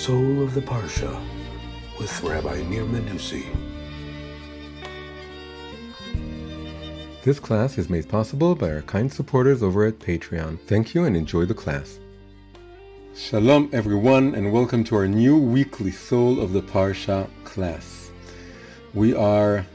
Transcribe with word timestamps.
Soul 0.00 0.42
of 0.42 0.54
the 0.54 0.62
Parsha 0.62 1.22
with 1.98 2.22
Rabbi 2.22 2.62
Nir 2.70 2.84
Menussi. 2.84 3.44
This 7.22 7.38
class 7.38 7.76
is 7.76 7.90
made 7.90 8.08
possible 8.08 8.54
by 8.54 8.70
our 8.70 8.80
kind 8.80 9.12
supporters 9.12 9.62
over 9.62 9.84
at 9.84 9.98
Patreon. 9.98 10.58
Thank 10.60 10.94
you 10.94 11.04
and 11.04 11.14
enjoy 11.14 11.44
the 11.44 11.52
class. 11.52 11.98
Shalom 13.14 13.68
everyone 13.74 14.34
and 14.34 14.50
welcome 14.50 14.84
to 14.84 14.96
our 14.96 15.06
new 15.06 15.36
weekly 15.36 15.90
Soul 15.90 16.40
of 16.40 16.54
the 16.54 16.62
Parsha 16.62 17.28
class. 17.44 18.10
We 18.94 19.14
are 19.14 19.66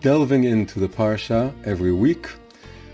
delving 0.00 0.42
into 0.42 0.80
the 0.80 0.88
Parsha 0.88 1.54
every 1.64 1.92
week. 1.92 2.28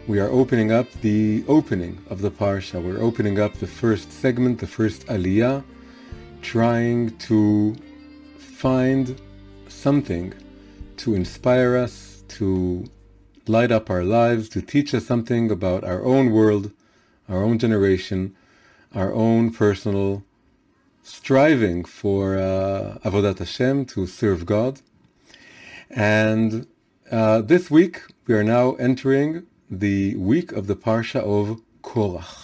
We 0.07 0.21
are 0.21 0.29
opening 0.29 0.71
up 0.71 0.93
the 1.01 1.45
opening 1.49 2.05
of 2.11 2.21
the 2.21 2.31
Parsha. 2.31 2.83
We're 2.83 3.03
opening 3.03 3.41
up 3.41 3.55
the 3.55 3.67
first 3.67 4.13
segment, 4.13 4.59
the 4.59 4.67
first 4.67 5.07
Aliyah, 5.07 5.65
trying 6.45 7.17
to 7.17 7.75
find 8.39 9.19
something 9.69 10.35
to 10.99 11.15
inspire 11.15 11.75
us, 11.75 12.23
to 12.29 12.85
light 13.47 13.73
up 13.73 13.89
our 13.89 14.05
lives, 14.05 14.49
to 14.51 14.61
teach 14.61 14.95
us 14.95 15.07
something 15.07 15.51
about 15.51 15.83
our 15.85 16.05
own 16.05 16.31
world, 16.31 16.71
our 17.29 17.43
own 17.43 17.59
generation, 17.59 18.37
our 18.95 19.13
own 19.13 19.51
personal 19.53 20.23
striving 21.03 21.83
for 21.85 22.39
uh, 22.39 22.99
Avodat 23.05 23.39
Hashem, 23.39 23.87
to 23.87 24.07
serve 24.07 24.45
God. 24.45 24.83
And 25.91 26.67
uh, 27.11 27.41
this 27.41 27.71
week, 27.71 28.03
we 28.27 28.35
are 28.35 28.45
now 28.45 28.75
entering 28.75 29.47
the 29.71 30.15
week 30.17 30.53
of 30.53 30.67
the 30.67 30.77
Parsha 30.77 31.21
of 31.21 31.63
Korach. 31.83 32.44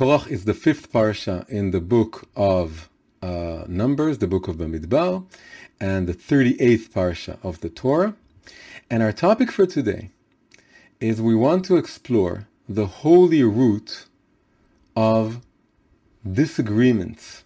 Korach 0.00 0.28
is 0.28 0.46
the 0.46 0.54
fifth 0.54 0.90
Parsha 0.90 1.46
in 1.50 1.72
the 1.72 1.80
book 1.94 2.26
of 2.34 2.88
uh, 3.20 3.64
Numbers, 3.68 4.16
the 4.16 4.26
book 4.26 4.48
of 4.48 4.56
Bamidbar, 4.56 5.26
and 5.78 6.08
the 6.08 6.14
38th 6.14 6.88
Parsha 6.88 7.36
of 7.42 7.60
the 7.60 7.68
Torah. 7.68 8.14
And 8.88 9.02
our 9.02 9.12
topic 9.12 9.52
for 9.52 9.66
today 9.66 10.08
is 11.00 11.20
we 11.20 11.34
want 11.34 11.66
to 11.66 11.76
explore 11.76 12.48
the 12.66 12.86
holy 12.86 13.42
root 13.42 14.06
of 14.96 15.42
disagreements, 16.24 17.44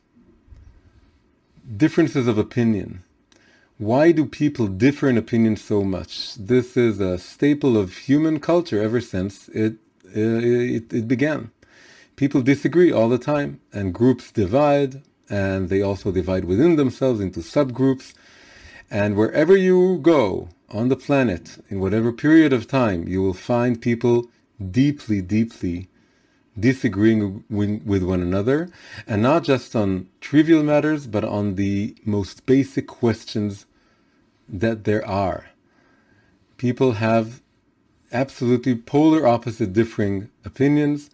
differences 1.77 2.29
of 2.29 2.39
opinion. 2.39 3.03
Why 3.79 4.13
do 4.13 4.25
people 4.27 4.69
differ 4.69 5.09
in 5.09 5.19
opinion 5.19 5.57
so 5.57 5.83
much? 5.83 6.37
This 6.37 6.77
is 6.77 7.01
a 7.01 7.19
staple 7.19 7.77
of 7.77 7.97
human 8.07 8.39
culture 8.39 8.81
ever 8.81 9.01
since 9.01 9.49
it, 9.49 9.75
it, 10.05 10.93
it 10.93 11.09
began. 11.09 11.51
People 12.17 12.43
disagree 12.43 12.93
all 12.93 13.09
the 13.09 13.19
time, 13.19 13.61
and 13.73 13.93
groups 13.95 14.31
divide, 14.31 15.03
and 15.29 15.69
they 15.69 15.83
also 15.83 16.13
divide 16.13 16.45
within 16.45 16.77
themselves 16.77 17.21
into 17.21 17.41
subgroups. 17.41 18.15
And 18.91 19.17
wherever 19.17 19.57
you 19.57 19.99
go, 19.99 20.51
on 20.71 20.89
the 20.89 20.97
planet, 20.97 21.63
in 21.69 21.79
whatever 21.81 22.13
period 22.13 22.53
of 22.53 22.67
time, 22.67 23.07
you 23.07 23.23
will 23.23 23.35
find 23.35 23.81
people 23.81 24.29
deeply, 24.71 25.21
deeply 25.21 25.89
disagreeing 26.59 27.45
with 27.49 28.03
one 28.03 28.21
another, 28.21 28.69
and 29.07 29.23
not 29.23 29.45
just 29.45 29.75
on 29.75 30.09
trivial 30.21 30.63
matters, 30.63 31.07
but 31.07 31.25
on 31.25 31.57
the 31.57 31.95
most 32.05 32.47
basic 32.47 32.87
questions 32.87 33.67
that 34.49 34.85
there 34.85 35.07
are. 35.07 35.47
People 36.57 36.93
have 36.93 37.41
absolutely 38.13 38.75
polar 38.77 39.27
opposite 39.27 39.73
differing 39.73 40.29
opinions. 40.45 41.11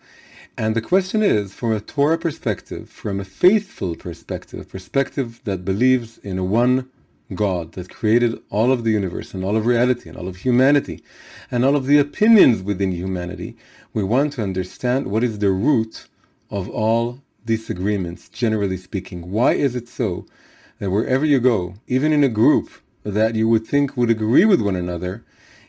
And 0.57 0.77
the 0.77 0.83
question 0.83 1.23
is, 1.23 1.55
from 1.55 1.73
a 1.73 1.81
Torah 1.81 2.19
perspective, 2.19 2.91
from 2.91 3.19
a 3.21 3.25
faithful 3.25 3.95
perspective, 3.95 4.61
a 4.61 4.65
perspective 4.65 5.41
that 5.45 5.65
believes 5.65 6.19
in 6.19 6.39
a 6.39 6.45
one 6.45 6.91
God 7.35 7.73
that 7.73 7.91
created 7.91 8.41
all 8.51 8.73
of 8.73 8.85
the 8.85 8.91
universe 8.91 9.33
and 9.35 9.45
all 9.45 9.57
of 9.57 9.65
reality 9.65 10.09
and 10.09 10.19
all 10.19 10.29
of 10.29 10.37
humanity 10.37 11.03
and 11.51 11.65
all 11.65 11.77
of 11.77 11.87
the 11.87 11.99
opinions 11.99 12.63
within 12.63 12.93
humanity, 12.93 13.57
we 13.93 14.03
want 14.03 14.33
to 14.35 14.43
understand 14.43 15.07
what 15.07 15.25
is 15.25 15.39
the 15.39 15.51
root 15.51 16.07
of 16.51 16.69
all 16.69 17.21
disagreements, 17.45 18.29
generally 18.29 18.77
speaking. 18.77 19.31
Why 19.31 19.53
is 19.53 19.75
it 19.77 19.89
so 19.89 20.27
that 20.79 20.91
wherever 20.91 21.25
you 21.25 21.41
go, 21.41 21.75
even 21.87 22.13
in 22.13 22.25
a 22.25 22.29
group 22.29 22.71
that 23.05 23.35
you 23.35 23.49
would 23.49 23.67
think 23.67 23.97
would 23.97 24.11
agree 24.11 24.45
with 24.45 24.61
one 24.61 24.77
another, 24.77 25.25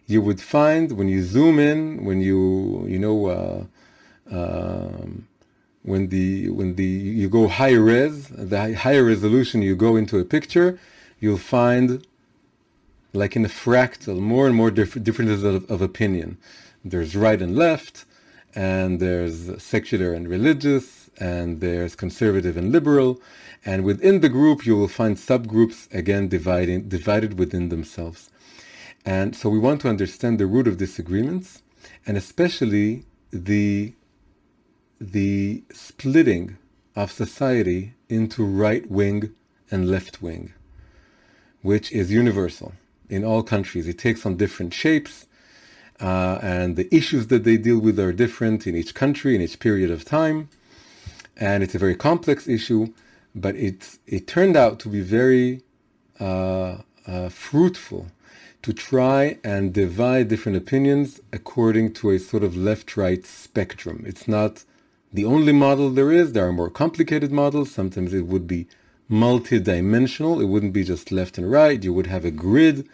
you 0.06 0.22
would 0.22 0.42
find 0.42 0.92
when 0.94 1.08
you 1.08 1.24
zoom 1.24 1.60
in, 1.60 2.04
when 2.04 2.22
you, 2.22 2.86
you 2.88 3.00
know, 3.00 3.28
uh, 3.28 3.64
um, 4.32 5.28
when 5.84 6.08
the 6.08 6.50
when 6.50 6.76
the 6.76 6.84
you 6.84 7.30
go 7.30 7.48
high 7.48 7.74
res, 7.74 8.28
the 8.30 8.76
higher 8.76 9.04
resolution 9.04 9.62
you 9.62 9.76
go 9.76 9.96
into 9.96 10.20
a 10.20 10.26
picture, 10.26 10.80
you'll 11.20 11.38
find, 11.38 12.06
like 13.14 13.36
in 13.36 13.44
a 13.46 13.50
fractal, 13.50 14.20
more 14.20 14.48
and 14.48 14.56
more 14.56 14.72
diff- 14.72 15.04
differences 15.04 15.44
of, 15.44 15.70
of 15.70 15.82
opinion. 15.82 16.38
There's 16.84 17.16
right 17.16 17.42
and 17.42 17.56
left, 17.56 18.06
and 18.56 19.00
there's 19.00 19.62
secular 19.62 20.14
and 20.14 20.28
religious, 20.28 21.10
and 21.20 21.62
there's 21.62 21.96
conservative 21.96 22.58
and 22.58 22.72
liberal, 22.72 23.22
and 23.66 23.84
within 23.84 24.22
the 24.22 24.30
group 24.30 24.66
you 24.66 24.76
will 24.76 24.88
find 24.88 25.18
subgroups 25.18 25.94
again 25.94 26.28
dividing 26.28 26.90
divided 26.90 27.38
within 27.38 27.70
themselves. 27.70 28.30
And 29.04 29.36
so 29.36 29.50
we 29.50 29.58
want 29.58 29.82
to 29.82 29.90
understand 29.90 30.40
the 30.40 30.46
root 30.46 30.68
of 30.68 30.78
disagreements, 30.78 31.64
and 32.06 32.18
especially 32.18 33.06
the 33.32 33.94
the 35.02 35.64
splitting 35.74 36.58
of 36.96 37.12
society 37.12 37.94
into 38.08 38.46
right 38.46 38.90
wing 38.90 39.34
and 39.70 39.90
left 39.90 40.22
wing 40.22 40.54
which 41.62 41.92
is 41.92 42.12
universal 42.12 42.74
in 43.10 43.24
all 43.24 43.44
countries. 43.44 43.88
It 43.88 43.98
takes 43.98 44.26
on 44.26 44.38
different 44.38 44.74
shapes, 44.74 45.28
uh, 46.00 46.40
and 46.42 46.76
the 46.76 46.94
issues 46.96 47.28
that 47.28 47.44
they 47.44 47.58
deal 47.58 47.80
with 47.80 48.00
are 48.00 48.12
different 48.12 48.66
in 48.66 48.76
each 48.76 48.96
country, 48.96 49.36
in 49.36 49.42
each 49.42 49.60
period 49.60 49.92
of 49.92 50.04
time. 50.04 50.50
And 51.38 51.64
it's 51.64 51.76
a 51.76 51.80
very 51.80 51.96
complex 51.96 52.48
issue, 52.48 52.94
but 53.36 53.56
it, 53.56 53.98
it 54.08 54.28
turned 54.28 54.58
out 54.58 54.80
to 54.80 54.90
be 54.90 55.02
very 55.02 55.62
uh, 56.20 56.78
uh, 57.08 57.30
fruitful 57.30 58.08
to 58.64 58.74
try 58.74 59.40
and 59.44 59.74
divide 59.74 60.28
different 60.28 60.58
opinions 60.58 61.20
according 61.34 61.94
to 61.94 62.12
a 62.12 62.20
sort 62.20 62.44
of 62.44 62.56
left-right 62.56 63.26
spectrum. 63.26 64.04
It's 64.06 64.28
not 64.28 64.64
the 65.14 65.26
only 65.26 65.54
model 65.54 65.90
there 65.90 66.12
is. 66.12 66.32
There 66.32 66.48
are 66.48 66.54
more 66.54 66.70
complicated 66.70 67.32
models. 67.32 67.72
Sometimes 67.72 68.14
it 68.14 68.28
would 68.28 68.48
be 68.48 68.68
multi-dimensional. 69.08 70.40
It 70.40 70.46
wouldn't 70.46 70.74
be 70.74 70.84
just 70.84 71.12
left 71.12 71.38
and 71.38 71.52
right. 71.52 71.84
You 71.84 71.94
would 71.94 72.08
have 72.08 72.26
a 72.26 72.32
grid 72.32 72.88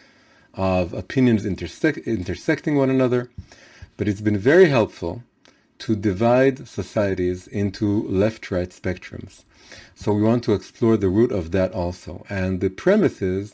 of 0.54 0.94
opinions 0.94 1.46
intersect, 1.46 2.00
intersecting 2.00 2.76
one 2.76 2.90
another. 2.90 3.30
But 3.98 4.08
it's 4.08 4.22
been 4.22 4.38
very 4.38 4.70
helpful 4.70 5.24
to 5.80 5.96
divide 5.96 6.68
societies 6.68 7.48
into 7.48 8.08
left-right 8.08 8.70
spectrums. 8.70 9.44
So 9.94 10.14
we 10.14 10.24
want 10.24 10.44
to 10.46 10.54
explore 10.54 10.98
the 10.98 11.10
root 11.10 11.32
of 11.32 11.52
that 11.52 11.72
also. 11.72 12.26
And 12.30 12.62
the 12.62 12.70
premise 12.70 13.22
is 13.22 13.54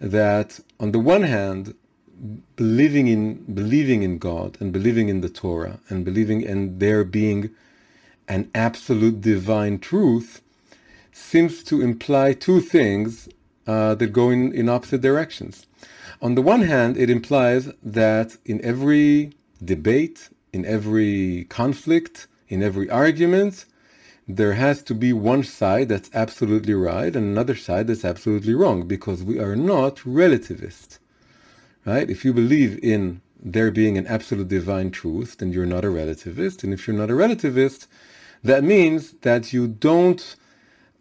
that 0.00 0.58
on 0.80 0.92
the 0.92 0.98
one 0.98 1.22
hand, 1.22 1.74
believing 2.56 3.06
in 3.06 3.54
believing 3.54 4.02
in 4.02 4.18
God 4.18 4.58
and 4.60 4.72
believing 4.72 5.08
in 5.08 5.20
the 5.20 5.28
Torah 5.28 5.80
and 5.88 6.04
believing 6.04 6.42
in 6.42 6.78
there 6.78 7.04
being 7.04 7.50
an 8.30 8.48
absolute 8.54 9.20
divine 9.20 9.76
truth 9.80 10.40
seems 11.10 11.64
to 11.64 11.82
imply 11.82 12.32
two 12.32 12.60
things 12.60 13.28
uh, 13.66 13.94
that 13.96 14.12
go 14.12 14.30
in, 14.30 14.52
in 14.52 14.68
opposite 14.68 15.00
directions. 15.00 15.66
On 16.22 16.36
the 16.36 16.42
one 16.42 16.62
hand, 16.62 16.96
it 16.96 17.10
implies 17.10 17.72
that 17.82 18.36
in 18.44 18.64
every 18.64 19.32
debate, 19.62 20.28
in 20.52 20.64
every 20.64 21.46
conflict, 21.48 22.28
in 22.48 22.62
every 22.62 22.88
argument, 22.88 23.66
there 24.28 24.52
has 24.52 24.80
to 24.84 24.94
be 24.94 25.12
one 25.12 25.42
side 25.42 25.88
that's 25.88 26.10
absolutely 26.14 26.74
right 26.74 27.16
and 27.16 27.26
another 27.26 27.56
side 27.56 27.88
that's 27.88 28.04
absolutely 28.04 28.54
wrong 28.54 28.86
because 28.86 29.24
we 29.24 29.40
are 29.40 29.56
not 29.56 29.96
relativist. 30.22 30.98
Right? 31.84 32.08
If 32.08 32.24
you 32.24 32.32
believe 32.32 32.78
in 32.80 33.22
there 33.42 33.72
being 33.72 33.98
an 33.98 34.06
absolute 34.06 34.48
divine 34.48 34.92
truth, 34.92 35.38
then 35.38 35.52
you're 35.52 35.66
not 35.66 35.84
a 35.84 35.88
relativist. 35.88 36.62
And 36.62 36.72
if 36.72 36.86
you're 36.86 36.96
not 36.96 37.10
a 37.10 37.14
relativist, 37.14 37.86
that 38.42 38.64
means 38.64 39.12
that 39.22 39.52
you 39.52 39.68
don't 39.68 40.36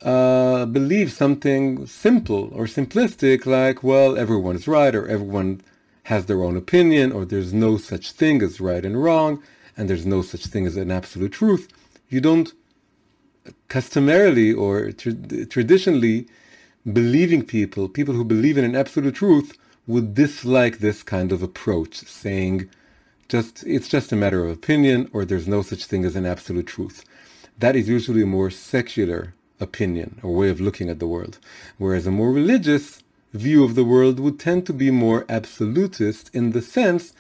uh, 0.01 0.65
believe 0.65 1.11
something 1.11 1.85
simple 1.85 2.49
or 2.53 2.65
simplistic 2.65 3.45
like, 3.45 3.83
well, 3.83 4.17
everyone's 4.17 4.67
right 4.67 4.95
or 4.95 5.07
everyone 5.07 5.61
has 6.03 6.25
their 6.25 6.43
own 6.43 6.57
opinion 6.57 7.11
or 7.11 7.25
there's 7.25 7.53
no 7.53 7.77
such 7.77 8.11
thing 8.11 8.41
as 8.41 8.59
right 8.59 8.85
and 8.85 9.01
wrong 9.03 9.43
and 9.77 9.89
there's 9.89 10.05
no 10.05 10.21
such 10.21 10.45
thing 10.47 10.65
as 10.65 10.75
an 10.75 10.91
absolute 10.91 11.31
truth. 11.31 11.67
You 12.09 12.21
don't 12.21 12.51
customarily 13.67 14.51
or 14.51 14.91
tra- 14.91 15.45
traditionally 15.45 16.27
believing 16.91 17.45
people, 17.45 17.87
people 17.87 18.15
who 18.15 18.23
believe 18.23 18.57
in 18.57 18.65
an 18.65 18.75
absolute 18.75 19.15
truth, 19.15 19.57
would 19.87 20.13
dislike 20.13 20.79
this 20.79 21.03
kind 21.03 21.31
of 21.31 21.41
approach, 21.41 21.95
saying 21.95 22.69
just 23.27 23.63
it's 23.63 23.87
just 23.87 24.11
a 24.11 24.15
matter 24.15 24.43
of 24.43 24.51
opinion 24.51 25.09
or 25.13 25.25
there's 25.25 25.47
no 25.47 25.61
such 25.61 25.85
thing 25.85 26.05
as 26.05 26.15
an 26.15 26.25
absolute 26.25 26.67
truth. 26.67 27.03
That 27.59 27.75
is 27.75 27.89
usually 27.89 28.21
a 28.21 28.25
more 28.25 28.49
secular 28.49 29.33
opinion 29.59 30.19
or 30.23 30.33
way 30.33 30.49
of 30.49 30.61
looking 30.61 30.89
at 30.89 30.99
the 30.99 31.07
world. 31.07 31.39
Whereas 31.77 32.07
a 32.07 32.11
more 32.11 32.31
religious 32.31 33.03
view 33.33 33.63
of 33.63 33.75
the 33.75 33.83
world 33.83 34.19
would 34.19 34.39
tend 34.39 34.65
to 34.65 34.73
be 34.73 34.91
more 34.91 35.25
absolutist 35.27 36.33
in 36.33 36.51
the 36.51 36.61
sense 36.61 37.13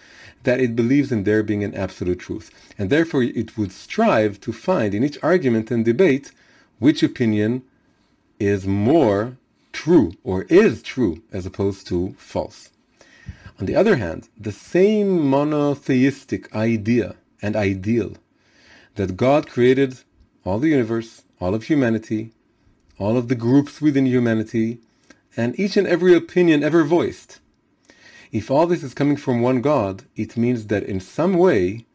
that 0.43 0.61
it 0.61 0.75
believes 0.75 1.11
in 1.11 1.25
there 1.25 1.43
being 1.43 1.63
an 1.63 1.75
absolute 1.75 2.19
truth. 2.19 2.51
And 2.77 2.89
therefore 2.89 3.23
it 3.23 3.57
would 3.57 3.73
strive 3.73 4.39
to 4.41 4.53
find 4.53 4.95
in 4.95 5.03
each 5.03 5.17
argument 5.21 5.69
and 5.71 5.83
debate 5.83 6.31
which 6.79 7.03
opinion 7.03 7.63
is 8.39 8.65
more 8.65 9.37
true 9.73 10.13
or 10.23 10.43
is 10.43 10.81
true 10.81 11.21
as 11.33 11.45
opposed 11.45 11.85
to 11.87 12.15
false. 12.17 12.69
On 13.59 13.65
the 13.65 13.75
other 13.75 13.97
hand, 13.97 14.29
the 14.39 14.53
same 14.53 15.29
monotheistic 15.29 16.55
idea 16.55 17.15
and 17.41 17.57
ideal 17.57 18.13
that 18.95 19.17
God 19.17 19.49
created 19.49 19.99
all 20.49 20.59
the 20.59 20.69
universe, 20.69 21.23
all 21.39 21.53
of 21.53 21.63
humanity, 21.63 22.31
all 22.97 23.15
of 23.17 23.27
the 23.27 23.35
groups 23.35 23.79
within 23.81 24.07
humanity, 24.07 24.79
and 25.37 25.57
each 25.59 25.77
and 25.77 25.85
every 25.85 26.13
opinion 26.15 26.63
ever 26.63 26.83
voiced. 26.83 27.39
If 28.31 28.49
all 28.49 28.65
this 28.65 28.83
is 28.83 28.95
coming 28.95 29.15
from 29.15 29.41
one 29.41 29.61
God, 29.61 30.03
it 30.15 30.35
means 30.35 30.67
that 30.67 30.83
in 30.83 30.99
some 30.99 31.35
way, 31.35 31.85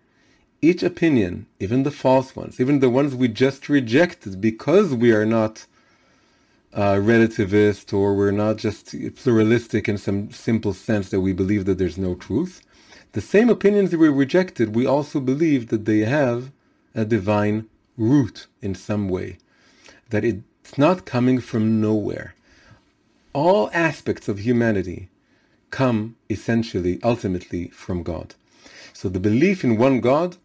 each 0.63 0.85
opinion, 0.85 1.47
even 1.59 1.83
the 1.83 1.91
false 1.91 2.37
ones, 2.37 2.61
even 2.61 2.79
the 2.79 2.89
ones 2.91 3.15
we 3.15 3.27
just 3.27 3.69
rejected 3.69 4.41
because 4.41 4.95
we 4.95 5.11
are 5.13 5.27
not 5.27 5.67
uh, 6.73 6.95
relativist 6.95 7.93
or 7.93 8.15
we're 8.15 8.31
not 8.45 8.57
just 8.57 8.95
pluralistic 9.17 9.89
in 9.89 9.99
some 9.99 10.31
simple 10.31 10.73
sense 10.73 11.11
that 11.11 11.21
we 11.21 11.33
believe 11.33 11.65
that 11.65 11.79
there's 11.79 11.99
no 11.99 12.15
truth, 12.15 12.63
the 13.13 13.21
same 13.21 13.49
opinions 13.51 13.91
that 13.91 13.99
we 13.99 14.09
rejected, 14.09 14.75
we 14.77 14.87
also 14.87 15.19
believe 15.21 15.69
that 15.69 15.85
they 15.85 16.01
have 16.01 16.53
a 16.95 17.05
divine 17.05 17.69
root 17.97 18.47
in 18.61 18.75
some 18.75 19.09
way, 19.09 19.39
that 20.11 20.25
it's 20.25 20.79
not 20.79 21.05
coming 21.05 21.41
from 21.41 21.81
nowhere. 21.81 22.35
All 23.33 23.71
aspects 23.73 24.29
of 24.29 24.39
humanity 24.41 25.09
come 25.71 26.17
essentially, 26.31 27.01
ultimately, 27.03 27.69
from 27.69 28.03
God. 28.03 28.35
So 28.93 29.09
the 29.09 29.21
belief 29.21 29.65
in 29.65 29.77
one 29.77 30.01
God, 30.01 30.37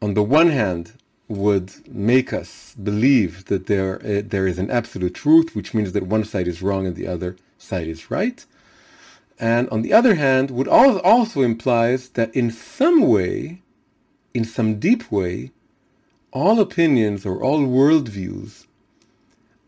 on 0.00 0.14
the 0.14 0.22
one 0.22 0.50
hand, 0.50 0.92
would 1.28 1.72
make 1.88 2.32
us 2.32 2.74
believe 2.74 3.46
that 3.46 3.66
there 3.66 3.94
uh, 4.04 4.22
there 4.24 4.46
is 4.46 4.58
an 4.58 4.70
absolute 4.70 5.14
truth, 5.14 5.56
which 5.56 5.72
means 5.72 5.92
that 5.92 6.02
one 6.02 6.24
side 6.24 6.46
is 6.46 6.62
wrong 6.62 6.86
and 6.86 6.94
the 6.94 7.06
other 7.06 7.36
side 7.58 7.88
is 7.88 8.10
right. 8.10 8.44
And 9.38 9.68
on 9.70 9.82
the 9.82 9.92
other 9.92 10.14
hand, 10.16 10.50
would 10.50 10.68
also 10.68 11.40
implies 11.40 12.10
that 12.10 12.34
in 12.36 12.50
some 12.50 13.00
way, 13.00 13.62
in 14.34 14.44
some 14.44 14.78
deep 14.78 15.10
way, 15.10 15.52
all 16.32 16.60
opinions 16.60 17.26
or 17.26 17.42
all 17.42 17.60
worldviews 17.60 18.66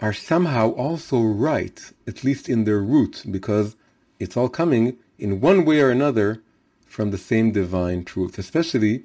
are 0.00 0.12
somehow 0.12 0.70
also 0.70 1.20
right, 1.20 1.92
at 2.06 2.24
least 2.24 2.48
in 2.48 2.64
their 2.64 2.80
root, 2.80 3.24
because 3.30 3.76
it's 4.18 4.36
all 4.36 4.48
coming 4.48 4.96
in 5.18 5.40
one 5.40 5.64
way 5.64 5.80
or 5.80 5.90
another 5.90 6.42
from 6.86 7.10
the 7.10 7.18
same 7.18 7.52
divine 7.52 8.04
truth, 8.04 8.38
especially 8.38 9.04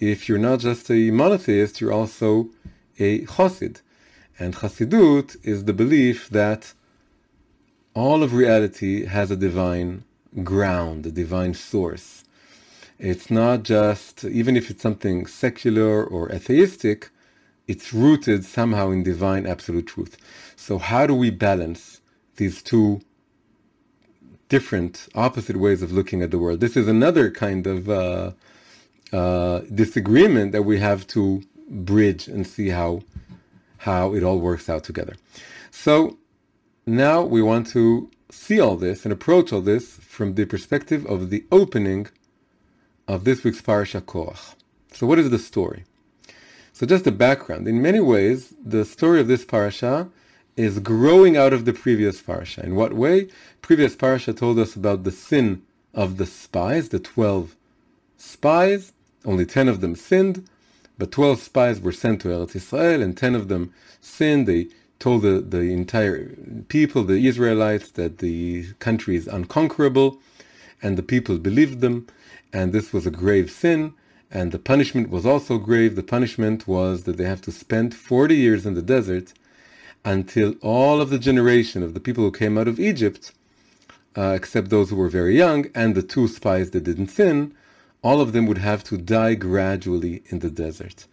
if 0.00 0.28
you're 0.28 0.38
not 0.38 0.60
just 0.60 0.90
a 0.90 1.10
monotheist, 1.10 1.80
you're 1.80 1.92
also 1.92 2.50
a 2.98 3.20
Chassid. 3.22 3.80
And 4.38 4.54
Chassidut 4.56 5.36
is 5.42 5.64
the 5.64 5.72
belief 5.72 6.28
that 6.30 6.72
all 7.94 8.22
of 8.22 8.32
reality 8.32 9.06
has 9.06 9.30
a 9.30 9.36
divine 9.36 10.04
ground, 10.44 11.06
a 11.06 11.10
divine 11.10 11.54
source. 11.54 12.24
It's 12.98 13.30
not 13.30 13.62
just, 13.62 14.24
even 14.24 14.56
if 14.56 14.70
it's 14.70 14.82
something 14.82 15.26
secular 15.26 16.04
or 16.04 16.30
atheistic, 16.32 17.10
it's 17.68 17.92
rooted 17.92 18.44
somehow 18.44 18.90
in 18.90 19.02
divine 19.02 19.46
absolute 19.46 19.86
truth. 19.86 20.16
So, 20.56 20.78
how 20.78 21.06
do 21.06 21.14
we 21.14 21.30
balance 21.30 22.00
these 22.36 22.62
two 22.62 23.00
different, 24.48 25.06
opposite 25.14 25.56
ways 25.56 25.82
of 25.82 25.92
looking 25.92 26.22
at 26.22 26.30
the 26.30 26.38
world? 26.38 26.60
This 26.60 26.76
is 26.76 26.88
another 26.88 27.30
kind 27.30 27.66
of 27.66 27.88
uh, 27.88 28.32
uh, 29.12 29.60
disagreement 29.72 30.52
that 30.52 30.62
we 30.62 30.80
have 30.80 31.06
to 31.08 31.42
bridge 31.68 32.26
and 32.26 32.46
see 32.46 32.70
how 32.70 33.02
how 33.82 34.12
it 34.12 34.24
all 34.24 34.40
works 34.40 34.68
out 34.68 34.82
together. 34.82 35.14
So 35.70 36.18
now 36.84 37.22
we 37.22 37.40
want 37.40 37.68
to 37.68 38.10
see 38.28 38.58
all 38.58 38.76
this 38.76 39.04
and 39.04 39.12
approach 39.12 39.52
all 39.52 39.60
this 39.60 39.94
from 39.98 40.34
the 40.34 40.44
perspective 40.46 41.06
of 41.06 41.30
the 41.30 41.44
opening 41.52 42.08
of 43.08 43.24
this 43.24 43.42
week's 43.42 43.62
Parasha 43.62 44.02
Korach. 44.02 44.54
So 44.92 45.06
what 45.06 45.18
is 45.18 45.30
the 45.30 45.38
story? 45.38 45.84
So 46.72 46.86
just 46.86 47.04
the 47.04 47.10
background. 47.10 47.66
In 47.66 47.82
many 47.82 48.00
ways, 48.00 48.54
the 48.64 48.84
story 48.84 49.20
of 49.20 49.26
this 49.26 49.44
parasha 49.44 50.08
is 50.56 50.78
growing 50.78 51.36
out 51.36 51.52
of 51.52 51.64
the 51.64 51.72
previous 51.72 52.20
parasha. 52.20 52.62
In 52.62 52.74
what 52.76 52.92
way? 52.92 53.28
Previous 53.62 53.96
parasha 53.96 54.32
told 54.32 54.58
us 54.58 54.76
about 54.76 55.04
the 55.04 55.10
sin 55.10 55.62
of 55.94 56.18
the 56.18 56.26
spies, 56.26 56.90
the 56.90 56.98
12 56.98 57.56
spies, 58.18 58.92
only 59.24 59.46
10 59.46 59.68
of 59.68 59.80
them 59.80 59.96
sinned, 59.96 60.46
but 60.98 61.10
12 61.10 61.40
spies 61.40 61.80
were 61.80 61.92
sent 61.92 62.20
to 62.20 62.28
Eretz 62.28 62.54
Israel, 62.54 63.02
and 63.02 63.16
10 63.16 63.34
of 63.34 63.48
them 63.48 63.72
sinned. 64.00 64.46
They 64.46 64.68
told 64.98 65.22
the, 65.22 65.40
the 65.40 65.72
entire 65.72 66.36
people, 66.68 67.04
the 67.04 67.26
Israelites, 67.26 67.90
that 67.92 68.18
the 68.18 68.72
country 68.74 69.16
is 69.16 69.26
unconquerable, 69.26 70.18
and 70.82 70.98
the 70.98 71.02
people 71.02 71.38
believed 71.38 71.80
them, 71.80 72.06
and 72.52 72.72
this 72.72 72.92
was 72.92 73.06
a 73.06 73.10
grave 73.10 73.50
sin, 73.50 73.94
and 74.30 74.52
the 74.52 74.58
punishment 74.58 75.10
was 75.10 75.24
also 75.24 75.58
grave. 75.58 75.96
The 75.96 76.02
punishment 76.02 76.68
was 76.68 77.04
that 77.04 77.16
they 77.16 77.24
have 77.24 77.40
to 77.42 77.52
spend 77.52 77.94
40 77.94 78.36
years 78.36 78.66
in 78.66 78.74
the 78.74 78.82
desert 78.82 79.32
until 80.04 80.54
all 80.62 81.00
of 81.00 81.10
the 81.10 81.18
generation 81.18 81.82
of 81.82 81.94
the 81.94 82.00
people 82.00 82.24
who 82.24 82.32
came 82.32 82.56
out 82.56 82.68
of 82.68 82.78
Egypt, 82.78 83.32
uh, 84.16 84.32
except 84.36 84.70
those 84.70 84.90
who 84.90 84.96
were 84.96 85.08
very 85.08 85.36
young, 85.36 85.66
and 85.74 85.94
the 85.94 86.02
two 86.02 86.28
spies 86.28 86.70
that 86.70 86.84
didn't 86.84 87.08
sin, 87.08 87.54
all 88.02 88.20
of 88.20 88.32
them 88.32 88.46
would 88.46 88.58
have 88.58 88.84
to 88.84 88.96
die 88.96 89.34
gradually 89.34 90.22
in 90.26 90.38
the 90.38 90.50
desert. 90.50 91.06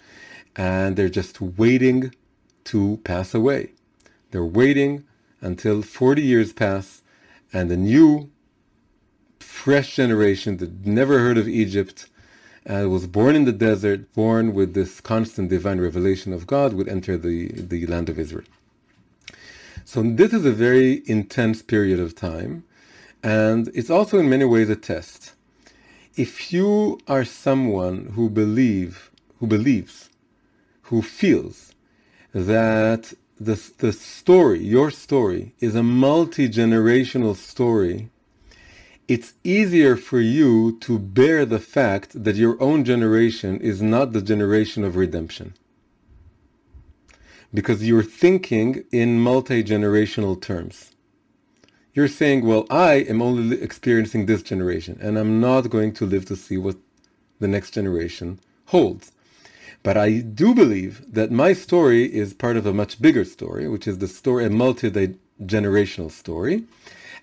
And 0.55 0.95
they're 0.95 1.09
just 1.09 1.41
waiting 1.41 2.13
to 2.65 2.99
pass 3.03 3.33
away. 3.33 3.71
They're 4.31 4.45
waiting 4.45 5.05
until 5.41 5.81
40 5.81 6.21
years 6.21 6.53
pass 6.53 7.01
and 7.53 7.69
the 7.69 7.77
new, 7.77 8.29
fresh 9.65 9.95
generation 9.95 10.57
that 10.57 10.85
never 10.85 11.17
heard 11.17 11.39
of 11.39 11.47
Egypt 11.47 12.06
and 12.67 12.91
was 12.91 13.07
born 13.07 13.35
in 13.35 13.45
the 13.45 13.51
desert, 13.51 14.13
born 14.13 14.53
with 14.53 14.75
this 14.75 15.01
constant 15.01 15.50
divine 15.50 15.81
revelation 15.81 16.31
of 16.31 16.45
God, 16.45 16.74
would 16.74 16.88
enter 16.88 17.17
the, 17.17 17.48
the 17.51 17.88
land 17.88 18.07
of 18.07 18.19
Israel. 18.19 18.45
So 19.84 20.03
this 20.03 20.34
is 20.34 20.45
a 20.45 20.51
very 20.51 21.01
intense 21.07 21.63
period 21.63 22.00
of 22.00 22.13
time, 22.13 22.63
and 23.24 23.72
it's 23.74 23.89
also 23.89 24.19
in 24.19 24.29
many 24.29 24.45
ways 24.45 24.69
a 24.69 24.75
test 24.75 25.34
if 26.15 26.53
you 26.53 27.00
are 27.07 27.25
someone 27.25 28.12
who 28.15 28.29
believe, 28.29 29.10
who 29.39 29.48
believes, 29.48 30.12
who 30.89 31.01
feels 31.01 31.74
that 32.36 33.13
the, 33.39 33.60
the 33.79 33.91
story, 33.91 34.63
your 34.63 34.91
story, 34.91 35.55
is 35.60 35.74
a 35.74 35.81
multi-generational 35.81 37.36
story, 37.36 38.12
it's 39.07 39.33
easier 39.43 39.95
for 39.95 40.19
you 40.19 40.77
to 40.79 40.97
bear 40.97 41.45
the 41.45 41.59
fact 41.59 42.24
that 42.24 42.35
your 42.35 42.62
own 42.62 42.83
generation 42.83 43.59
is 43.59 43.81
not 43.81 44.13
the 44.13 44.21
generation 44.21 44.83
of 44.83 44.95
redemption. 44.95 45.53
Because 47.53 47.88
you're 47.88 48.03
thinking 48.03 48.83
in 48.91 49.19
multi-generational 49.19 50.41
terms 50.41 50.91
you're 51.95 52.09
saying, 52.09 52.45
well, 52.45 52.67
I 52.69 52.95
am 52.95 53.21
only 53.21 53.59
experiencing 53.62 54.25
this 54.25 54.43
generation 54.43 55.00
and 55.01 55.17
I'm 55.17 55.39
not 55.39 55.69
going 55.69 55.93
to 55.93 56.05
live 56.05 56.25
to 56.25 56.35
see 56.35 56.57
what 56.57 56.75
the 57.39 57.47
next 57.47 57.71
generation 57.71 58.39
holds. 58.65 59.13
But 59.81 59.95
I 59.95 60.19
do 60.19 60.53
believe 60.53 61.05
that 61.13 61.31
my 61.31 61.53
story 61.53 62.13
is 62.13 62.33
part 62.33 62.57
of 62.57 62.65
a 62.65 62.74
much 62.74 63.01
bigger 63.01 63.24
story, 63.24 63.69
which 63.69 63.88
is 63.88 64.00
the 64.00 64.09
story, 64.09 64.45
a 64.45 64.50
multi-generational 64.50 66.12
story. 66.12 66.65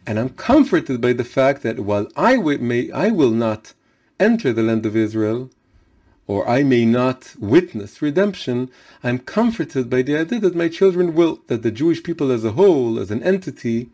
And 0.07 0.19
I'm 0.19 0.31
comforted 0.31 1.01
by 1.01 1.13
the 1.13 1.25
fact 1.25 1.63
that 1.63 1.81
while 1.81 2.09
I 2.17 2.37
may, 2.37 2.91
I 2.91 3.11
will 3.11 3.31
not 3.31 3.73
enter 4.19 4.53
the 4.53 4.63
land 4.63 4.85
of 4.85 4.97
Israel, 4.97 5.51
or 6.27 6.49
I 6.49 6.63
may 6.63 6.85
not 6.85 7.35
witness 7.39 8.03
redemption, 8.03 8.71
I'm 9.03 9.19
comforted 9.19 9.91
by 9.91 10.03
the 10.03 10.17
idea 10.17 10.41
that 10.41 10.57
my 10.57 10.69
children 10.69 11.15
will, 11.15 11.41
that 11.49 11.63
the 11.63 11.71
Jewish 11.71 12.03
people 12.03 12.31
as 12.31 12.45
a 12.45 12.53
whole, 12.53 12.99
as 12.99 13.11
an 13.11 13.23
entity, 13.23 13.91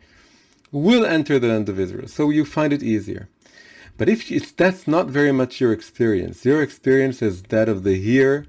will 0.71 1.05
enter 1.05 1.39
the 1.39 1.49
land 1.49 1.69
of 1.69 1.81
Israel. 1.81 2.09
So 2.09 2.31
you 2.31 2.45
find 2.45 2.73
it 2.73 2.83
easier. 2.83 3.29
But 3.97 4.09
if 4.09 4.31
it's, 4.31 4.53
that's 4.53 4.87
not 4.87 5.09
very 5.09 5.33
much 5.33 5.61
your 5.61 5.73
experience, 5.73 6.45
your 6.45 6.63
experience 6.63 7.21
is 7.21 7.43
that 7.45 7.69
of 7.69 7.83
the 7.83 7.97
here 8.01 8.47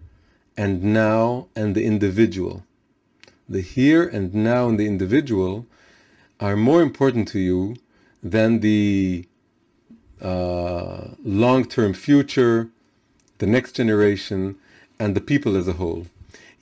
and 0.56 0.84
now 0.84 1.48
and 1.56 1.74
the 1.74 1.86
individual. 1.86 2.64
The 3.48 3.62
here 3.62 4.08
and 4.08 4.34
now 4.34 4.70
and 4.70 4.80
the 4.80 4.86
individual 4.86 5.66
are 6.40 6.56
more 6.56 6.82
important 6.82 7.28
to 7.30 7.40
you 7.40 7.76
than 8.24 8.60
the 8.60 9.28
uh, 10.22 11.10
long-term 11.24 11.94
future, 11.94 12.70
the 13.40 13.48
next 13.48 13.74
generation, 13.74 14.56
and 15.00 15.16
the 15.16 15.22
people 15.22 15.56
as 15.56 15.68
a 15.68 15.74
whole. 15.74 16.08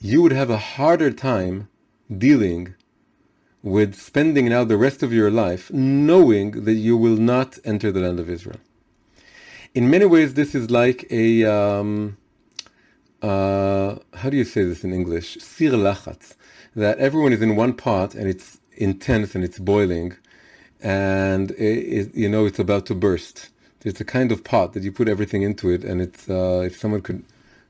You 0.00 0.22
would 0.22 0.32
have 0.32 0.50
a 0.50 0.58
harder 0.58 1.10
time 1.10 1.68
dealing 2.16 2.74
with 3.62 3.94
spending 3.96 4.48
now 4.48 4.64
the 4.64 4.76
rest 4.76 5.02
of 5.02 5.12
your 5.12 5.30
life 5.30 5.72
knowing 5.72 6.64
that 6.64 6.74
you 6.74 6.96
will 6.96 7.16
not 7.16 7.58
enter 7.64 7.90
the 7.90 8.00
land 8.00 8.20
of 8.20 8.30
Israel. 8.30 8.60
In 9.74 9.90
many 9.90 10.06
ways, 10.06 10.34
this 10.34 10.54
is 10.54 10.70
like 10.70 11.06
a, 11.10 11.44
um, 11.44 12.16
uh, 13.20 13.96
how 14.14 14.30
do 14.30 14.36
you 14.36 14.44
say 14.44 14.62
this 14.62 14.84
in 14.84 14.92
English? 14.92 15.38
Sir 15.40 15.70
lachatz. 15.70 16.34
That 16.76 16.98
everyone 16.98 17.32
is 17.32 17.42
in 17.42 17.56
one 17.56 17.74
pot 17.74 18.14
and 18.14 18.28
it's 18.28 18.57
intense 18.78 19.34
and 19.34 19.44
it's 19.44 19.58
boiling 19.58 20.16
and 20.80 21.50
it, 21.52 21.78
it, 21.98 22.14
you 22.14 22.28
know 22.28 22.46
it's 22.46 22.58
about 22.58 22.86
to 22.86 22.94
burst. 22.94 23.50
It's 23.84 24.00
a 24.00 24.04
kind 24.04 24.32
of 24.32 24.44
pot 24.44 24.72
that 24.72 24.82
you 24.82 24.92
put 24.92 25.08
everything 25.08 25.42
into 25.42 25.70
it 25.70 25.84
and 25.84 26.00
it's, 26.00 26.28
uh, 26.28 26.62
if 26.64 26.78
someone 26.78 27.02
could, 27.02 27.24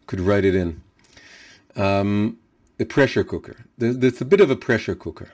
could 0.06 0.20
write 0.20 0.44
it 0.44 0.54
in. 0.54 0.80
Um, 1.76 2.38
a 2.80 2.84
pressure 2.84 3.24
cooker. 3.24 3.56
There's, 3.76 3.98
there's 3.98 4.20
a 4.20 4.24
bit 4.24 4.40
of 4.40 4.50
a 4.50 4.56
pressure 4.56 4.94
cooker. 4.94 5.30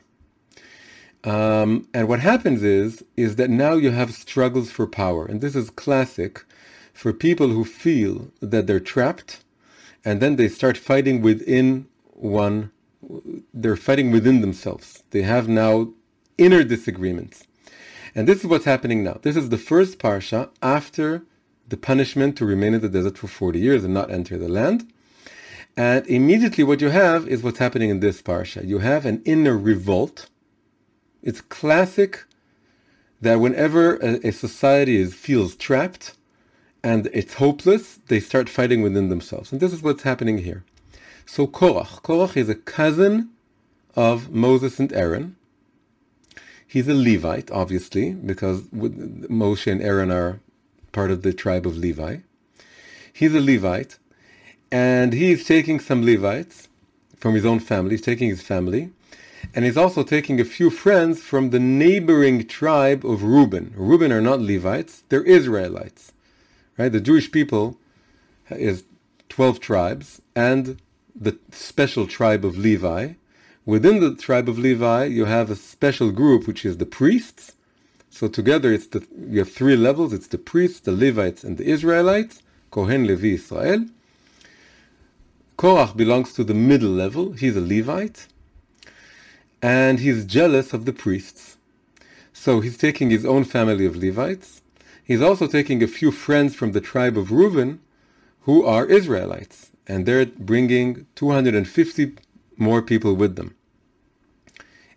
Um, 1.23 1.89
and 1.95 2.09
what 2.09 2.21
happens 2.21 2.63
is, 2.63 3.03
is 3.17 3.37
that 3.37 3.51
now 3.51 3.75
you 3.75 3.91
have 3.91 4.13
struggles 4.13 4.71
for 4.71 4.87
power. 4.87 5.25
And 5.27 5.41
this 5.41 5.55
is 5.55 5.71
classic 5.71 6.45
for 6.93 7.13
people 7.13 7.49
who 7.49 7.65
feel 7.65 8.31
that 8.41 8.67
they're 8.67 8.81
trapped 8.81 9.43
and 10.05 10.21
then 10.21 10.37
they 10.37 10.49
start 10.49 10.77
fighting 10.77 11.23
within 11.23 11.87
one, 12.13 12.71
they're 13.53 13.77
fighting 13.77 14.11
within 14.11 14.41
themselves. 14.41 15.03
They 15.11 15.23
have 15.23 15.49
now 15.49 15.93
inner 16.39 16.65
disagreements. 16.65 17.47
And 18.15 18.29
this 18.29 18.41
is 18.41 18.47
what's 18.47 18.65
happening 18.65 19.03
now. 19.03 19.19
This 19.23 19.37
is 19.37 19.49
the 19.49 19.59
first 19.59 19.99
parsha 19.99 20.51
after 20.63 21.25
the 21.69 21.77
punishment 21.77 22.37
to 22.39 22.45
remain 22.45 22.75
in 22.75 22.81
the 22.81 22.89
desert 22.89 23.19
for 23.19 23.27
40 23.27 23.59
years 23.59 23.85
and 23.85 23.95
not 23.95 24.11
enter 24.11 24.39
the 24.39 24.49
land. 24.49 24.91
And 25.77 26.07
immediately 26.07 26.63
what 26.63 26.81
you 26.81 26.91
have 26.91 27.27
is 27.27 27.43
what's 27.43 27.59
happening 27.59 27.91
in 27.91 28.01
this 28.01 28.23
parsha. 28.23 28.67
You 28.67 28.79
have 28.79 29.05
an 29.05 29.23
inner 29.25 29.57
revolt 29.57 30.29
it's 31.25 31.41
classic 31.41 32.25
that 33.21 33.41
whenever 33.41 33.97
a, 33.97 34.29
a 34.29 34.31
society 34.31 34.97
is, 34.97 35.15
feels 35.15 35.57
trapped 35.57 36.15
and 36.83 37.09
it's 37.15 37.35
hopeless, 37.35 37.99
they 38.09 38.21
start 38.21 38.51
fighting 38.51 38.83
within 38.83 39.09
themselves. 39.09 39.51
And 39.51 39.61
this 39.61 39.73
is 39.73 39.83
what's 39.83 40.03
happening 40.03 40.39
here. 40.39 40.65
So 41.27 41.47
Korach, 41.47 42.03
Korach 42.03 42.37
is 42.37 42.49
a 42.49 42.55
cousin 42.55 43.31
of 43.97 44.31
Moses 44.31 44.79
and 44.79 44.93
Aaron. 44.93 45.37
He's 46.67 46.89
a 46.89 46.95
Levite, 46.95 47.51
obviously, 47.51 48.13
because 48.13 48.63
Moshe 48.63 49.71
and 49.71 49.81
Aaron 49.83 50.11
are 50.11 50.41
part 50.93 51.11
of 51.11 51.23
the 51.23 51.33
tribe 51.33 51.67
of 51.67 51.77
Levi. 51.77 52.19
He's 53.13 53.35
a 53.35 53.41
Levite, 53.41 53.99
and 54.73 55.13
he's 55.13 55.45
taking 55.45 55.79
some 55.79 56.05
Levites 56.05 56.69
from 57.17 57.35
his 57.35 57.47
own 57.47 57.61
family. 57.61 57.93
He's 57.93 58.01
taking 58.01 58.29
his 58.29 58.43
family, 58.43 58.91
and 59.55 59.65
he's 59.65 59.77
also 59.77 60.03
taking 60.03 60.41
a 60.41 60.45
few 60.45 60.69
friends 60.69 61.23
from 61.23 61.51
the 61.51 61.61
neighboring 61.61 62.47
tribe 62.49 63.07
of 63.07 63.23
Reuben. 63.23 63.73
Reuben 63.77 64.13
are 64.13 64.21
not 64.21 64.41
Levites, 64.41 65.05
they're 65.09 65.23
Israelites. 65.23 66.13
Right? 66.77 66.91
The 66.91 67.01
Jewish 67.01 67.31
people 67.31 67.79
is 68.51 68.85
12 69.29 69.61
tribes 69.61 70.21
and 70.35 70.81
the 71.15 71.39
special 71.51 72.07
tribe 72.07 72.45
of 72.45 72.59
Levi. 72.59 73.15
Within 73.65 74.01
the 74.01 74.15
tribe 74.15 74.49
of 74.49 74.59
Levi, 74.59 75.05
you 75.05 75.25
have 75.25 75.51
a 75.51 75.57
special 75.57 76.11
group 76.11 76.47
which 76.47 76.65
is 76.65 76.79
the 76.79 76.87
priests. 76.87 77.53
So 78.11 78.29
together 78.29 78.73
it's 78.73 78.87
the 78.87 79.07
you 79.29 79.41
have 79.41 79.53
three 79.53 79.77
levels, 79.77 80.13
it's 80.13 80.29
the 80.29 80.39
priests, 80.39 80.81
the 80.81 80.93
Levites, 80.93 81.43
and 81.45 81.59
the 81.59 81.65
Israelites, 81.65 82.43
Kohen 82.71 83.07
Levi 83.07 83.35
Israel. 83.35 83.87
Korach 85.57 85.97
belongs 85.97 86.33
to 86.35 86.45
the 86.45 86.55
middle 86.55 86.91
level, 86.91 87.33
he's 87.33 87.57
a 87.57 87.61
Levite 87.61 88.27
and 89.65 89.99
he's 89.99 90.27
jealous 90.27 90.75
of 90.75 90.85
the 90.85 90.93
priests. 90.93 91.57
So 92.35 92.61
he's 92.61 92.77
taking 92.77 93.09
his 93.09 93.25
own 93.25 93.45
family 93.45 93.87
of 93.87 93.97
Levites. 93.97 94.61
He's 95.03 95.23
also 95.23 95.47
taking 95.47 95.83
a 95.83 95.87
few 95.87 96.13
friends 96.13 96.55
from 96.55 96.73
the 96.73 96.83
tribe 96.83 97.17
of 97.17 97.33
Reuben 97.33 97.81
who 98.43 98.63
are 98.67 98.85
Israelites, 98.85 99.71
and 99.87 100.07
they're 100.07 100.27
bringing 100.27 101.07
250 101.15 102.15
more 102.57 102.83
people 102.83 103.15
with 103.15 103.37
them. 103.37 103.55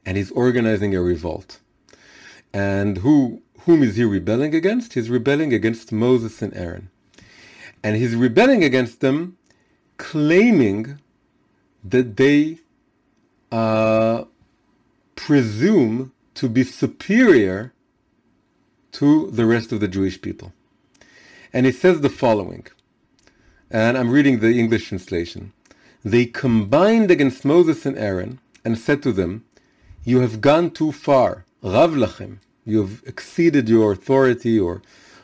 And 0.06 0.17
he's 0.17 0.32
organizing 0.32 0.96
a 0.96 1.01
revolt. 1.01 1.60
And 2.53 3.00
who 3.00 3.41
whom 3.62 3.84
is 3.84 3.98
he 3.98 4.06
rebelling 4.06 4.56
against? 4.56 4.94
He's 4.94 5.10
rebelling 5.10 5.53
against 5.53 5.91
Moses 5.91 6.41
and 6.41 6.56
Aaron. 6.56 6.89
And 7.84 7.98
he's 7.98 8.15
rebelling 8.15 8.63
against 8.63 9.01
them, 9.01 9.38
claiming 9.98 11.00
that 11.84 12.15
they 12.15 12.60
uh, 13.51 14.24
presume 15.15 16.13
to 16.36 16.48
be 16.48 16.63
superior 16.63 17.74
to 18.94 19.29
the 19.32 19.46
rest 19.46 19.72
of 19.74 19.82
the 19.82 19.88
Jewish 19.88 20.22
people. 20.22 20.53
And 21.51 21.65
he 21.65 21.72
says 21.72 22.01
the 22.01 22.10
following, 22.10 22.67
and 23.69 23.97
I'm 23.97 24.09
reading 24.09 24.39
the 24.39 24.57
English 24.57 24.88
translation. 24.88 25.51
They 26.03 26.25
combined 26.25 27.12
against 27.12 27.43
Moses 27.43 27.86
and 27.86 27.97
Aaron 27.97 28.39
and 28.63 28.77
said 28.77 29.03
to 29.03 29.12
them, 29.12 29.43
You 30.03 30.21
have 30.21 30.41
gone 30.41 30.71
too 30.71 30.91
far. 30.91 31.45
Rav 31.62 31.91
lachem. 31.91 32.38
You 32.65 32.81
have 32.81 33.03
exceeded 33.05 33.67
your 33.67 33.91
authority 33.91 34.59
or, 34.59 34.81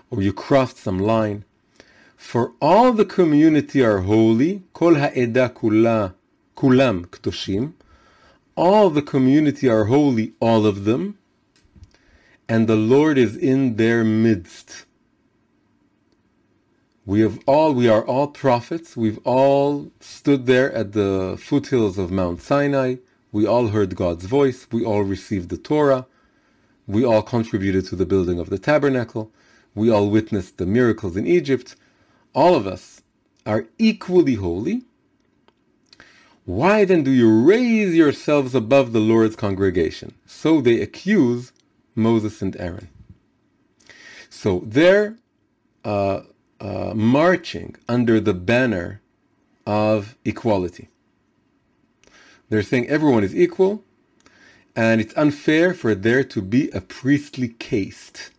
or 0.09 0.21
you 0.21 0.33
crossed 0.33 0.77
some 0.77 0.99
line. 0.99 1.45
For 2.17 2.53
all 2.61 2.93
the 2.93 3.05
community 3.05 3.83
are 3.83 3.99
holy, 3.99 4.63
kol 4.73 4.95
ha'eda 4.95 5.49
kula, 5.49 6.13
kulam 6.55 7.05
kedoshim, 7.07 7.73
all 8.55 8.89
the 8.89 9.01
community 9.01 9.67
are 9.67 9.85
holy, 9.85 10.33
all 10.39 10.65
of 10.65 10.85
them, 10.85 11.17
and 12.47 12.67
the 12.67 12.75
Lord 12.75 13.17
is 13.17 13.35
in 13.35 13.77
their 13.77 14.03
midst. 14.03 14.85
We 17.05 17.19
have 17.21 17.39
all 17.45 17.73
we 17.73 17.89
are 17.89 18.05
all 18.05 18.27
prophets. 18.27 18.95
We've 18.95 19.19
all 19.25 19.91
stood 19.99 20.45
there 20.45 20.71
at 20.71 20.93
the 20.93 21.37
foothills 21.39 21.97
of 21.97 22.11
Mount 22.11 22.41
Sinai. 22.41 22.95
We 23.31 23.45
all 23.45 23.69
heard 23.69 23.95
God's 23.95 24.25
voice. 24.25 24.67
We 24.71 24.85
all 24.85 25.03
received 25.03 25.49
the 25.49 25.57
Torah. 25.57 26.05
We 26.87 27.03
all 27.05 27.21
contributed 27.21 27.85
to 27.87 27.95
the 27.95 28.05
building 28.05 28.39
of 28.39 28.49
the 28.49 28.59
tabernacle. 28.59 29.31
We 29.75 29.89
all 29.89 30.09
witnessed 30.09 30.57
the 30.57 30.65
miracles 30.65 31.17
in 31.17 31.27
Egypt. 31.27 31.75
All 32.33 32.55
of 32.55 32.67
us 32.67 33.01
are 33.45 33.65
equally 33.77 34.35
holy 34.35 34.83
why 36.45 36.83
then 36.83 37.03
do 37.03 37.11
you 37.11 37.41
raise 37.41 37.95
yourselves 37.95 38.53
above 38.53 38.91
the 38.91 38.99
Lord's 38.99 39.35
congregation? 39.35 40.13
So 40.25 40.59
they 40.59 40.81
accuse 40.81 41.53
Moses 41.95 42.41
and 42.41 42.55
Aaron. 42.57 42.89
So 44.29 44.61
they're 44.65 45.15
uh, 45.85 46.21
uh, 46.63 46.93
marching 46.95 47.75
under 47.89 48.19
the 48.21 48.33
banner 48.33 49.01
of 49.67 50.15
equality. 50.23 50.87
They're 52.49 52.63
saying 52.63 52.87
everyone 52.87 53.23
is 53.23 53.35
equal, 53.35 53.83
and 54.75 55.01
it's 55.01 55.15
unfair 55.17 55.73
for 55.73 55.93
there 55.93 56.23
to 56.23 56.41
be 56.41 56.69
a 56.69 56.79
priestly 56.79 57.49
caste. 57.49 58.31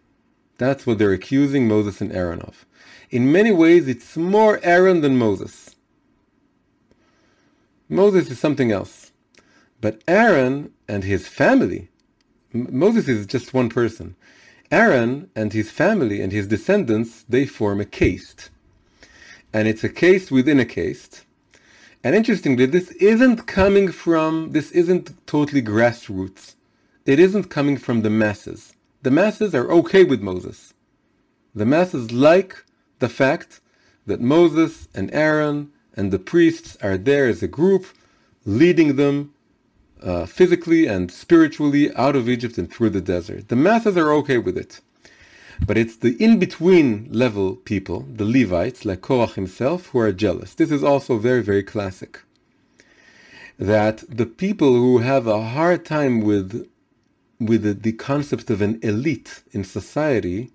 That's 0.57 0.87
what 0.87 0.99
they're 0.99 1.13
accusing 1.13 1.69
Moses 1.69 2.01
and 2.01 2.13
Aaron 2.13 2.41
of. 2.41 2.65
In 3.11 3.31
many 3.31 3.53
ways, 3.53 3.87
it's 3.89 4.17
more 4.17 4.59
Aaron 4.63 5.03
than 5.03 5.19
Moses. 5.19 5.77
Moses 7.89 8.31
is 8.31 8.39
something 8.39 8.73
else. 8.73 9.13
But 9.81 10.01
Aaron 10.09 10.73
and 10.89 11.05
his 11.05 11.29
family, 11.29 11.89
Moses 12.53 13.07
is 13.07 13.27
just 13.27 13.53
one 13.53 13.69
person. 13.69 14.17
Aaron 14.75 15.31
and 15.37 15.53
his 15.53 15.71
family 15.71 16.21
and 16.21 16.33
his 16.33 16.49
descendants, 16.49 17.25
they 17.29 17.47
form 17.47 17.81
a 17.81 17.85
caste. 17.85 18.51
And 19.53 19.69
it's 19.69 19.85
a 19.85 19.89
caste 19.89 20.33
within 20.33 20.59
a 20.59 20.65
caste. 20.65 21.25
And 22.03 22.17
interestingly, 22.17 22.67
this 22.67 22.91
isn't 23.13 23.47
coming 23.47 23.93
from, 23.93 24.51
this 24.51 24.73
isn't 24.73 25.07
totally 25.29 25.63
grassroots. 25.63 26.57
It 27.07 27.21
isn't 27.21 27.51
coming 27.51 27.77
from 27.77 28.03
the 28.03 28.11
masses. 28.11 28.75
The 29.03 29.13
masses 29.13 29.55
are 29.55 29.71
okay 29.71 30.03
with 30.03 30.21
Moses. 30.21 30.75
The 31.55 31.67
masses 31.67 32.11
like 32.11 32.65
the 32.99 33.09
fact 33.09 33.61
that 34.07 34.21
Moses 34.21 34.89
and 34.93 35.09
Aaron 35.15 35.71
and 35.97 36.11
the 36.11 36.19
priests 36.19 36.77
are 36.83 36.99
there 36.99 37.29
as 37.29 37.45
a 37.45 37.55
group, 37.61 37.87
leading 38.45 38.97
them 38.97 39.34
uh, 40.05 40.27
physically 40.27 40.87
and 40.87 41.11
spiritually 41.11 41.95
out 41.97 42.15
of 42.15 42.29
Egypt 42.29 42.59
and 42.59 42.71
through 42.71 42.91
the 42.91 43.01
desert. 43.01 43.49
The 43.49 43.57
masses 43.57 43.97
are 43.97 44.13
okay 44.13 44.39
with 44.39 44.57
it. 44.57 44.81
But 45.67 45.79
it's 45.79 45.97
the 45.97 46.17
in-between 46.23 47.09
level 47.13 47.57
people, 47.57 48.01
the 48.13 48.25
Levites, 48.25 48.85
like 48.85 49.01
Korach 49.01 49.35
himself, 49.35 49.87
who 49.89 50.01
are 50.01 50.13
jealous. 50.13 50.55
This 50.55 50.71
is 50.71 50.83
also 50.83 51.17
very, 51.17 51.43
very 51.43 51.63
classic. 51.63 52.21
That 53.59 54.03
the 54.09 54.27
people 54.27 54.73
who 54.75 54.99
have 54.99 55.27
a 55.27 55.43
hard 55.43 55.85
time 55.85 56.23
with, 56.23 56.69
with 57.39 57.63
the, 57.63 57.73
the 57.73 57.93
concept 57.93 58.51
of 58.51 58.61
an 58.61 58.81
elite 58.83 59.43
in 59.53 59.63
society 59.63 60.51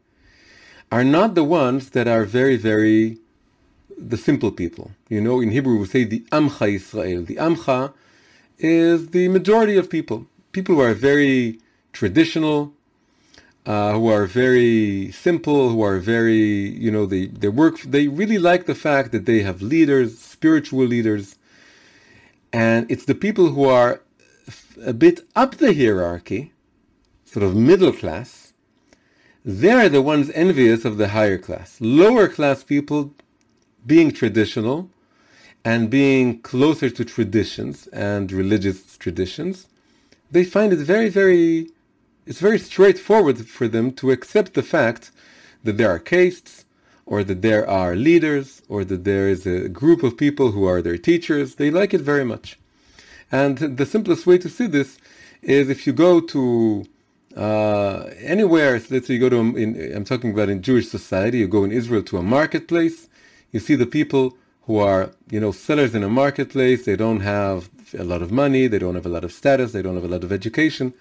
are 0.91 1.05
not 1.05 1.33
the 1.33 1.45
ones 1.45 1.91
that 1.91 2.07
are 2.07 2.25
very, 2.25 2.57
very 2.57 3.17
the 3.97 4.17
simple 4.17 4.51
people. 4.51 4.91
You 5.09 5.21
know, 5.21 5.39
in 5.39 5.51
Hebrew 5.51 5.77
we 5.79 5.85
say 5.85 6.03
the 6.03 6.25
Amcha 6.31 6.73
Israel. 6.73 7.23
The 7.23 7.35
Amcha 7.35 7.93
is 8.59 9.09
the 9.09 9.27
majority 9.29 9.77
of 9.77 9.89
people. 9.89 10.25
People 10.51 10.75
who 10.75 10.81
are 10.81 10.93
very 10.93 11.59
traditional, 11.93 12.73
uh, 13.65 13.93
who 13.93 14.07
are 14.07 14.25
very 14.25 15.11
simple, 15.11 15.69
who 15.69 15.81
are 15.81 15.99
very, 15.99 16.37
you 16.37 16.91
know, 16.91 17.05
they, 17.05 17.27
they 17.27 17.47
work, 17.47 17.79
they 17.81 18.07
really 18.07 18.37
like 18.37 18.65
the 18.65 18.75
fact 18.75 19.11
that 19.11 19.25
they 19.25 19.41
have 19.41 19.61
leaders, 19.61 20.17
spiritual 20.17 20.85
leaders. 20.85 21.37
And 22.51 22.89
it's 22.91 23.05
the 23.05 23.15
people 23.15 23.49
who 23.49 23.65
are 23.65 24.01
a 24.85 24.93
bit 24.93 25.21
up 25.35 25.55
the 25.55 25.73
hierarchy, 25.73 26.53
sort 27.25 27.43
of 27.43 27.55
middle 27.55 27.93
class, 27.93 28.53
they're 29.45 29.89
the 29.89 30.01
ones 30.01 30.29
envious 30.31 30.83
of 30.85 30.97
the 30.97 31.09
higher 31.09 31.37
class. 31.37 31.77
Lower 31.79 32.27
class 32.27 32.63
people 32.63 33.13
being 33.85 34.11
traditional 34.11 34.89
and 35.63 35.89
being 35.89 36.41
closer 36.41 36.89
to 36.89 37.03
traditions 37.05 37.87
and 37.87 38.31
religious 38.31 38.97
traditions, 38.97 39.67
they 40.31 40.43
find 40.43 40.71
it 40.71 40.79
very, 40.79 41.09
very, 41.09 41.69
it's 42.25 42.39
very 42.39 42.59
straightforward 42.59 43.47
for 43.47 43.67
them 43.67 43.91
to 43.93 44.11
accept 44.11 44.53
the 44.53 44.63
fact 44.63 45.11
that 45.63 45.77
there 45.77 45.89
are 45.89 45.99
castes 45.99 46.65
or 47.05 47.23
that 47.23 47.41
there 47.41 47.67
are 47.67 47.95
leaders 47.95 48.61
or 48.69 48.85
that 48.85 49.03
there 49.03 49.27
is 49.27 49.45
a 49.45 49.67
group 49.67 50.03
of 50.03 50.15
people 50.15 50.51
who 50.51 50.65
are 50.65 50.81
their 50.81 50.97
teachers. 50.97 51.55
They 51.55 51.71
like 51.71 51.93
it 51.93 52.01
very 52.01 52.23
much. 52.23 52.59
And 53.31 53.57
the 53.57 53.85
simplest 53.85 54.25
way 54.25 54.37
to 54.37 54.49
see 54.49 54.67
this 54.67 54.99
is 55.41 55.69
if 55.69 55.85
you 55.85 55.93
go 55.93 56.19
to 56.19 56.85
uh, 57.35 58.09
anywhere, 58.19 58.81
let's 58.89 59.07
say 59.07 59.15
you 59.15 59.19
go 59.19 59.29
to, 59.29 59.39
in, 59.57 59.93
I'm 59.95 60.03
talking 60.05 60.31
about 60.31 60.49
in 60.49 60.61
Jewish 60.61 60.87
society, 60.87 61.39
you 61.39 61.47
go 61.47 61.63
in 61.63 61.71
Israel 61.71 62.03
to 62.03 62.17
a 62.17 62.23
marketplace, 62.23 63.07
you 63.51 63.59
see 63.59 63.75
the 63.75 63.85
people 63.85 64.37
who 64.69 64.77
are, 64.77 65.09
you 65.31 65.39
know, 65.39 65.51
sellers 65.51 65.95
in 65.95 66.03
a 66.03 66.07
marketplace. 66.07 66.85
They 66.85 66.95
don't 66.95 67.21
have 67.21 67.71
a 67.97 68.03
lot 68.03 68.21
of 68.21 68.31
money. 68.31 68.67
They 68.67 68.77
don't 68.77 68.93
have 68.93 69.07
a 69.07 69.09
lot 69.09 69.23
of 69.23 69.31
status. 69.31 69.71
They 69.71 69.81
don't 69.81 69.95
have 69.95 70.03
a 70.03 70.07
lot 70.15 70.23
of 70.23 70.31
education. 70.31 70.93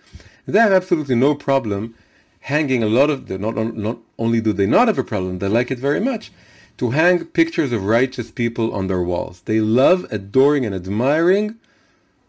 They 0.46 0.58
have 0.58 0.72
absolutely 0.72 1.16
no 1.16 1.34
problem 1.34 1.94
hanging 2.40 2.82
a 2.82 2.87
lot 2.87 3.10
of, 3.10 3.28
not, 3.28 3.56
not 3.76 3.98
only 4.18 4.40
do 4.40 4.54
they 4.54 4.64
not 4.64 4.88
have 4.88 4.96
a 4.96 5.04
problem, 5.04 5.38
they 5.38 5.48
like 5.48 5.70
it 5.70 5.78
very 5.78 6.00
much, 6.00 6.32
to 6.78 6.92
hang 6.92 7.26
pictures 7.26 7.70
of 7.70 7.84
righteous 7.84 8.30
people 8.30 8.72
on 8.72 8.87
their 8.87 9.02
walls. 9.02 9.42
They 9.42 9.60
love 9.60 10.06
adoring 10.10 10.64
and 10.64 10.75
admiring 10.75 11.56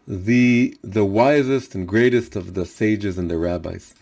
the, 0.06 0.76
the 0.82 1.06
wisest 1.06 1.74
and 1.74 1.88
greatest 1.88 2.36
of 2.36 2.52
the 2.52 2.66
sages 2.66 3.16
and 3.16 3.30
the 3.30 3.38
rabbis. 3.38 3.94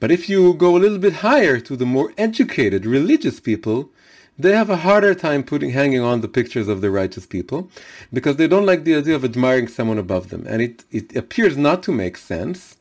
But 0.00 0.10
if 0.10 0.28
you 0.28 0.52
go 0.54 0.76
a 0.76 0.82
little 0.82 0.98
bit 0.98 1.12
higher 1.12 1.60
to 1.60 1.76
the 1.76 1.86
more 1.86 2.12
educated 2.18 2.84
religious 2.84 3.38
people, 3.38 3.90
they 4.38 4.52
have 4.52 4.70
a 4.70 4.78
harder 4.78 5.14
time 5.14 5.42
putting 5.42 5.70
hanging 5.70 6.00
on 6.00 6.20
the 6.20 6.28
pictures 6.28 6.68
of 6.68 6.80
the 6.80 6.90
righteous 6.90 7.26
people 7.26 7.70
because 8.12 8.36
they 8.36 8.48
don't 8.48 8.66
like 8.66 8.84
the 8.84 8.96
idea 8.96 9.14
of 9.14 9.24
admiring 9.24 9.68
someone 9.68 9.98
above 9.98 10.30
them. 10.30 10.44
And 10.48 10.62
it, 10.62 10.84
it 10.90 11.14
appears 11.16 11.56
not 11.56 11.82
to 11.84 11.92
make 11.92 12.16
sense 12.16 12.76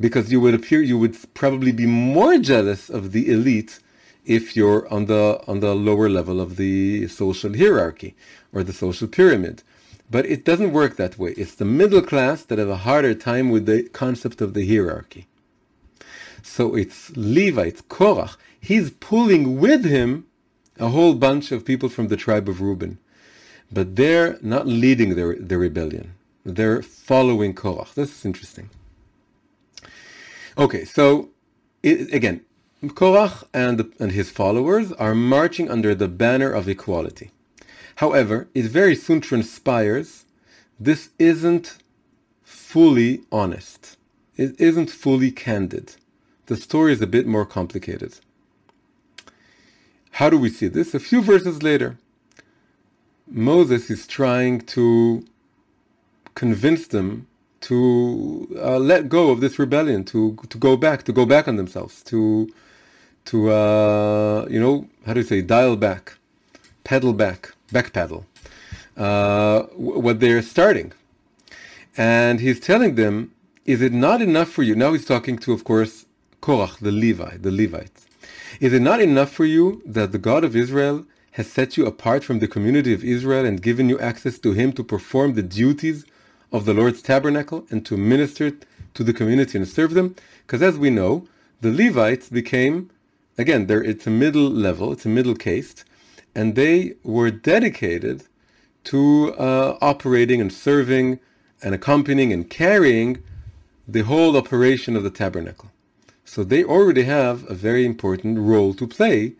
because 0.00 0.32
you 0.32 0.40
would 0.40 0.54
appear 0.54 0.80
you 0.80 0.98
would 0.98 1.16
probably 1.34 1.72
be 1.72 1.86
more 1.86 2.38
jealous 2.38 2.88
of 2.88 3.12
the 3.12 3.30
elite 3.30 3.80
if 4.24 4.56
you're 4.56 4.86
on 4.92 5.06
the 5.06 5.42
on 5.46 5.60
the 5.60 5.74
lower 5.74 6.08
level 6.08 6.40
of 6.40 6.56
the 6.56 7.08
social 7.08 7.56
hierarchy 7.56 8.14
or 8.52 8.62
the 8.62 8.72
social 8.72 9.08
pyramid. 9.08 9.62
But 10.10 10.24
it 10.24 10.44
doesn't 10.44 10.72
work 10.72 10.96
that 10.96 11.18
way. 11.18 11.32
It's 11.36 11.54
the 11.54 11.66
middle 11.66 12.00
class 12.00 12.42
that 12.44 12.58
have 12.58 12.70
a 12.70 12.78
harder 12.78 13.14
time 13.14 13.50
with 13.50 13.66
the 13.66 13.82
concept 13.90 14.40
of 14.40 14.54
the 14.54 14.66
hierarchy. 14.66 15.26
So 16.42 16.74
it's 16.74 17.10
Levi, 17.14 17.64
it's 17.64 17.82
Korach. 17.82 18.36
He's 18.58 18.90
pulling 18.90 19.60
with 19.60 19.84
him 19.84 20.27
a 20.78 20.88
whole 20.88 21.14
bunch 21.14 21.52
of 21.52 21.64
people 21.64 21.88
from 21.88 22.08
the 22.08 22.16
tribe 22.16 22.48
of 22.48 22.60
Reuben. 22.60 22.98
But 23.70 23.96
they're 23.96 24.38
not 24.40 24.66
leading 24.66 25.16
the, 25.16 25.36
the 25.38 25.58
rebellion. 25.58 26.14
They're 26.44 26.82
following 26.82 27.54
Korach. 27.54 27.94
This 27.94 28.10
is 28.18 28.24
interesting. 28.24 28.70
Okay, 30.56 30.84
so 30.84 31.28
it, 31.82 32.12
again, 32.12 32.40
Korach 32.82 33.44
and, 33.52 33.78
the, 33.78 33.92
and 34.00 34.12
his 34.12 34.30
followers 34.30 34.92
are 34.92 35.14
marching 35.14 35.70
under 35.70 35.94
the 35.94 36.08
banner 36.08 36.50
of 36.50 36.68
equality. 36.68 37.30
However, 37.96 38.48
it 38.54 38.66
very 38.66 38.94
soon 38.94 39.20
transpires 39.20 40.24
this 40.80 41.10
isn't 41.18 41.78
fully 42.44 43.22
honest. 43.32 43.96
It 44.36 44.54
isn't 44.60 44.90
fully 44.90 45.32
candid. 45.32 45.96
The 46.46 46.56
story 46.56 46.92
is 46.92 47.02
a 47.02 47.06
bit 47.06 47.26
more 47.26 47.44
complicated. 47.44 48.20
How 50.18 50.28
do 50.28 50.36
we 50.36 50.50
see 50.50 50.66
this? 50.66 50.94
A 50.94 50.98
few 50.98 51.22
verses 51.22 51.62
later, 51.62 51.96
Moses 53.30 53.88
is 53.88 54.04
trying 54.04 54.62
to 54.62 55.24
convince 56.34 56.88
them 56.88 57.28
to 57.60 58.48
uh, 58.60 58.78
let 58.78 59.08
go 59.08 59.30
of 59.30 59.40
this 59.40 59.60
rebellion, 59.60 60.02
to 60.06 60.36
to 60.48 60.58
go 60.58 60.76
back, 60.76 61.04
to 61.04 61.12
go 61.12 61.24
back 61.24 61.46
on 61.46 61.54
themselves, 61.54 62.02
to 62.10 62.52
to 63.26 63.52
uh, 63.52 64.46
you 64.50 64.58
know 64.58 64.88
how 65.06 65.12
do 65.14 65.20
you 65.20 65.26
say 65.26 65.40
dial 65.40 65.76
back, 65.76 66.18
pedal 66.82 67.12
back, 67.12 67.54
back 67.70 67.92
pedal, 67.92 68.26
uh, 68.96 69.62
what 69.76 70.18
they're 70.18 70.42
starting, 70.42 70.90
and 71.96 72.40
he's 72.40 72.58
telling 72.58 72.96
them, 72.96 73.30
is 73.66 73.80
it 73.80 73.92
not 73.92 74.20
enough 74.20 74.48
for 74.48 74.64
you? 74.64 74.74
Now 74.74 74.94
he's 74.94 75.04
talking 75.04 75.38
to, 75.44 75.52
of 75.52 75.62
course, 75.62 76.06
Korach, 76.42 76.80
the 76.80 76.90
Levi, 76.90 77.36
the 77.36 77.52
Levites. 77.52 78.07
Is 78.60 78.72
it 78.72 78.82
not 78.82 79.00
enough 79.00 79.30
for 79.30 79.44
you 79.44 79.80
that 79.86 80.10
the 80.10 80.18
God 80.18 80.42
of 80.42 80.56
Israel 80.56 81.06
has 81.32 81.48
set 81.48 81.76
you 81.76 81.86
apart 81.86 82.24
from 82.24 82.40
the 82.40 82.48
community 82.48 82.92
of 82.92 83.04
Israel 83.04 83.44
and 83.44 83.62
given 83.62 83.88
you 83.88 84.00
access 84.00 84.36
to 84.40 84.52
him 84.52 84.72
to 84.72 84.82
perform 84.82 85.34
the 85.34 85.44
duties 85.44 86.04
of 86.50 86.64
the 86.64 86.74
Lord's 86.74 87.00
tabernacle 87.00 87.66
and 87.70 87.86
to 87.86 87.96
minister 87.96 88.52
to 88.94 89.04
the 89.04 89.12
community 89.12 89.58
and 89.58 89.68
serve 89.68 89.94
them? 89.94 90.16
Because 90.44 90.60
as 90.60 90.76
we 90.76 90.90
know, 90.90 91.28
the 91.60 91.70
Levites 91.70 92.28
became, 92.28 92.90
again, 93.36 93.64
it's 93.70 94.08
a 94.08 94.10
middle 94.10 94.50
level, 94.50 94.92
it's 94.92 95.06
a 95.06 95.08
middle 95.08 95.36
caste, 95.36 95.84
and 96.34 96.56
they 96.56 96.94
were 97.04 97.30
dedicated 97.30 98.24
to 98.84 99.34
uh, 99.38 99.78
operating 99.80 100.40
and 100.40 100.52
serving 100.52 101.20
and 101.62 101.76
accompanying 101.76 102.32
and 102.32 102.50
carrying 102.50 103.22
the 103.86 104.00
whole 104.00 104.36
operation 104.36 104.96
of 104.96 105.04
the 105.04 105.10
tabernacle. 105.10 105.70
So 106.28 106.44
they 106.44 106.62
already 106.62 107.04
have 107.04 107.50
a 107.50 107.54
very 107.54 107.86
important 107.86 108.38
role 108.38 108.74
to 108.74 108.86
play 108.86 109.32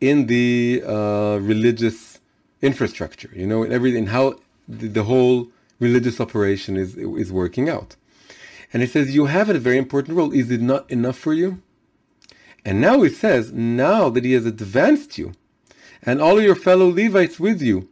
in 0.00 0.28
the 0.28 0.82
uh, 0.82 1.36
religious 1.42 2.20
infrastructure, 2.62 3.30
you 3.34 3.46
know, 3.46 3.62
in 3.62 3.70
everything, 3.70 4.06
how 4.06 4.40
the, 4.66 4.88
the, 4.88 5.04
whole 5.04 5.48
religious 5.78 6.22
operation 6.22 6.78
is, 6.78 6.96
is 6.96 7.30
working 7.30 7.68
out. 7.68 7.96
And 8.72 8.80
he 8.80 8.88
says, 8.88 9.14
you 9.14 9.26
have 9.26 9.50
a 9.50 9.58
very 9.58 9.76
important 9.76 10.16
role. 10.16 10.32
Is 10.32 10.50
it 10.50 10.62
not 10.62 10.90
enough 10.90 11.18
for 11.18 11.34
you? 11.34 11.60
And 12.64 12.80
now 12.80 13.02
he 13.02 13.10
says, 13.10 13.52
now 13.52 14.08
that 14.08 14.24
he 14.24 14.32
has 14.32 14.46
advanced 14.46 15.18
you 15.18 15.34
and 16.02 16.22
all 16.22 16.40
your 16.40 16.56
fellow 16.56 16.88
Levites 16.88 17.38
with 17.38 17.60
you, 17.60 17.90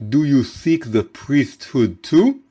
do 0.00 0.22
you 0.22 0.44
seek 0.44 0.92
the 0.92 1.02
priesthood 1.02 2.04
too? 2.04 2.42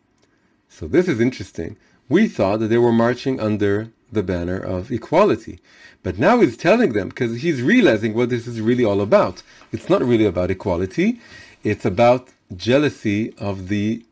So 0.68 0.90
this 0.90 1.08
is 1.08 1.22
interesting. 1.22 1.78
We 2.10 2.28
thought 2.28 2.60
that 2.60 2.68
they 2.68 2.78
were 2.78 2.92
marching 2.92 3.40
under 3.40 3.94
the 4.12 4.24
banner 4.24 4.58
of 4.58 4.92
equality. 4.92 5.60
But 6.04 6.18
now 6.18 6.42
he's 6.42 6.58
telling 6.58 6.94
them, 6.94 7.10
because 7.10 7.42
he's 7.42 7.62
realizing 7.62 8.14
what 8.14 8.30
this 8.30 8.48
is 8.48 8.60
really 8.60 8.84
all 8.84 9.02
about. 9.02 9.44
It's 9.72 9.90
not 9.90 10.02
really 10.02 10.26
about 10.26 10.52
equality, 10.52 11.20
it's 11.64 11.86
about 11.86 12.30
jealousy 12.56 13.34
of 13.38 13.68
the 13.68 14.06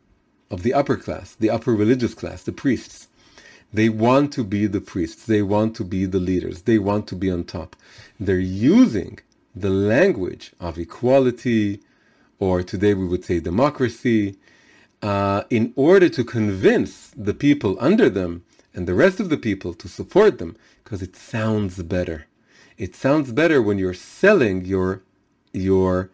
of 0.51 0.63
the 0.63 0.73
upper 0.73 0.97
class, 0.97 1.35
the 1.35 1.49
upper 1.49 1.75
religious 1.75 2.15
class, 2.15 2.41
the 2.41 2.51
priests. 2.51 3.07
They 3.71 3.87
want 3.87 4.33
to 4.33 4.43
be 4.43 4.65
the 4.65 4.81
priests, 4.81 5.25
they 5.25 5.43
want 5.43 5.75
to 5.75 5.83
be 5.83 6.05
the 6.05 6.19
leaders, 6.19 6.63
they 6.63 6.79
want 6.79 7.07
to 7.09 7.15
be 7.15 7.29
on 7.29 7.43
top. 7.43 7.75
They're 8.19 8.39
using 8.39 9.19
the 9.55 9.69
language 9.69 10.53
of 10.59 10.79
equality, 10.79 11.81
or 12.39 12.63
today 12.63 12.95
we 12.95 13.05
would 13.05 13.25
say 13.25 13.39
democracy, 13.39 14.37
uh, 15.03 15.43
in 15.51 15.71
order 15.75 16.09
to 16.09 16.23
convince 16.23 17.11
the 17.15 17.33
people 17.33 17.77
under 17.79 18.09
them 18.09 18.43
and 18.79 18.87
the 18.87 18.93
rest 18.93 19.19
of 19.19 19.27
the 19.27 19.35
people 19.35 19.73
to 19.73 19.89
support 19.89 20.37
them 20.37 20.55
because 20.81 21.01
it 21.01 21.13
sounds 21.13 21.83
better. 21.83 22.27
It 22.77 22.95
sounds 22.95 23.33
better 23.33 23.61
when 23.61 23.77
you're 23.77 24.01
selling 24.21 24.63
your 24.63 25.01
your 25.51 26.09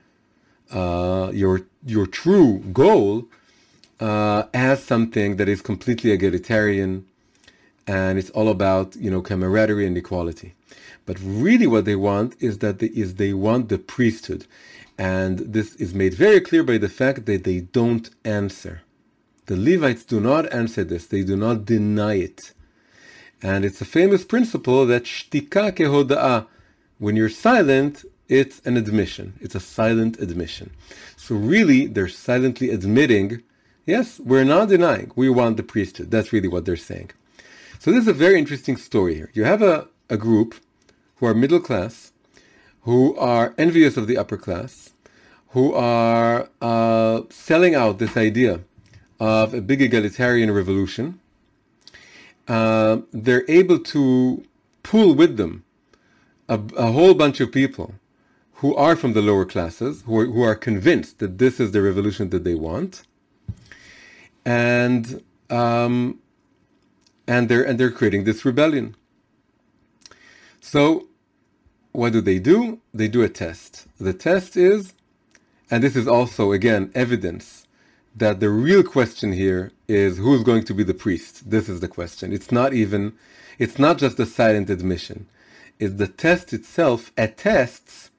uh, 0.71 1.29
your 1.31 1.61
your 1.85 2.07
true 2.07 2.63
goal 2.81 3.27
uh, 3.99 4.45
as 4.51 4.83
something 4.83 5.35
that 5.35 5.47
is 5.47 5.61
completely 5.61 6.09
egalitarian 6.09 7.05
and 7.85 8.17
it's 8.17 8.31
all 8.31 8.49
about 8.49 8.95
you 8.95 9.11
know 9.11 9.21
camaraderie 9.21 9.85
and 9.85 9.95
equality. 9.95 10.55
But 11.05 11.17
really, 11.21 11.67
what 11.67 11.85
they 11.85 11.95
want 11.95 12.35
is 12.39 12.57
that 12.63 12.79
they, 12.79 12.87
is 12.87 13.09
they 13.13 13.33
want 13.47 13.69
the 13.69 13.77
priesthood, 13.77 14.47
and 14.97 15.37
this 15.37 15.75
is 15.75 15.93
made 15.93 16.15
very 16.15 16.41
clear 16.41 16.63
by 16.63 16.79
the 16.79 16.89
fact 16.89 17.27
that 17.27 17.43
they 17.43 17.59
don't 17.59 18.09
answer. 18.23 18.81
The 19.45 19.55
Levites 19.55 20.03
do 20.03 20.19
not 20.19 20.51
answer 20.51 20.83
this, 20.83 21.05
they 21.05 21.23
do 21.23 21.37
not 21.37 21.65
deny 21.65 22.15
it. 22.15 22.54
And 23.41 23.65
it's 23.65 23.81
a 23.81 23.85
famous 23.85 24.23
principle 24.23 24.85
that 24.85 25.03
shtika 25.03 25.71
kehoda'ah. 25.71 26.47
When 26.97 27.15
you're 27.15 27.29
silent, 27.29 28.05
it's 28.27 28.61
an 28.65 28.77
admission. 28.77 29.33
It's 29.41 29.55
a 29.55 29.59
silent 29.59 30.19
admission. 30.19 30.71
So 31.17 31.35
really, 31.35 31.85
they're 31.87 32.07
silently 32.07 32.69
admitting 32.69 33.43
Yes, 33.85 34.19
we're 34.19 34.43
not 34.43 34.69
denying. 34.69 35.11
We 35.15 35.29
want 35.29 35.57
the 35.57 35.63
priesthood. 35.63 36.09
That's 36.09 36.33
really 36.33 36.47
what 36.47 36.65
they're 36.65 36.75
saying. 36.75 37.11
So 37.77 37.91
this 37.91 38.01
is 38.01 38.07
a 38.07 38.13
very 38.13 38.39
interesting 38.39 38.77
story 38.77 39.13
here. 39.13 39.29
You 39.33 39.43
have 39.43 39.61
a, 39.61 39.87
a 40.09 40.17
group 40.17 40.55
who 41.17 41.27
are 41.27 41.35
middle 41.35 41.59
class, 41.59 42.11
who 42.81 43.15
are 43.17 43.53
envious 43.59 43.95
of 43.95 44.07
the 44.07 44.17
upper 44.17 44.37
class, 44.37 44.89
who 45.49 45.71
are 45.73 46.49
uh, 46.61 47.21
selling 47.29 47.75
out 47.75 47.99
this 47.99 48.17
idea 48.17 48.61
of 49.19 49.53
a 49.53 49.61
big 49.61 49.83
egalitarian 49.83 50.49
revolution. 50.49 51.19
Uh, 52.47 52.99
they're 53.11 53.45
able 53.49 53.79
to 53.79 54.43
pull 54.83 55.15
with 55.15 55.37
them 55.37 55.63
a, 56.47 56.59
a, 56.77 56.91
whole 56.91 57.15
bunch 57.15 57.39
of 57.39 57.51
people 57.51 57.95
who 58.55 58.75
are 58.75 58.95
from 58.95 59.13
the 59.13 59.21
lower 59.21 59.45
classes, 59.45 60.03
who 60.05 60.19
are, 60.19 60.25
who 60.25 60.43
are 60.43 60.55
convinced 60.55 61.17
that 61.19 61.39
this 61.39 61.59
is 61.59 61.71
the 61.71 61.81
revolution 61.81 62.29
that 62.29 62.43
they 62.43 62.53
want, 62.53 63.01
and 64.45 65.23
um, 65.49 66.19
and 67.27 67.49
they're 67.49 67.63
and 67.63 67.79
they're 67.79 67.91
creating 67.91 68.25
this 68.25 68.45
rebellion. 68.45 68.95
So, 70.61 71.07
what 71.91 72.13
do 72.13 72.21
they 72.21 72.37
do? 72.37 72.79
They 72.93 73.07
do 73.07 73.23
a 73.23 73.29
test. 73.29 73.87
The 73.99 74.13
test 74.13 74.55
is, 74.55 74.93
and 75.71 75.83
this 75.83 75.95
is 75.95 76.07
also 76.07 76.51
again 76.51 76.91
evidence 76.93 77.64
that 78.15 78.39
the 78.39 78.49
real 78.49 78.83
question 78.83 79.33
here 79.33 79.71
is 79.87 80.17
who's 80.17 80.43
going 80.43 80.63
to 80.65 80.73
be 80.73 80.83
the 80.83 80.93
priest. 80.93 81.49
This 81.49 81.67
is 81.67 81.81
the 81.81 81.87
question. 81.87 82.31
It's 82.31 82.51
not 82.51 82.73
even, 82.73 83.13
it's 83.59 83.77
not 83.77 83.97
just 83.97 84.19
a 84.19 84.25
silent 84.25 84.69
admission. 84.69 85.27
It's 85.79 85.95
the 85.95 86.07
test 86.07 86.53
itself 86.53 87.11
attests 87.17 88.11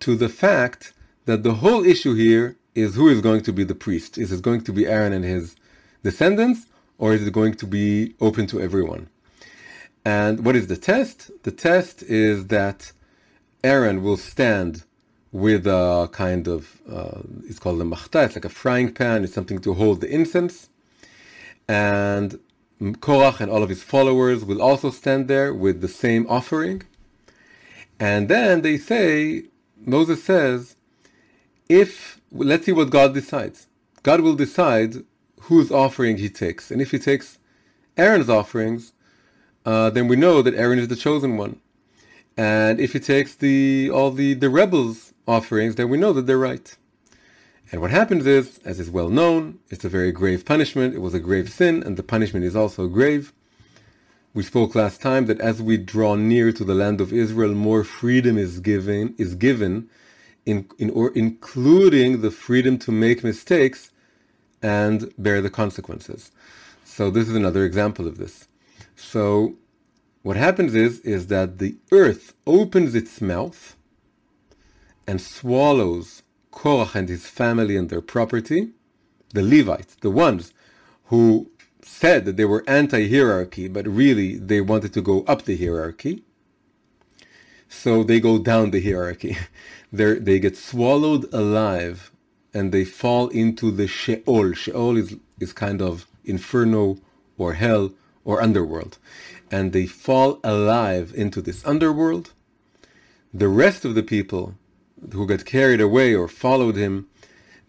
to 0.00 0.14
the 0.14 0.28
fact 0.28 0.92
that 1.24 1.42
the 1.42 1.54
whole 1.54 1.84
issue 1.84 2.14
here 2.14 2.56
is 2.74 2.94
who 2.94 3.08
is 3.08 3.20
going 3.20 3.42
to 3.42 3.52
be 3.52 3.64
the 3.64 3.74
priest. 3.74 4.18
Is 4.18 4.30
it 4.30 4.42
going 4.42 4.62
to 4.62 4.72
be 4.72 4.86
Aaron 4.86 5.12
and 5.12 5.24
his 5.24 5.56
descendants, 6.02 6.66
or 6.98 7.14
is 7.14 7.26
it 7.26 7.32
going 7.32 7.54
to 7.54 7.66
be 7.66 8.14
open 8.20 8.46
to 8.48 8.60
everyone? 8.60 9.08
And 10.04 10.44
what 10.44 10.56
is 10.56 10.66
the 10.66 10.76
test? 10.76 11.30
The 11.42 11.50
test 11.50 12.02
is 12.02 12.46
that 12.48 12.92
Aaron 13.64 14.02
will 14.02 14.16
stand 14.16 14.84
with 15.32 15.66
a 15.66 16.08
kind 16.12 16.48
of, 16.48 16.80
uh, 16.90 17.20
it's 17.46 17.58
called 17.58 17.80
a 17.80 17.84
machta, 17.84 18.24
it's 18.24 18.34
like 18.34 18.44
a 18.44 18.48
frying 18.48 18.92
pan, 18.92 19.24
it's 19.24 19.34
something 19.34 19.58
to 19.60 19.74
hold 19.74 20.00
the 20.00 20.08
incense. 20.08 20.68
And 21.68 22.38
Korach 22.80 23.40
and 23.40 23.50
all 23.50 23.62
of 23.62 23.68
his 23.68 23.82
followers 23.82 24.44
will 24.44 24.62
also 24.62 24.90
stand 24.90 25.28
there 25.28 25.52
with 25.52 25.80
the 25.80 25.88
same 25.88 26.26
offering. 26.28 26.82
And 28.00 28.28
then 28.28 28.62
they 28.62 28.78
say, 28.78 29.44
Moses 29.84 30.22
says, 30.24 30.76
if, 31.68 32.20
let's 32.32 32.64
see 32.64 32.72
what 32.72 32.90
God 32.90 33.12
decides. 33.12 33.66
God 34.02 34.20
will 34.20 34.34
decide 34.34 35.04
whose 35.42 35.70
offering 35.70 36.16
he 36.16 36.28
takes. 36.28 36.70
And 36.70 36.80
if 36.80 36.92
he 36.92 36.98
takes 36.98 37.38
Aaron's 37.96 38.30
offerings, 38.30 38.92
uh, 39.66 39.90
then 39.90 40.08
we 40.08 40.16
know 40.16 40.40
that 40.40 40.54
Aaron 40.54 40.78
is 40.78 40.88
the 40.88 40.96
chosen 40.96 41.36
one. 41.36 41.60
And 42.36 42.80
if 42.80 42.92
he 42.92 43.00
takes 43.00 43.34
the 43.34 43.90
all 43.90 44.12
the, 44.12 44.34
the 44.34 44.48
rebels' 44.48 45.07
offerings, 45.28 45.76
then 45.76 45.88
we 45.88 45.98
know 45.98 46.12
that 46.14 46.26
they're 46.26 46.38
right. 46.38 46.76
And 47.70 47.80
what 47.80 47.90
happens 47.90 48.26
is, 48.26 48.58
as 48.64 48.80
is 48.80 48.90
well 48.90 49.10
known, 49.10 49.58
it's 49.68 49.84
a 49.84 49.88
very 49.90 50.10
grave 50.10 50.44
punishment. 50.44 50.94
It 50.94 51.00
was 51.00 51.14
a 51.14 51.20
grave 51.20 51.50
sin, 51.50 51.82
and 51.82 51.96
the 51.96 52.02
punishment 52.02 52.44
is 52.46 52.56
also 52.56 52.88
grave. 52.88 53.32
We 54.32 54.42
spoke 54.42 54.74
last 54.74 55.02
time 55.02 55.26
that 55.26 55.40
as 55.40 55.60
we 55.60 55.76
draw 55.76 56.14
near 56.14 56.50
to 56.52 56.64
the 56.64 56.74
land 56.74 57.00
of 57.00 57.12
Israel, 57.12 57.54
more 57.54 57.84
freedom 57.84 58.38
is 58.38 58.60
given, 58.60 59.14
is 59.18 59.34
given 59.34 59.90
in, 60.46 60.66
in 60.78 60.90
or 60.90 61.12
including 61.14 62.22
the 62.22 62.30
freedom 62.30 62.78
to 62.78 62.92
make 62.92 63.22
mistakes 63.22 63.90
and 64.62 65.12
bear 65.18 65.40
the 65.40 65.50
consequences. 65.50 66.30
So 66.84 67.10
this 67.10 67.28
is 67.28 67.36
another 67.36 67.64
example 67.64 68.06
of 68.06 68.18
this. 68.18 68.48
So 68.96 69.56
what 70.22 70.36
happens 70.36 70.74
is 70.74 71.00
is 71.00 71.28
that 71.28 71.58
the 71.58 71.76
earth 71.92 72.34
opens 72.46 72.94
its 72.94 73.20
mouth 73.20 73.76
and 75.08 75.22
swallows 75.22 76.22
Korach 76.52 76.94
and 76.94 77.08
his 77.08 77.26
family 77.26 77.76
and 77.76 77.88
their 77.88 78.02
property, 78.02 78.68
the 79.32 79.42
Levites, 79.42 79.96
the 80.02 80.10
ones 80.10 80.52
who 81.04 81.50
said 81.80 82.26
that 82.26 82.36
they 82.36 82.44
were 82.44 82.62
anti-hierarchy, 82.68 83.68
but 83.68 83.86
really 83.88 84.36
they 84.36 84.60
wanted 84.60 84.92
to 84.92 85.00
go 85.00 85.22
up 85.22 85.42
the 85.42 85.56
hierarchy. 85.56 86.22
So 87.70 88.04
they 88.04 88.20
go 88.20 88.38
down 88.38 88.70
the 88.70 88.82
hierarchy. 88.82 89.38
they 89.92 90.14
they 90.18 90.38
get 90.38 90.56
swallowed 90.56 91.24
alive 91.32 92.12
and 92.52 92.70
they 92.70 92.84
fall 92.84 93.28
into 93.28 93.70
the 93.70 93.86
Sheol. 93.86 94.52
Sheol 94.52 94.96
is, 94.98 95.16
is 95.40 95.52
kind 95.54 95.80
of 95.80 96.06
inferno 96.24 96.98
or 97.38 97.54
hell 97.54 97.92
or 98.24 98.42
underworld. 98.42 98.98
And 99.50 99.72
they 99.72 99.86
fall 99.86 100.38
alive 100.44 101.12
into 101.14 101.40
this 101.40 101.66
underworld. 101.66 102.32
The 103.32 103.48
rest 103.48 103.86
of 103.86 103.94
the 103.94 104.02
people 104.02 104.54
who 105.12 105.26
get 105.26 105.44
carried 105.44 105.80
away 105.80 106.14
or 106.14 106.28
followed 106.28 106.76
him, 106.76 107.06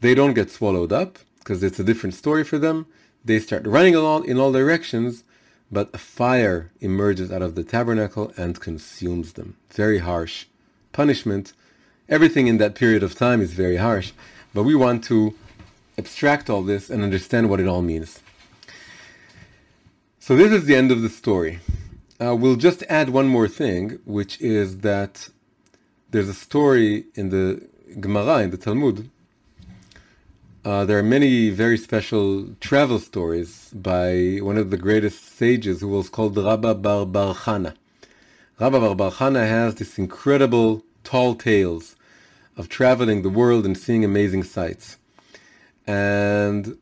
they 0.01 0.15
don't 0.15 0.33
get 0.33 0.51
swallowed 0.51 0.93
up 0.93 1.19
because 1.39 1.63
it's 1.63 1.79
a 1.79 1.83
different 1.83 2.13
story 2.13 2.43
for 2.43 2.57
them. 2.57 2.85
They 3.25 3.39
start 3.39 3.67
running 3.67 3.95
along 3.95 4.25
in 4.25 4.37
all 4.37 4.51
directions, 4.51 5.23
but 5.71 5.89
a 5.93 5.97
fire 5.97 6.71
emerges 6.79 7.31
out 7.31 7.41
of 7.41 7.55
the 7.55 7.63
tabernacle 7.63 8.31
and 8.37 8.59
consumes 8.59 9.33
them. 9.33 9.57
Very 9.71 9.99
harsh 9.99 10.45
punishment. 10.91 11.53
Everything 12.07 12.47
in 12.47 12.57
that 12.57 12.75
period 12.75 13.03
of 13.03 13.15
time 13.15 13.41
is 13.41 13.53
very 13.53 13.77
harsh. 13.77 14.11
But 14.53 14.63
we 14.63 14.75
want 14.75 15.03
to 15.05 15.35
abstract 15.97 16.49
all 16.49 16.63
this 16.63 16.89
and 16.89 17.03
understand 17.03 17.49
what 17.49 17.59
it 17.59 17.67
all 17.67 17.81
means. 17.81 18.21
So 20.19 20.35
this 20.35 20.51
is 20.51 20.65
the 20.65 20.75
end 20.75 20.91
of 20.91 21.01
the 21.01 21.09
story. 21.09 21.59
Uh, 22.21 22.35
we'll 22.35 22.55
just 22.55 22.83
add 22.89 23.09
one 23.09 23.27
more 23.27 23.47
thing, 23.47 23.99
which 24.05 24.39
is 24.41 24.79
that 24.79 25.29
there's 26.11 26.29
a 26.29 26.33
story 26.33 27.05
in 27.15 27.29
the 27.29 27.61
Gemara, 27.99 28.39
in 28.39 28.51
the 28.51 28.57
Talmud. 28.57 29.09
Uh, 30.65 30.85
there 30.85 30.97
are 30.97 31.03
many 31.03 31.49
very 31.49 31.77
special 31.77 32.47
travel 32.59 32.99
stories 32.99 33.69
by 33.73 34.39
one 34.41 34.57
of 34.57 34.71
the 34.71 34.77
greatest 34.77 35.37
sages 35.37 35.81
who 35.81 35.87
was 35.87 36.09
called 36.09 36.35
Rabba 36.37 36.75
Bar 36.75 37.05
Bar 37.05 37.33
Chana. 37.33 37.75
Rabba 38.59 38.79
Bar 38.79 38.95
Bar 38.95 39.11
Chana 39.11 39.47
has 39.47 39.75
this 39.75 39.97
incredible 39.97 40.83
tall 41.03 41.35
tales 41.35 41.95
of 42.57 42.67
traveling 42.67 43.21
the 43.21 43.29
world 43.29 43.65
and 43.65 43.77
seeing 43.77 44.03
amazing 44.03 44.43
sights. 44.43 44.97
And 45.87 46.77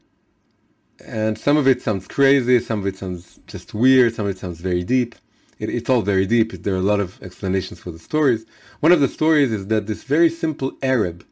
and 1.05 1.37
some 1.37 1.57
of 1.57 1.67
it 1.67 1.81
sounds 1.83 2.07
crazy, 2.07 2.59
some 2.59 2.79
of 2.79 2.87
it 2.87 2.97
sounds 2.97 3.39
just 3.45 3.73
weird, 3.75 4.15
some 4.15 4.25
of 4.25 4.31
it 4.35 4.39
sounds 4.39 4.59
very 4.59 4.83
deep. 4.83 5.13
It, 5.59 5.69
it's 5.69 5.89
all 5.89 6.01
very 6.01 6.25
deep. 6.25 6.51
There 6.63 6.73
are 6.73 6.77
a 6.77 6.91
lot 6.93 6.99
of 6.99 7.21
explanations 7.21 7.79
for 7.79 7.91
the 7.91 7.99
stories. 7.99 8.45
One 8.79 8.91
of 8.91 8.99
the 8.99 9.07
stories 9.07 9.51
is 9.51 9.67
that 9.67 9.87
this 9.87 10.03
very 10.03 10.29
simple 10.29 10.73
Arab 10.83 11.25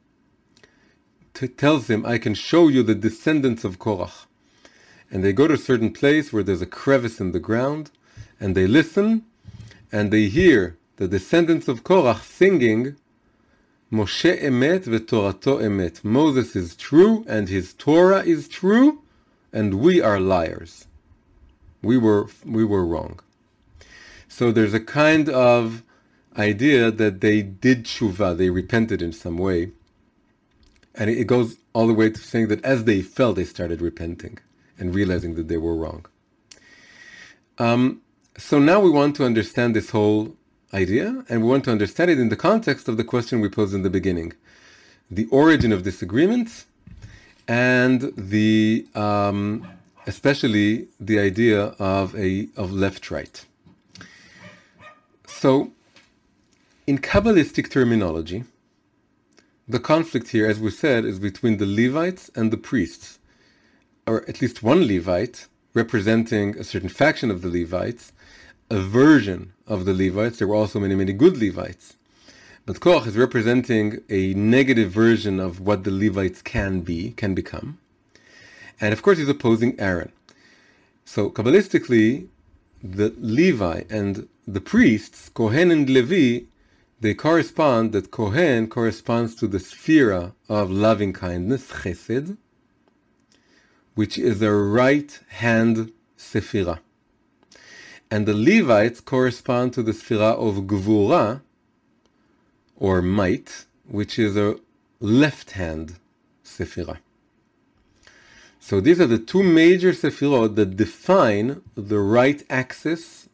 t- 1.34 1.48
tells 1.48 1.90
him, 1.90 2.06
I 2.06 2.18
can 2.18 2.34
show 2.34 2.68
you 2.68 2.82
the 2.82 2.96
descendants 2.96 3.64
of 3.64 3.78
Korach. 3.78 4.26
And 5.12 5.24
they 5.24 5.32
go 5.32 5.48
to 5.48 5.54
a 5.54 5.58
certain 5.58 5.94
place 5.94 6.34
where 6.34 6.44
there's 6.44 6.64
a 6.64 6.66
crevice 6.66 7.20
in 7.20 7.32
the 7.32 7.40
ground, 7.40 7.92
and 8.40 8.56
they 8.56 8.66
listen, 8.66 9.26
and 9.92 10.12
they 10.12 10.28
hear 10.28 10.78
the 10.98 11.08
descendants 11.08 11.68
of 11.68 11.84
Korach 11.84 12.24
singing 12.24 12.96
Moshe 13.92 14.42
emet 14.42 14.86
v'torato 14.86 15.62
emet. 15.62 16.04
Moses 16.04 16.56
is 16.56 16.76
true 16.76 17.24
and 17.28 17.48
his 17.48 17.74
Torah 17.74 18.24
is 18.24 18.48
true, 18.48 19.04
and 19.54 19.76
we 19.76 20.02
are 20.02 20.20
liars. 20.20 20.88
We 21.84 21.98
were 21.98 22.28
we 22.44 22.66
were 22.66 22.86
wrong. 22.86 23.20
So 24.28 24.52
there's 24.52 24.74
a 24.74 24.80
kind 24.80 25.30
of 25.30 25.84
idea 26.38 26.92
that 26.92 27.22
they 27.22 27.42
did 27.42 27.86
tshuva, 27.86 28.38
they 28.38 28.50
repented 28.50 29.02
in 29.02 29.12
some 29.14 29.38
way. 29.38 29.72
And 30.94 31.10
it 31.10 31.26
goes 31.26 31.58
all 31.74 31.88
the 31.88 31.94
way 31.94 32.10
to 32.10 32.20
saying 32.20 32.48
that 32.48 32.64
as 32.64 32.86
they 32.86 33.02
fell, 33.02 33.34
they 33.34 33.44
started 33.44 33.82
repenting 33.82 34.40
and 34.78 34.96
realizing 34.96 35.36
that 35.36 35.48
they 35.48 35.58
were 35.58 35.76
wrong. 35.76 36.06
Um, 37.58 38.02
so 38.38 38.60
now 38.60 38.80
we 38.80 38.90
want 38.90 39.16
to 39.18 39.26
understand 39.26 39.76
this 39.76 39.90
whole 39.90 40.36
idea, 40.74 41.24
and 41.30 41.42
we 41.42 41.48
want 41.48 41.64
to 41.66 41.72
understand 41.72 42.12
it 42.12 42.20
in 42.20 42.30
the 42.30 42.36
context 42.36 42.88
of 42.88 42.98
the 42.98 43.04
question 43.04 43.40
we 43.40 43.50
posed 43.50 43.74
in 43.74 43.84
the 43.84 43.90
beginning 43.90 44.34
the 45.12 45.28
origin 45.28 45.72
of 45.72 45.84
disagreements 45.84 46.66
and 47.48 48.12
the 48.18 48.86
um, 48.96 49.68
especially 50.08 50.88
the 51.00 51.20
idea 51.20 51.66
of 51.80 52.16
a 52.16 52.48
of 52.58 52.72
left 52.72 53.12
right. 53.12 53.46
So, 55.28 55.72
in 56.88 57.00
Kabbalistic 57.00 57.70
terminology, 57.70 58.44
the 59.68 59.80
conflict 59.80 60.30
here, 60.30 60.48
as 60.48 60.60
we 60.60 60.70
said, 60.70 61.04
is 61.06 61.20
between 61.20 61.58
the 61.58 61.66
Levites 61.66 62.30
and 62.36 62.52
the 62.52 62.58
priests, 62.58 63.18
or 64.06 64.28
at 64.30 64.42
least 64.42 64.62
one 64.62 64.88
Levite 64.88 65.48
representing 65.74 66.56
a 66.58 66.64
certain 66.64 66.90
faction 66.90 67.32
of 67.32 67.42
the 67.42 67.50
Levites, 67.50 68.14
a 68.70 68.80
version 68.80 69.54
of 69.66 69.86
the 69.86 69.94
Levites. 69.94 70.38
There 70.38 70.48
were 70.48 70.56
also 70.56 70.80
many, 70.80 70.96
many 70.96 71.14
good 71.14 71.38
Levites. 71.38 71.96
But 72.68 72.80
Korach 72.80 73.08
is 73.08 73.18
representing 73.18 74.02
a 74.10 74.34
negative 74.36 74.92
version 74.92 75.40
of 75.40 75.60
what 75.60 75.84
the 75.84 75.92
Levites 75.92 76.42
can 76.42 76.82
be, 76.82 77.12
can 77.12 77.34
become. 77.34 77.80
And 78.80 78.94
of 78.94 79.02
course, 79.02 79.18
he's 79.18 79.30
opposing 79.30 79.80
Aaron. 79.80 80.12
So, 81.04 81.30
Kabbalistically, 81.30 82.28
the 82.84 83.14
Levi 83.20 83.84
and 83.90 84.28
the 84.48 84.62
priests, 84.62 85.30
Kohen 85.30 85.72
and 85.72 85.90
Levi, 85.90 86.46
they 87.06 87.14
correspond, 87.14 87.92
that 87.92 88.10
Kohen 88.10 88.68
corresponds 88.68 89.36
to 89.36 89.48
the 89.48 89.60
sphere 89.60 90.34
of 90.50 90.72
loving 90.72 91.14
kindness, 91.14 91.70
chesed, 91.70 92.36
which 93.94 94.18
is 94.18 94.42
a 94.42 94.52
right 94.52 95.20
hand 95.28 95.92
sephira. 96.18 96.80
And 98.10 98.26
the 98.26 98.34
Levites 98.34 99.02
correspond 99.02 99.74
to 99.74 99.84
the 99.84 99.92
sphira 99.92 100.34
of 100.34 100.66
Gvura, 100.66 101.42
or 102.76 103.04
might, 103.04 103.66
which 103.88 104.18
is 104.18 104.36
a 104.36 104.58
left 105.00 105.52
hand 105.52 105.98
sephira. 106.44 106.98
So 108.60 108.82
these 108.82 109.00
are 109.00 109.06
the 109.06 109.20
two 109.20 109.44
major 109.44 109.92
sephirot 109.92 110.56
that 110.56 110.76
define 110.76 111.62
the 111.76 112.00
right 112.00 112.44
axis 112.50 113.30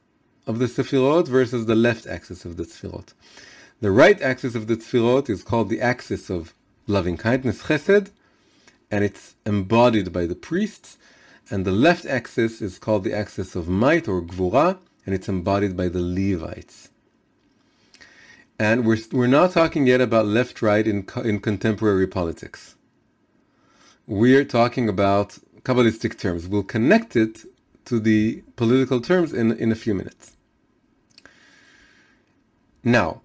of 0.46 0.60
the 0.60 0.66
sephirot 0.66 1.30
versus 1.30 1.68
the 1.68 1.76
left 1.76 2.06
axis 2.06 2.44
of 2.44 2.58
the 2.58 2.64
sephirot. 2.64 3.14
The 3.82 3.91
right 3.91 4.22
axis 4.22 4.54
of 4.54 4.67
the 4.67 4.78
sephirot 4.78 5.28
is 5.28 5.44
called 5.44 5.70
the 5.70 5.82
axis 5.82 6.30
of 6.30 6.54
loving 6.86 7.17
kindness, 7.17 7.63
chesed, 7.63 8.12
and 8.91 9.04
it's 9.04 9.36
embodied 9.44 10.13
by 10.13 10.28
the 10.28 10.36
priests. 10.36 11.00
And 11.50 11.65
the 11.65 11.72
left 11.72 12.06
axis 12.06 12.62
is 12.62 12.78
called 12.78 13.04
the 13.04 13.13
axis 13.13 13.56
of 13.56 13.67
might 13.67 14.08
or 14.08 14.22
gvura, 14.22 14.78
and 15.06 15.15
it's 15.15 15.28
embodied 15.28 15.76
by 15.76 15.89
the 15.89 16.00
Levites. 16.00 16.89
And 18.60 18.86
we're, 18.86 19.00
we're 19.12 19.26
not 19.26 19.52
talking 19.52 19.88
yet 19.88 20.00
about 20.00 20.28
left 20.28 20.62
right 20.62 20.86
in, 20.86 21.08
in 21.24 21.39
contemporary 21.39 22.06
politics. 22.06 22.76
We're 24.06 24.46
talking 24.46 24.88
about 24.89 25.39
Kabbalistic 25.63 26.20
terms. 26.20 26.48
We'll 26.48 26.62
connect 26.62 27.15
it 27.15 27.46
to 27.86 28.00
the 28.00 28.44
political 28.56 29.02
terms 29.02 29.34
in, 29.34 29.52
in 29.54 29.72
a 29.72 29.76
few 29.76 29.96
minutes. 29.96 30.38
Now, 32.84 33.22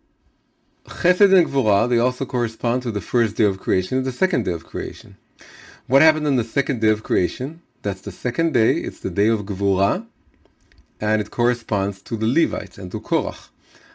Chesed 0.89 1.37
and 1.37 1.49
Gvura, 1.49 1.89
they 1.89 1.99
also 1.99 2.25
correspond 2.25 2.83
to 2.85 2.93
the 2.93 3.01
first 3.01 3.37
day 3.37 3.45
of 3.45 3.59
creation 3.59 3.99
and 3.99 4.07
the 4.07 4.13
second 4.13 4.45
day 4.45 4.53
of 4.53 4.65
creation. 4.65 5.17
What 5.89 6.01
happened 6.01 6.29
on 6.29 6.37
the 6.37 6.45
second 6.45 6.81
day 6.81 6.91
of 6.91 7.03
creation? 7.03 7.61
That's 7.83 8.03
the 8.03 8.13
second 8.13 8.55
day, 8.55 8.77
it's 8.77 9.01
the 9.01 9.11
day 9.11 9.27
of 9.27 9.41
Gvura, 9.41 10.07
and 11.01 11.21
it 11.21 11.33
corresponds 11.33 12.01
to 12.03 12.17
the 12.17 12.27
Levites 12.29 12.79
and 12.79 12.93
to 12.93 13.01
Korach. 13.01 13.49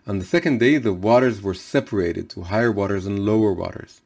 On 0.05 0.19
the 0.19 0.25
second 0.25 0.59
day, 0.59 0.77
the 0.77 0.91
waters 0.91 1.41
were 1.41 1.53
separated 1.53 2.29
to 2.31 2.43
higher 2.43 2.71
waters 2.73 3.05
and 3.05 3.19
lower 3.19 3.53
waters. 3.53 4.01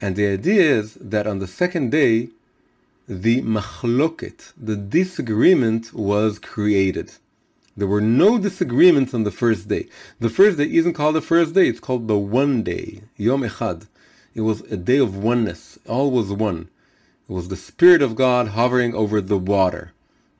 And 0.00 0.16
the 0.16 0.26
idea 0.26 0.62
is 0.62 0.94
that 0.94 1.28
on 1.28 1.38
the 1.38 1.46
second 1.46 1.90
day, 1.90 2.30
the 3.08 3.40
machloket, 3.42 4.52
the 4.56 4.76
disagreement 4.76 5.92
was 5.92 6.40
created. 6.40 7.12
There 7.76 7.86
were 7.86 8.00
no 8.00 8.38
disagreements 8.38 9.12
on 9.12 9.24
the 9.24 9.30
first 9.30 9.68
day. 9.68 9.88
The 10.18 10.30
first 10.30 10.56
day 10.56 10.72
isn't 10.72 10.94
called 10.94 11.14
the 11.14 11.20
first 11.20 11.54
day, 11.54 11.68
it's 11.68 11.80
called 11.80 12.08
the 12.08 12.16
one 12.16 12.62
day, 12.62 13.02
Yom 13.18 13.42
Echad. 13.42 13.86
It 14.34 14.40
was 14.40 14.62
a 14.62 14.78
day 14.78 14.96
of 14.96 15.16
oneness. 15.16 15.78
All 15.86 16.10
was 16.10 16.32
one. 16.32 16.68
It 17.28 17.32
was 17.32 17.48
the 17.48 17.56
Spirit 17.56 18.00
of 18.00 18.14
God 18.14 18.48
hovering 18.48 18.94
over 18.94 19.20
the 19.20 19.36
water. 19.36 19.92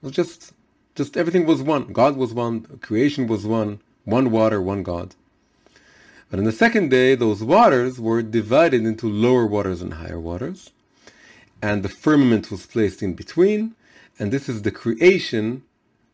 It 0.03 0.07
was 0.07 0.13
just, 0.13 0.55
just 0.95 1.17
everything 1.17 1.45
was 1.45 1.63
one. 1.63 1.93
God 1.93 2.17
was 2.17 2.33
one, 2.33 2.63
creation 2.81 3.27
was 3.27 3.45
one, 3.45 3.81
one 4.05 4.31
water, 4.31 4.63
one 4.63 4.83
God. 4.83 5.15
But 6.31 6.39
on 6.39 6.45
the 6.45 6.53
second 6.53 6.91
day, 6.91 7.15
those 7.15 7.43
waters 7.45 8.01
were 8.01 8.23
divided 8.23 8.85
into 8.85 9.09
lower 9.09 9.47
waters 9.47 9.83
and 9.83 9.95
higher 9.95 10.19
waters, 10.19 10.71
and 11.61 11.83
the 11.83 11.89
firmament 11.89 12.51
was 12.51 12.67
placed 12.67 13.03
in 13.03 13.15
between, 13.15 13.75
and 14.19 14.33
this 14.33 14.49
is 14.49 14.63
the 14.63 14.71
creation 14.71 15.63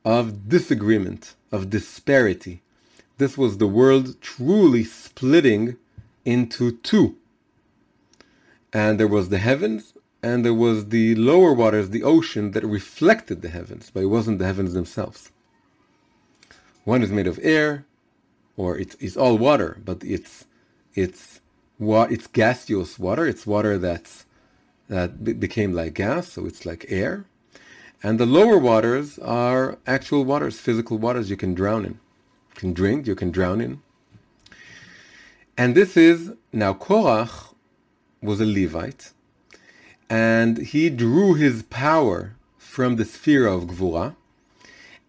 of 0.04 0.48
disagreement, 0.48 1.34
of 1.52 1.70
disparity. 1.70 2.62
This 3.18 3.38
was 3.38 3.58
the 3.58 3.66
world 3.66 4.20
truly 4.20 4.84
splitting 4.84 5.76
into 6.24 6.72
two. 6.78 7.16
And 8.72 8.98
there 8.98 9.08
was 9.08 9.28
the 9.28 9.38
heavens, 9.38 9.94
and 10.22 10.44
there 10.44 10.54
was 10.54 10.88
the 10.88 11.14
lower 11.14 11.52
waters, 11.52 11.90
the 11.90 12.02
ocean, 12.02 12.52
that 12.52 12.64
reflected 12.64 13.42
the 13.42 13.50
heavens, 13.50 13.90
but 13.92 14.02
it 14.02 14.06
wasn't 14.06 14.38
the 14.38 14.46
heavens 14.46 14.72
themselves. 14.72 15.30
One 16.84 17.02
is 17.02 17.10
made 17.10 17.26
of 17.26 17.38
air, 17.42 17.84
or 18.56 18.78
it's, 18.78 18.96
it's 19.00 19.16
all 19.16 19.38
water, 19.38 19.78
but 19.84 20.02
it's 20.04 20.46
it's 20.94 21.40
what 21.78 22.12
it's 22.12 22.26
gaseous 22.26 22.98
water. 22.98 23.26
It's 23.26 23.46
water 23.46 23.78
that's 23.78 24.26
that 24.88 25.24
be- 25.24 25.32
became 25.32 25.72
like 25.72 25.94
gas, 25.94 26.28
so 26.32 26.46
it's 26.46 26.66
like 26.66 26.86
air. 26.88 27.26
And 28.02 28.18
the 28.18 28.26
lower 28.26 28.58
waters 28.58 29.18
are 29.20 29.78
actual 29.86 30.24
waters, 30.24 30.58
physical 30.58 30.98
waters 30.98 31.30
you 31.30 31.36
can 31.36 31.54
drown 31.54 31.84
in. 31.84 31.92
You 31.92 32.56
can 32.56 32.72
drink, 32.72 33.06
you 33.06 33.14
can 33.14 33.30
drown 33.30 33.60
in. 33.60 33.80
And 35.56 35.74
this 35.74 35.96
is 35.96 36.32
now 36.52 36.72
Korach 36.72 37.54
was 38.20 38.40
a 38.40 38.46
Levite, 38.46 39.12
and 40.08 40.58
he 40.58 40.90
drew 40.90 41.34
his 41.34 41.62
power 41.64 42.34
from 42.58 42.96
the 42.96 43.04
sphere 43.04 43.46
of 43.46 43.64
Gvura, 43.64 44.16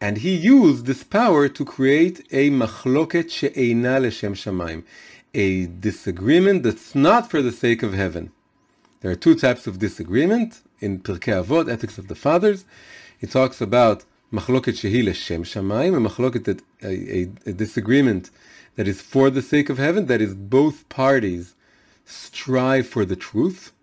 and 0.01 0.17
he 0.17 0.35
used 0.35 0.85
this 0.85 1.03
power 1.03 1.47
to 1.47 1.63
create 1.63 2.27
a 2.31 2.49
machloket 2.49 3.31
she'eina 3.31 3.99
leshem 4.01 4.33
shamayim, 4.33 4.83
a 5.33 5.67
disagreement 5.67 6.63
that's 6.63 6.93
not 6.93 7.31
for 7.31 7.41
the 7.41 7.51
sake 7.51 7.81
of 7.81 7.93
heaven. 7.93 8.31
There 9.03 9.11
are 9.11 9.15
two 9.15 9.35
types 9.35 9.67
of 9.67 9.79
disagreement 9.79 10.61
in 10.79 11.01
Pirkei 11.01 11.43
Avot, 11.43 11.69
Ethics 11.69 11.97
of 11.97 12.07
the 12.07 12.15
Fathers. 12.15 12.63
He 13.19 13.27
talks 13.27 13.59
about 13.59 14.05
machloket 14.31 14.75
shehi 14.79 15.03
leshem 15.03 15.41
shamayim, 15.41 15.93
a 15.97 16.09
machloket 16.09 16.61
a, 16.81 17.51
disagreement 17.51 18.29
that 18.77 18.87
is 18.87 19.01
for 19.01 19.29
the 19.29 19.41
sake 19.41 19.69
of 19.69 19.77
heaven, 19.77 20.05
that 20.05 20.21
is 20.21 20.33
both 20.33 20.87
parties 20.87 21.53
strive 22.05 22.87
for 22.87 23.03
the 23.03 23.17
truth, 23.17 23.73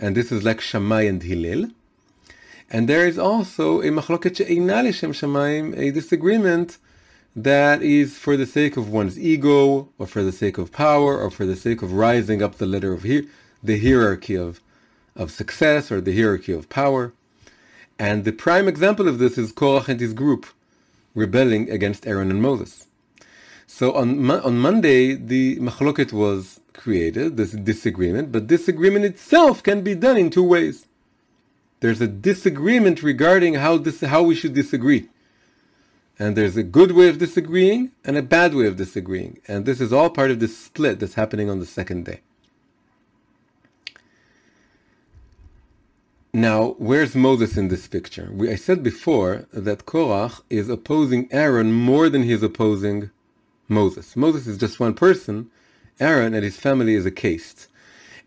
and 0.00 0.16
this 0.16 0.32
is 0.32 0.42
like 0.42 0.60
Shammai 0.60 1.02
and 1.02 1.22
Hillel. 1.22 1.70
And 2.68 2.88
there 2.88 3.06
is 3.06 3.20
also 3.20 3.82
a 3.82 3.90
machloket 3.90 4.38
she'eina 4.38 4.82
leshem 4.82 5.10
shamayim, 5.10 5.78
a 5.78 5.92
disagreement 5.92 6.78
that 7.36 7.82
is 7.82 8.18
for 8.18 8.36
the 8.36 8.46
sake 8.46 8.76
of 8.76 8.88
one's 8.90 9.16
ego, 9.16 9.90
or 9.96 10.08
for 10.08 10.24
the 10.24 10.32
sake 10.32 10.58
of 10.58 10.72
power, 10.72 11.16
or 11.16 11.30
for 11.30 11.46
the 11.46 11.54
sake 11.54 11.82
of 11.82 11.92
rising 11.92 12.42
up 12.42 12.56
the 12.56 12.66
ladder 12.66 12.92
of 12.92 13.04
hier- 13.04 13.26
the 13.62 13.78
hierarchy 13.78 14.36
of, 14.36 14.60
of 15.16 15.30
success, 15.30 15.90
or 15.90 16.00
the 16.00 16.14
hierarchy 16.14 16.52
of 16.52 16.68
power. 16.68 17.12
And 17.98 18.24
the 18.24 18.32
prime 18.32 18.68
example 18.68 19.08
of 19.08 19.18
this 19.18 19.36
is 19.36 19.52
Korach 19.52 19.88
and 19.88 20.00
his 20.00 20.12
group 20.12 20.46
rebelling 21.14 21.70
against 21.70 22.06
Aaron 22.06 22.30
and 22.30 22.40
Moses. 22.40 22.86
So 23.66 23.92
on, 23.92 24.30
on 24.30 24.58
Monday, 24.58 25.14
the 25.14 25.56
machloket 25.56 26.12
was 26.12 26.60
created, 26.72 27.36
this 27.36 27.52
disagreement, 27.52 28.32
but 28.32 28.46
disagreement 28.46 29.04
itself 29.04 29.62
can 29.62 29.82
be 29.82 29.94
done 29.94 30.16
in 30.16 30.30
two 30.30 30.42
ways. 30.42 30.86
There's 31.80 32.00
a 32.00 32.06
disagreement 32.06 33.02
regarding 33.02 33.54
how 33.54 33.78
this 33.78 34.00
how 34.00 34.22
we 34.22 34.34
should 34.34 34.54
disagree. 34.54 35.08
And 36.18 36.36
there's 36.36 36.56
a 36.56 36.62
good 36.62 36.92
way 36.92 37.08
of 37.08 37.18
disagreeing 37.18 37.92
and 38.04 38.16
a 38.16 38.22
bad 38.22 38.54
way 38.54 38.66
of 38.66 38.76
disagreeing. 38.76 39.40
And 39.48 39.64
this 39.64 39.80
is 39.80 39.92
all 39.92 40.10
part 40.10 40.30
of 40.30 40.40
this 40.40 40.56
split 40.56 41.00
that's 41.00 41.14
happening 41.14 41.48
on 41.48 41.60
the 41.60 41.66
second 41.66 42.04
day. 42.04 42.20
Now, 46.32 46.76
where's 46.78 47.16
Moses 47.16 47.56
in 47.56 47.68
this 47.68 47.88
picture? 47.88 48.30
We, 48.32 48.50
I 48.50 48.54
said 48.54 48.84
before 48.84 49.46
that 49.52 49.84
Korach 49.84 50.42
is 50.48 50.68
opposing 50.68 51.28
Aaron 51.32 51.72
more 51.72 52.08
than 52.08 52.22
he 52.22 52.32
is 52.32 52.42
opposing 52.44 53.10
Moses. 53.66 54.14
Moses 54.14 54.46
is 54.46 54.56
just 54.56 54.78
one 54.78 54.94
person. 54.94 55.50
Aaron 55.98 56.32
and 56.32 56.44
his 56.44 56.56
family 56.56 56.94
is 56.94 57.04
a 57.04 57.10
caste. 57.10 57.66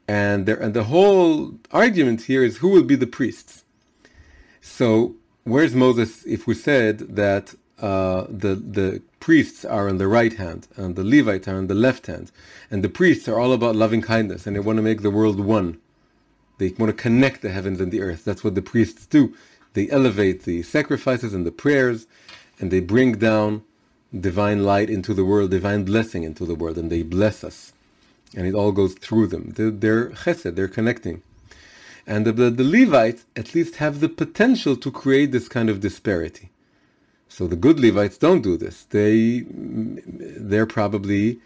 And, 0.05 0.45
there, 0.45 0.57
and 0.57 0.73
the 0.73 0.83
whole 0.83 1.53
argument 1.71 2.23
here 2.23 2.43
is 2.43 2.57
who 2.57 2.67
will 2.67 2.83
be 2.83 2.95
the 2.95 3.07
priests. 3.07 3.63
So, 4.59 5.15
where's 5.45 5.73
Moses 5.73 6.25
if 6.25 6.45
we 6.45 6.55
said 6.55 7.15
that 7.15 7.55
uh, 7.79 8.25
the, 8.27 8.55
the 8.55 9.01
priests 9.21 9.63
are 9.63 9.87
on 9.87 9.97
the 9.97 10.09
right 10.09 10.33
hand 10.33 10.67
and 10.75 10.97
the 10.97 11.05
Levites 11.05 11.47
are 11.47 11.55
on 11.55 11.67
the 11.67 11.73
left 11.73 12.07
hand? 12.07 12.33
And 12.69 12.83
the 12.83 12.89
priests 12.89 13.29
are 13.29 13.39
all 13.39 13.53
about 13.53 13.77
loving 13.77 14.01
kindness 14.01 14.45
and 14.45 14.57
they 14.57 14.59
want 14.59 14.75
to 14.75 14.83
make 14.83 15.03
the 15.03 15.09
world 15.09 15.39
one. 15.39 15.79
They 16.63 16.73
want 16.77 16.95
to 16.95 17.03
connect 17.03 17.41
the 17.41 17.51
heavens 17.51 17.81
and 17.81 17.91
the 17.91 17.99
earth. 17.99 18.23
That's 18.23 18.41
what 18.41 18.55
the 18.55 18.61
priests 18.61 19.05
do. 19.05 19.35
They 19.73 19.89
elevate 19.89 20.43
the 20.43 20.63
sacrifices 20.63 21.33
and 21.33 21.45
the 21.45 21.51
prayers 21.51 22.07
and 22.57 22.71
they 22.71 22.79
bring 22.79 23.17
down 23.17 23.63
divine 24.17 24.63
light 24.63 24.89
into 24.89 25.13
the 25.13 25.25
world, 25.25 25.51
divine 25.51 25.83
blessing 25.83 26.23
into 26.23 26.45
the 26.45 26.55
world, 26.55 26.77
and 26.77 26.89
they 26.89 27.03
bless 27.03 27.43
us. 27.43 27.73
And 28.33 28.47
it 28.47 28.53
all 28.53 28.71
goes 28.71 28.93
through 28.93 29.27
them. 29.27 29.51
They're, 29.57 29.71
they're 29.71 30.09
chesed, 30.11 30.55
they're 30.55 30.69
connecting. 30.69 31.21
And 32.07 32.25
the, 32.25 32.31
the, 32.31 32.49
the, 32.49 32.63
Levites 32.63 33.25
at 33.35 33.53
least 33.53 33.75
have 33.75 33.99
the 33.99 34.07
potential 34.07 34.77
to 34.77 34.89
create 34.89 35.33
this 35.33 35.49
kind 35.49 35.69
of 35.69 35.81
disparity. 35.81 36.49
So 37.27 37.45
the 37.45 37.57
good 37.57 37.77
Levites 37.77 38.17
don't 38.17 38.41
do 38.41 38.55
this. 38.55 38.85
They, 38.85 39.43
they're 39.49 40.65
probably, 40.65 41.39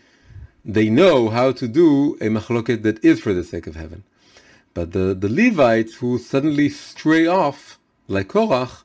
they 0.63 0.91
know 0.91 1.29
how 1.29 1.53
to 1.53 1.67
do 1.67 2.15
a 2.21 2.27
machloket 2.27 2.83
that 2.83 3.03
is 3.03 3.19
for 3.19 3.33
the 3.33 3.43
sake 3.43 3.65
of 3.65 3.75
heaven. 3.75 4.03
But 4.77 4.91
the, 4.91 5.15
the 5.15 5.27
Levites 5.27 5.95
who 5.95 6.19
suddenly 6.19 6.69
stray 6.69 7.25
off, 7.25 7.79
like 8.07 8.27
Korach, 8.27 8.83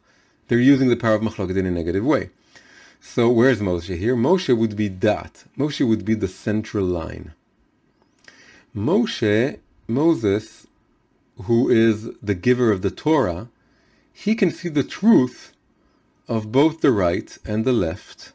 they're 0.49 0.59
using 0.59 0.89
the 0.89 0.97
power 0.97 1.17
of 1.17 1.21
Machloket 1.21 1.59
in 1.59 1.67
a 1.67 1.71
negative 1.71 2.03
way. 2.03 2.31
So 2.99 3.29
where's 3.29 3.61
Moshe 3.61 3.99
here? 3.99 4.17
Moshe 4.17 4.57
would 4.57 4.75
be 4.75 4.89
that. 4.89 5.45
Moshe 5.59 5.87
would 5.87 6.07
be 6.07 6.15
the 6.15 6.29
central 6.29 6.87
line. 6.87 7.35
Moshe, 8.75 9.59
Moses, 9.87 10.67
who 11.43 11.69
is 11.69 12.09
the 12.23 12.35
giver 12.35 12.71
of 12.71 12.81
the 12.81 12.91
Torah, 12.91 13.49
he 14.15 14.35
can 14.35 14.51
see 14.51 14.71
the 14.71 14.83
truth 14.99 15.53
of 16.27 16.51
both 16.51 16.81
the 16.81 16.91
right 16.91 17.37
and 17.45 17.67
the 17.67 17.75
left. 17.75 18.33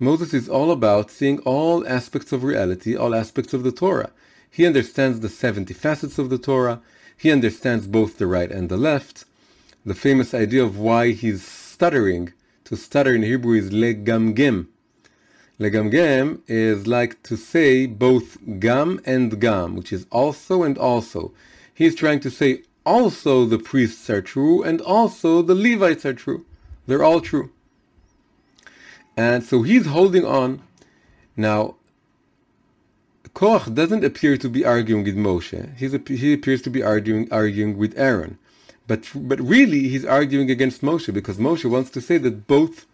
Moses 0.00 0.34
is 0.34 0.48
all 0.48 0.72
about 0.72 1.12
seeing 1.12 1.38
all 1.42 1.86
aspects 1.86 2.32
of 2.32 2.42
reality, 2.42 2.96
all 2.96 3.14
aspects 3.14 3.54
of 3.54 3.62
the 3.62 3.70
Torah. 3.70 4.10
He 4.50 4.66
understands 4.66 5.20
the 5.20 5.28
70 5.28 5.74
facets 5.74 6.18
of 6.18 6.30
the 6.30 6.38
Torah. 6.38 6.80
He 7.16 7.30
understands 7.30 7.86
both 7.86 8.18
the 8.18 8.26
right 8.26 8.50
and 8.50 8.68
the 8.68 8.76
left. 8.76 9.24
The 9.84 9.94
famous 9.94 10.34
idea 10.34 10.62
of 10.62 10.78
why 10.78 11.12
he's 11.12 11.44
stuttering. 11.44 12.32
To 12.64 12.76
stutter 12.76 13.14
in 13.14 13.22
Hebrew 13.22 13.56
is 13.56 13.70
legamgem. 13.70 14.66
Legamgem 15.58 16.42
is 16.46 16.86
like 16.86 17.22
to 17.24 17.36
say 17.36 17.86
both 17.86 18.38
gam 18.60 19.00
and 19.04 19.40
gam, 19.40 19.74
which 19.74 19.92
is 19.92 20.06
also 20.10 20.62
and 20.62 20.78
also. 20.78 21.32
He's 21.74 21.94
trying 21.94 22.20
to 22.20 22.30
say 22.30 22.62
also 22.84 23.44
the 23.44 23.58
priests 23.58 24.08
are 24.08 24.22
true 24.22 24.62
and 24.62 24.80
also 24.80 25.42
the 25.42 25.54
Levites 25.54 26.06
are 26.06 26.14
true. 26.14 26.44
They're 26.86 27.02
all 27.02 27.20
true. 27.20 27.50
And 29.16 29.42
so 29.42 29.62
he's 29.62 29.86
holding 29.86 30.24
on. 30.24 30.62
Now, 31.36 31.76
Korach 33.38 33.72
doesn't 33.72 34.04
appear 34.04 34.36
to 34.36 34.48
be 34.48 34.64
arguing 34.64 35.04
with 35.04 35.16
Moshe. 35.16 35.76
He's, 35.76 35.92
he 36.20 36.32
appears 36.32 36.60
to 36.62 36.70
be 36.70 36.82
arguing 36.82 37.28
arguing 37.30 37.78
with 37.78 37.96
Aaron. 37.96 38.36
But, 38.88 39.08
but 39.14 39.38
really, 39.40 39.82
he's 39.90 40.04
arguing 40.04 40.50
against 40.50 40.82
Moshe 40.82 41.14
because 41.14 41.36
Moshe 41.38 41.64
wants 41.64 41.90
to 41.90 42.00
say 42.00 42.18
that 42.18 42.48
both 42.48 42.84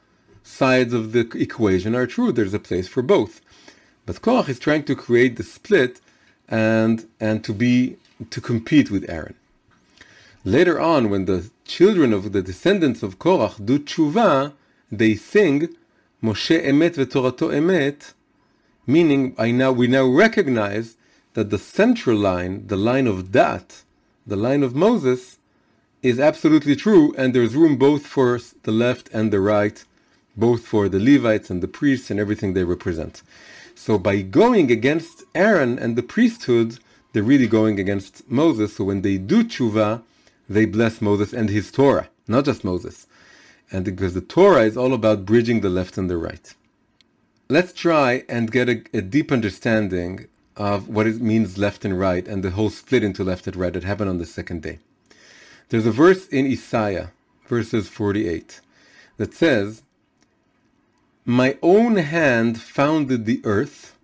sides 0.43 0.93
of 0.93 1.13
the 1.13 1.21
equation 1.35 1.95
are 1.95 2.07
true. 2.07 2.31
There's 2.31 2.53
a 2.53 2.59
place 2.59 2.87
for 2.87 3.01
both. 3.01 3.41
But 4.05 4.21
Korach 4.21 4.51
is 4.51 4.59
trying 4.59 4.85
to 4.85 4.95
create 4.95 5.39
the 5.39 5.43
split 5.43 6.03
and, 6.47 7.09
and 7.19 7.43
to, 7.43 7.55
be, 7.55 7.97
to 8.29 8.39
compete 8.43 8.91
with 8.91 9.09
Aaron. 9.09 9.37
Later 10.45 10.79
on, 10.79 11.09
when 11.09 11.25
the 11.25 11.49
children 11.65 12.13
of 12.13 12.33
the 12.33 12.43
descendants 12.43 13.03
of 13.03 13.19
Korach 13.19 13.65
do 13.65 13.79
tshuva, 13.79 14.53
they 14.93 15.15
sing 15.15 15.75
Moshe 16.23 16.63
emet 16.63 16.97
v'torato 16.97 17.49
emet, 17.49 18.13
Meaning, 18.87 19.35
I 19.39 19.51
now 19.51 19.73
we 19.73 19.87
now 19.87 20.07
recognize 20.07 20.97
that 21.33 21.51
the 21.51 21.59
central 21.59 22.19
line, 22.19 22.67
the 22.67 22.77
line 22.77 23.07
of 23.07 23.33
Dat, 23.33 23.83
the 24.27 24.37
line 24.37 24.63
of 24.63 24.75
Moses, 24.75 25.39
is 26.03 26.21
absolutely 26.21 26.77
true, 26.77 27.15
and 27.17 27.35
there's 27.35 27.57
room 27.57 27.77
both 27.77 28.07
for 28.07 28.39
the 28.65 28.73
left 28.73 29.09
and 29.13 29.33
the 29.33 29.41
right, 29.41 29.83
both 30.37 30.67
for 30.67 30.89
the 30.89 31.01
Levites 31.01 31.49
and 31.49 31.63
the 31.63 31.69
priests 31.69 32.11
and 32.11 32.21
everything 32.21 32.53
they 32.53 32.65
represent. 32.65 33.23
So 33.75 33.99
by 33.99 34.21
going 34.21 34.71
against 34.71 35.25
Aaron 35.35 35.79
and 35.79 35.97
the 35.97 36.03
priesthood, 36.03 36.79
they're 37.13 37.23
really 37.23 37.47
going 37.47 37.81
against 37.81 38.29
Moses. 38.31 38.77
So 38.77 38.85
when 38.85 39.01
they 39.01 39.17
do 39.17 39.45
tshuva, 39.45 40.03
they 40.47 40.67
bless 40.67 41.01
Moses 41.01 41.33
and 41.33 41.49
his 41.49 41.71
Torah, 41.73 42.09
not 42.29 42.45
just 42.45 42.65
Moses. 42.65 43.07
And 43.73 43.85
because 43.85 44.13
the 44.13 44.21
Torah 44.21 44.65
is 44.65 44.77
all 44.77 44.93
about 44.93 45.25
bridging 45.25 45.63
the 45.63 45.71
left 45.71 45.97
and 45.97 46.11
the 46.11 46.19
right 46.19 46.55
let's 47.49 47.73
try 47.73 48.25
and 48.29 48.51
get 48.51 48.69
a, 48.69 48.83
a, 48.93 49.03
deep 49.03 49.31
understanding 49.31 50.27
of 50.57 50.89
what 50.89 51.07
it 51.07 51.21
means 51.21 51.59
left 51.59 51.85
and 51.85 51.99
right 51.99 52.27
and 52.27 52.43
the 52.43 52.51
whole 52.51 52.71
split 52.71 53.03
into 53.03 53.25
left 53.25 53.47
and 53.47 53.57
right 53.57 53.73
that 53.73 53.85
happened 53.85 54.11
on 54.11 54.19
the 54.19 54.27
second 54.27 54.63
day. 54.63 54.79
There's 55.69 55.87
a 55.87 55.91
verse 55.91 56.27
in 56.29 56.47
Isaiah, 56.47 57.13
verses 57.47 57.89
48, 57.89 58.61
that 59.17 59.35
says, 59.35 59.83
My 61.25 61.59
own 61.63 61.97
hand 61.97 62.61
founded 62.61 63.25
the 63.25 63.41
earth, 63.45 63.97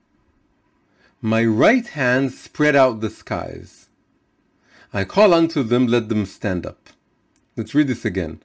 my 1.23 1.45
right 1.45 1.87
hand 1.87 2.33
spread 2.33 2.75
out 2.75 3.01
the 3.01 3.11
skies. 3.11 3.89
I 4.93 5.05
call 5.05 5.35
unto 5.35 5.63
them, 5.63 5.87
let 5.87 6.09
them 6.09 6.27
stand 6.27 6.67
up. 6.67 6.89
Let's 7.57 7.75
read 7.75 7.89
this 7.89 8.05
again. 8.05 8.43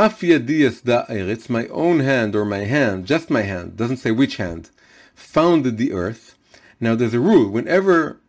Af 0.00 0.20
yadi 0.20 1.48
my 1.48 1.66
own 1.66 1.98
hand 1.98 2.36
or 2.36 2.44
my 2.44 2.58
hand, 2.58 3.04
just 3.04 3.30
my 3.30 3.42
hand, 3.42 3.76
doesn't 3.76 3.96
say 3.96 4.12
which 4.12 4.36
hand, 4.36 4.70
founded 5.12 5.76
the 5.76 5.92
earth. 5.92 6.36
Now 6.78 6.94
there's 6.94 7.14
a 7.14 7.18
rule, 7.18 7.50
whenever 7.50 8.20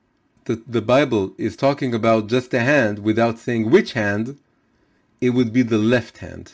the, 0.46 0.64
the 0.66 0.82
Bible 0.82 1.36
is 1.38 1.56
talking 1.56 1.94
about 1.94 2.26
just 2.26 2.56
a 2.56 2.62
hand 2.62 2.98
without 2.98 3.38
saying 3.38 3.70
which 3.70 3.94
hand, 3.94 4.40
it 5.22 5.30
would 5.30 5.54
be 5.54 5.62
the 5.62 5.78
left 5.78 6.18
hand. 6.18 6.54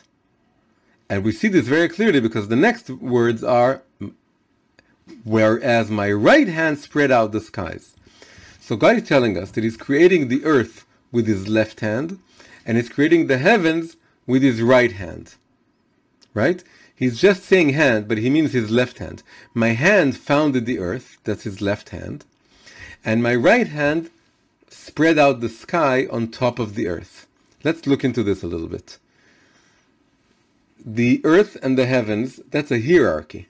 And 1.10 1.24
we 1.24 1.32
see 1.32 1.48
this 1.48 1.70
very 1.70 1.88
clearly 1.88 2.20
because 2.20 2.50
the 2.50 2.58
next 2.58 2.90
words 2.90 3.42
are, 3.42 3.84
whereas 5.24 5.90
my 5.90 6.12
right 6.12 6.50
hand 6.50 6.80
spread 6.80 7.10
out 7.10 7.32
the 7.32 7.40
skies. 7.40 7.96
So 8.60 8.76
God 8.76 8.98
is 8.98 9.08
telling 9.08 9.38
us 9.38 9.52
that 9.52 9.64
He's 9.64 9.78
creating 9.78 10.28
the 10.28 10.44
earth 10.44 10.86
with 11.14 11.26
His 11.26 11.48
left 11.48 11.80
hand, 11.80 12.20
and 12.66 12.76
He's 12.76 12.90
creating 12.90 13.28
the 13.28 13.38
heavens 13.38 13.96
with 14.28 14.42
his 14.42 14.62
right 14.62 14.92
hand. 14.92 15.36
Right? 16.34 16.64
He's 16.96 17.20
just 17.20 17.44
saying 17.44 17.70
hand, 17.70 18.08
but 18.08 18.18
he 18.18 18.30
means 18.30 18.54
his 18.54 18.72
left 18.72 19.00
hand. 19.00 19.22
My 19.54 19.70
hand 19.70 20.16
founded 20.16 20.66
the 20.66 20.80
earth, 20.80 21.18
that's 21.26 21.44
his 21.44 21.62
left 21.62 21.90
hand, 21.90 22.24
and 23.04 23.22
my 23.22 23.36
right 23.36 23.68
hand 23.68 24.10
spread 24.70 25.18
out 25.18 25.42
the 25.42 25.50
sky 25.50 26.08
on 26.10 26.30
top 26.30 26.58
of 26.58 26.76
the 26.76 26.88
earth. 26.88 27.28
Let's 27.64 27.86
look 27.86 28.04
into 28.04 28.24
this 28.24 28.44
a 28.44 28.48
little 28.48 28.68
bit. 28.68 28.98
The 30.86 31.20
earth 31.24 31.58
and 31.62 31.78
the 31.78 31.86
heavens, 31.86 32.40
that's 32.50 32.72
a 32.72 32.80
hierarchy. 32.80 33.50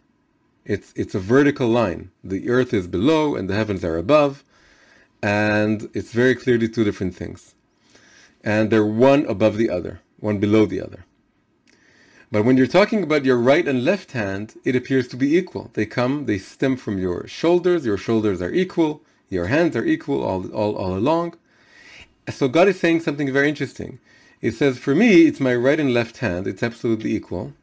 It's, 0.65 0.91
it's 0.95 1.13
a 1.13 1.19
vertical 1.19 1.67
line. 1.67 2.09
The 2.23 2.49
earth 2.49 2.73
is 2.73 2.87
below 2.87 3.35
and 3.35 3.47
the 3.47 3.55
heavens 3.55 3.83
are 3.83 3.97
above, 3.97 4.43
and 5.21 5.89
it's 5.93 6.13
very 6.13 6.33
clearly 6.33 6.67
two 6.67 6.83
different 6.83 7.15
things. 7.15 7.53
And 8.43 8.71
they're 8.71 8.85
one 8.85 9.25
above 9.25 9.57
the 9.57 9.69
other 9.69 10.01
one 10.19 10.39
below 10.39 10.65
the 10.65 10.81
other. 10.81 11.05
But 12.31 12.43
when 12.43 12.57
you're 12.57 12.67
talking 12.67 13.03
about 13.03 13.25
your 13.25 13.37
right 13.37 13.67
and 13.67 13.85
left 13.85 14.11
hand, 14.11 14.55
it 14.63 14.75
appears 14.75 15.07
to 15.09 15.15
be 15.15 15.37
equal. 15.37 15.71
They 15.73 15.85
come, 15.85 16.25
they 16.25 16.37
stem 16.37 16.75
from 16.75 16.97
your 16.97 17.27
shoulders, 17.27 17.85
your 17.85 17.97
shoulders 17.97 18.41
are 18.41 18.51
equal, 18.51 19.01
your 19.29 19.47
hands 19.47 19.75
are 19.75 19.85
equal 19.85 20.23
all, 20.23 20.51
all, 20.51 20.75
all 20.75 20.97
along. 20.97 21.35
So 22.29 22.47
God 22.47 22.67
is 22.67 22.79
saying 22.79 23.01
something 23.01 23.31
very 23.31 23.49
interesting. 23.49 23.99
It 24.41 24.53
says, 24.53 24.77
for 24.77 24.95
me, 24.95 25.27
it's 25.27 25.39
my 25.39 25.55
right 25.55 25.79
and 25.79 25.93
left 25.93 26.17
hand, 26.17 26.47
it's 26.47 26.63
absolutely 26.63 27.15
equal. 27.15 27.53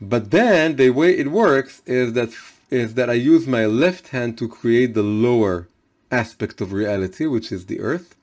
But 0.00 0.30
then 0.30 0.76
the 0.76 0.90
way 0.90 1.16
it 1.16 1.30
works 1.30 1.82
is 1.86 2.12
that 2.14 2.30
is 2.70 2.94
that 2.94 3.10
I 3.10 3.14
use 3.14 3.46
my 3.46 3.66
left 3.66 4.08
hand 4.08 4.36
to 4.38 4.48
create 4.48 4.94
the 4.94 5.02
lower 5.02 5.68
aspect 6.10 6.60
of 6.60 6.72
reality, 6.72 7.26
which 7.26 7.52
is 7.52 7.66
the 7.66 7.80
earth, 7.80 8.16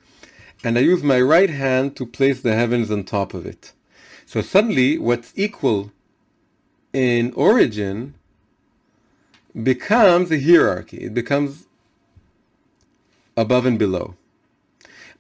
and 0.64 0.78
I 0.78 0.82
use 0.82 1.04
my 1.04 1.20
right 1.22 1.50
hand 1.50 1.96
to 1.98 2.06
place 2.06 2.42
the 2.42 2.56
heavens 2.56 2.92
on 2.92 3.04
top 3.04 3.34
of 3.34 3.46
it. 3.46 3.74
So 4.26 4.42
suddenly, 4.42 4.98
what's 4.98 5.34
equal 5.36 5.92
in 6.94 7.34
origin 7.34 8.16
becomes 9.62 10.32
a 10.32 10.40
hierarchy. 10.40 10.98
It 10.98 11.14
becomes 11.14 11.66
above 13.36 13.66
and 13.66 13.78
below. 13.78 14.16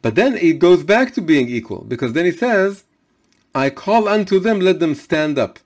But 0.01 0.15
then 0.15 0.35
it 0.35 0.59
goes 0.59 0.83
back 0.83 1.13
to 1.13 1.21
being 1.21 1.47
equal, 1.47 1.83
because 1.83 2.13
then 2.13 2.25
he 2.25 2.31
says, 2.31 2.83
I 3.53 3.69
call 3.69 4.07
unto 4.07 4.39
them, 4.39 4.59
let 4.59 4.79
them 4.79 4.95
stand 4.95 5.37
up. 5.37 5.59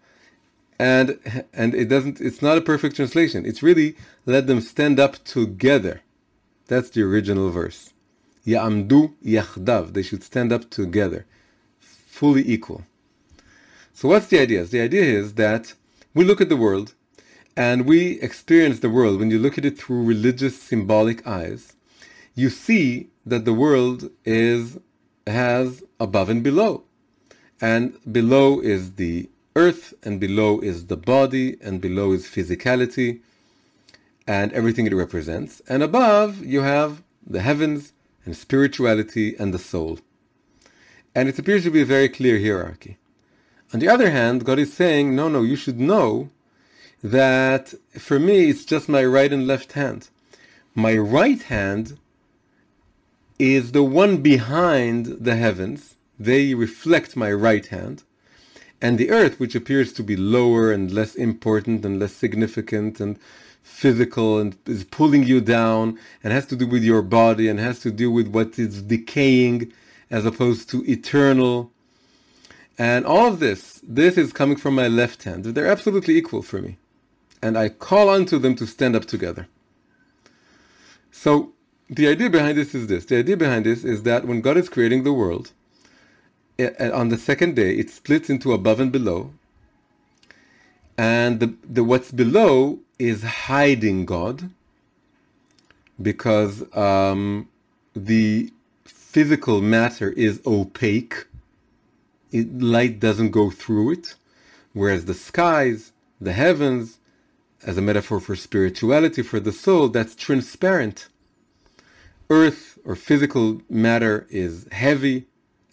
And 0.77 1.19
and 1.53 1.73
it 1.73 1.85
doesn't 1.85 2.19
it's 2.19 2.41
not 2.41 2.57
a 2.57 2.61
perfect 2.61 2.97
translation. 2.97 3.45
It's 3.45 3.63
really 3.63 3.95
let 4.25 4.47
them 4.47 4.59
stand 4.59 4.99
up 4.99 5.23
together. 5.23 6.01
That's 6.67 6.89
the 6.89 7.03
original 7.03 7.49
verse. 7.49 7.93
Ya'amdu 8.45 9.13
yachdav. 9.23 9.93
They 9.93 10.03
should 10.03 10.23
stand 10.23 10.51
up 10.51 10.69
together, 10.69 11.25
fully 11.79 12.47
equal. 12.47 12.83
So 13.93 14.09
what's 14.09 14.27
the 14.27 14.39
idea? 14.39 14.63
The 14.65 14.81
idea 14.81 15.03
is 15.03 15.35
that 15.35 15.73
we 16.13 16.23
look 16.25 16.41
at 16.41 16.49
the 16.49 16.57
world 16.57 16.93
and 17.55 17.85
we 17.85 18.19
experience 18.21 18.79
the 18.79 18.89
world. 18.89 19.19
When 19.19 19.31
you 19.31 19.39
look 19.39 19.57
at 19.57 19.65
it 19.65 19.77
through 19.77 20.03
religious 20.03 20.61
symbolic 20.61 21.25
eyes, 21.25 21.73
you 22.35 22.49
see 22.49 23.09
that 23.25 23.45
the 23.45 23.53
world 23.53 24.09
is 24.25 24.77
has 25.25 25.83
above 25.99 26.29
and 26.29 26.43
below. 26.43 26.83
And 27.61 27.97
below 28.11 28.59
is 28.59 28.95
the 28.95 29.29
earth, 29.55 29.93
and 30.03 30.19
below 30.19 30.59
is 30.59 30.87
the 30.87 30.97
body, 30.97 31.57
and 31.61 31.79
below 31.79 32.11
is 32.11 32.25
physicality, 32.25 33.21
and 34.27 34.51
everything 34.51 34.85
it 34.85 34.93
represents. 34.93 35.61
And 35.67 35.81
above 35.81 36.45
you 36.45 36.61
have 36.61 37.01
the 37.25 37.41
heavens, 37.41 37.93
and 38.25 38.35
spirituality 38.35 39.35
and 39.37 39.53
the 39.53 39.59
soul. 39.59 39.99
And 41.13 41.29
it 41.29 41.39
appears 41.39 41.63
to 41.63 41.71
be 41.71 41.81
a 41.81 41.85
very 41.85 42.09
clear 42.09 42.39
hierarchy. 42.39 42.97
On 43.73 43.79
the 43.79 43.87
other 43.87 44.11
hand, 44.11 44.45
God 44.45 44.59
is 44.59 44.73
saying, 44.73 45.15
no, 45.15 45.29
no, 45.29 45.41
you 45.41 45.55
should 45.55 45.79
know 45.79 46.29
that 47.03 47.73
for 47.93 48.19
me 48.19 48.49
it's 48.49 48.65
just 48.65 48.89
my 48.89 49.05
right 49.05 49.31
and 49.31 49.47
left 49.47 49.73
hand. 49.73 50.09
My 50.73 50.97
right 50.97 51.41
hand 51.41 51.97
is 53.37 53.71
the 53.71 53.83
one 53.83 54.17
behind 54.17 55.05
the 55.05 55.35
heavens. 55.35 55.95
They 56.19 56.53
reflect 56.53 57.15
my 57.15 57.31
right 57.31 57.65
hand. 57.65 58.03
And 58.81 58.97
the 58.97 59.09
earth, 59.09 59.39
which 59.39 59.55
appears 59.55 59.93
to 59.93 60.03
be 60.03 60.15
lower 60.15 60.71
and 60.71 60.91
less 60.91 61.15
important 61.15 61.85
and 61.85 61.99
less 61.99 62.13
significant 62.13 62.99
and 62.99 63.17
physical 63.65 64.39
and 64.39 64.55
is 64.67 64.83
pulling 64.83 65.23
you 65.23 65.41
down 65.41 65.99
and 66.23 66.31
has 66.31 66.45
to 66.45 66.55
do 66.55 66.67
with 66.67 66.83
your 66.83 67.01
body 67.01 67.49
and 67.49 67.59
has 67.59 67.79
to 67.79 67.91
do 67.91 68.11
with 68.11 68.27
what 68.27 68.57
is 68.59 68.83
decaying 68.83 69.73
as 70.11 70.23
opposed 70.23 70.69
to 70.69 70.89
eternal. 70.89 71.71
And 72.77 73.05
all 73.05 73.27
of 73.27 73.39
this, 73.39 73.81
this 73.83 74.17
is 74.17 74.31
coming 74.31 74.55
from 74.55 74.75
my 74.75 74.87
left 74.87 75.23
hand. 75.23 75.43
They're 75.43 75.67
absolutely 75.67 76.15
equal 76.15 76.43
for 76.43 76.61
me. 76.61 76.77
And 77.41 77.57
I 77.57 77.69
call 77.69 78.09
unto 78.09 78.37
them 78.37 78.55
to 78.55 78.67
stand 78.67 78.95
up 78.95 79.05
together. 79.05 79.47
So 81.11 81.51
the 81.89 82.07
idea 82.07 82.29
behind 82.29 82.57
this 82.57 82.75
is 82.75 82.85
this. 82.85 83.05
The 83.05 83.17
idea 83.17 83.35
behind 83.35 83.65
this 83.65 83.83
is 83.83 84.03
that 84.03 84.25
when 84.25 84.41
God 84.41 84.57
is 84.57 84.69
creating 84.69 85.03
the 85.03 85.13
world, 85.13 85.51
eh, 86.59 86.69
eh, 86.77 86.91
on 86.91 87.09
the 87.09 87.17
second 87.17 87.55
day, 87.55 87.75
it 87.75 87.89
splits 87.89 88.29
into 88.29 88.53
above 88.53 88.79
and 88.79 88.91
below. 88.91 89.33
And 90.97 91.39
the, 91.39 91.55
the 91.67 91.83
what's 91.83 92.11
below 92.11 92.79
is 92.97 93.23
hiding 93.23 94.05
God 94.05 94.49
because 96.01 96.63
um, 96.75 97.47
the 97.95 98.51
physical 98.85 99.61
matter 99.61 100.11
is 100.11 100.41
opaque. 100.45 101.25
It, 102.31 102.59
light 102.59 102.99
doesn't 102.99 103.31
go 103.31 103.49
through 103.49 103.91
it, 103.93 104.15
whereas 104.73 105.05
the 105.05 105.13
skies, 105.13 105.93
the 106.19 106.33
heavens, 106.33 106.99
as 107.65 107.77
a 107.77 107.81
metaphor 107.81 108.19
for 108.19 108.35
spirituality, 108.35 109.23
for 109.23 109.39
the 109.39 109.51
soul, 109.51 109.89
that's 109.89 110.15
transparent. 110.15 111.07
Earth 112.29 112.77
or 112.85 112.95
physical 112.95 113.61
matter 113.69 114.27
is 114.29 114.67
heavy 114.71 115.25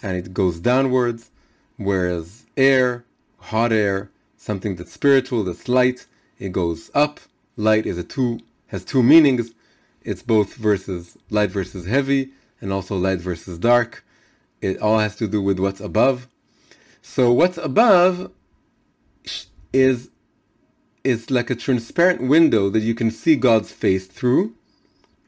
and 0.03 0.17
it 0.17 0.33
goes 0.35 0.59
downwards, 0.59 1.31
whereas 1.77 2.47
air, 2.57 3.05
hot 3.39 3.73
air, 3.73 4.11
something 4.37 4.77
that's 4.77 4.93
spiritual, 4.93 5.45
that's 5.45 5.69
light, 5.69 6.07
it 6.43 6.51
goes 6.51 6.91
up. 6.93 7.21
Light 7.57 7.87
is 7.87 7.99
a 7.99 8.03
two 8.03 8.41
has 8.67 8.85
two 8.85 9.03
meanings. 9.03 9.53
It's 10.03 10.23
both 10.23 10.55
versus 10.55 11.17
light 11.31 11.51
versus 11.53 11.87
heavy, 11.87 12.31
and 12.61 12.73
also 12.73 12.97
light 12.97 13.21
versus 13.21 13.59
dark. 13.59 14.05
It 14.61 14.79
all 14.79 14.99
has 14.99 15.15
to 15.17 15.29
do 15.29 15.41
with 15.41 15.61
what's 15.61 15.81
above. 15.81 16.27
So 17.01 17.33
what's 17.33 17.59
above 17.59 18.33
is 19.73 20.11
is 21.05 21.31
like 21.31 21.51
a 21.51 21.55
transparent 21.55 22.21
window 22.21 22.69
that 22.71 22.83
you 22.89 22.95
can 22.95 23.13
see 23.13 23.37
God's 23.37 23.71
face 23.71 24.07
through. 24.09 24.55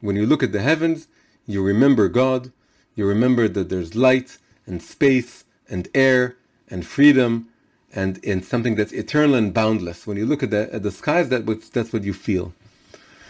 When 0.01 0.17
you 0.17 0.27
look 0.27 0.43
at 0.43 0.53
the 0.53 0.63
heavens, 0.63 1.07
you 1.47 1.63
remember 1.63 2.09
God. 2.09 2.51
You 2.97 3.07
remember 3.07 3.47
that 3.49 3.69
there's 3.69 3.95
light 3.95 4.39
and 4.67 4.83
space 4.83 5.45
and 5.69 5.89
air 5.95 6.37
and 6.69 6.85
freedom 6.85 7.49
and 7.95 8.19
in 8.19 8.43
something 8.43 8.75
that's 8.75 8.93
eternal 8.93 9.37
and 9.37 9.55
boundless. 9.55 10.07
When 10.07 10.17
you 10.17 10.27
look 10.27 10.43
at 10.43 10.51
the, 10.51 10.73
at 10.75 10.83
the 10.83 10.91
skies, 10.91 11.29
that 11.29 11.47
that's 11.73 11.93
what 11.93 12.03
you 12.03 12.13
feel. 12.13 12.53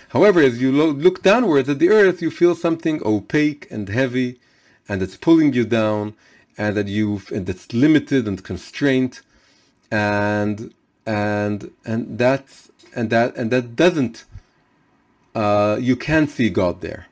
However, 0.08 0.40
as 0.40 0.60
you 0.60 0.72
lo- 0.72 0.90
look 0.90 1.22
downwards 1.22 1.68
at 1.68 1.78
the 1.78 1.90
earth, 1.90 2.22
you 2.22 2.30
feel 2.30 2.54
something 2.54 3.02
opaque 3.04 3.66
and 3.70 3.88
heavy, 3.88 4.40
and 4.88 5.02
it's 5.02 5.16
pulling 5.16 5.52
you 5.52 5.64
down, 5.64 6.14
and 6.56 6.76
that 6.76 6.88
you 6.88 7.20
and 7.32 7.46
that's 7.46 7.72
limited 7.72 8.26
and 8.26 8.42
constrained, 8.42 9.20
and 9.90 10.72
and 11.04 11.70
and 11.84 12.18
that's 12.18 12.70
and 12.94 13.10
that 13.10 13.36
and 13.36 13.50
that 13.50 13.76
doesn't. 13.76 14.24
Uh, 15.34 15.76
you 15.80 15.96
can't 15.96 16.30
see 16.30 16.48
God 16.48 16.80
there, 16.80 17.06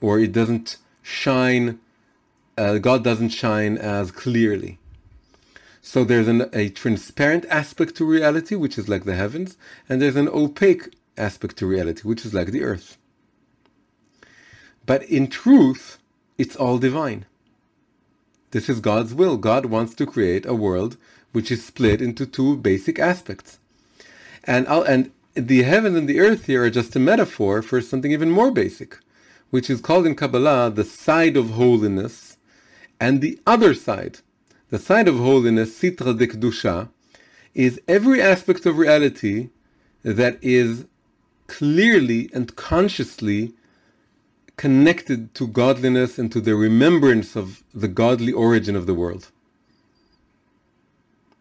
or 0.00 0.18
it 0.20 0.32
doesn't 0.32 0.76
shine. 1.02 1.80
Uh, 2.56 2.78
God 2.78 3.04
doesn't 3.04 3.30
shine 3.30 3.76
as 3.76 4.10
clearly. 4.12 4.78
So 5.80 6.04
there's 6.04 6.28
an, 6.28 6.48
a 6.52 6.68
transparent 6.68 7.46
aspect 7.48 7.94
to 7.96 8.04
reality, 8.04 8.54
which 8.54 8.78
is 8.78 8.88
like 8.88 9.04
the 9.04 9.14
heavens, 9.14 9.56
and 9.88 10.02
there's 10.02 10.16
an 10.16 10.28
opaque 10.28 10.94
aspect 11.16 11.56
to 11.58 11.66
reality, 11.66 12.02
which 12.02 12.24
is 12.24 12.34
like 12.34 12.48
the 12.48 12.62
earth. 12.62 12.96
But 14.86 15.02
in 15.04 15.28
truth, 15.28 15.98
it's 16.36 16.56
all 16.56 16.78
divine. 16.78 17.26
This 18.50 18.68
is 18.68 18.80
God's 18.80 19.12
will. 19.12 19.36
God 19.36 19.66
wants 19.66 19.94
to 19.96 20.06
create 20.06 20.46
a 20.46 20.54
world 20.54 20.96
which 21.32 21.50
is 21.50 21.64
split 21.64 22.00
into 22.00 22.26
two 22.26 22.56
basic 22.56 22.98
aspects. 22.98 23.58
And, 24.44 24.66
I'll, 24.66 24.82
and 24.82 25.10
the 25.34 25.62
heavens 25.62 25.96
and 25.96 26.08
the 26.08 26.20
earth 26.20 26.46
here 26.46 26.64
are 26.64 26.70
just 26.70 26.96
a 26.96 27.00
metaphor 27.00 27.60
for 27.60 27.82
something 27.82 28.12
even 28.12 28.30
more 28.30 28.50
basic, 28.50 28.98
which 29.50 29.68
is 29.68 29.82
called 29.82 30.06
in 30.06 30.14
Kabbalah 30.14 30.70
the 30.70 30.84
side 30.84 31.36
of 31.36 31.50
holiness 31.50 32.38
and 32.98 33.20
the 33.20 33.38
other 33.46 33.74
side 33.74 34.20
the 34.70 34.78
side 34.78 35.08
of 35.08 35.16
holiness, 35.16 35.78
Sitra 35.78 36.16
de 36.16 36.26
Kedusha, 36.26 36.88
is 37.54 37.80
every 37.88 38.20
aspect 38.20 38.66
of 38.66 38.78
reality 38.78 39.50
that 40.02 40.38
is 40.42 40.86
clearly 41.46 42.30
and 42.32 42.54
consciously 42.54 43.54
connected 44.56 45.34
to 45.34 45.46
godliness 45.46 46.18
and 46.18 46.30
to 46.32 46.40
the 46.40 46.54
remembrance 46.54 47.36
of 47.36 47.62
the 47.72 47.88
godly 47.88 48.32
origin 48.32 48.76
of 48.76 48.86
the 48.86 48.94
world. 48.94 49.30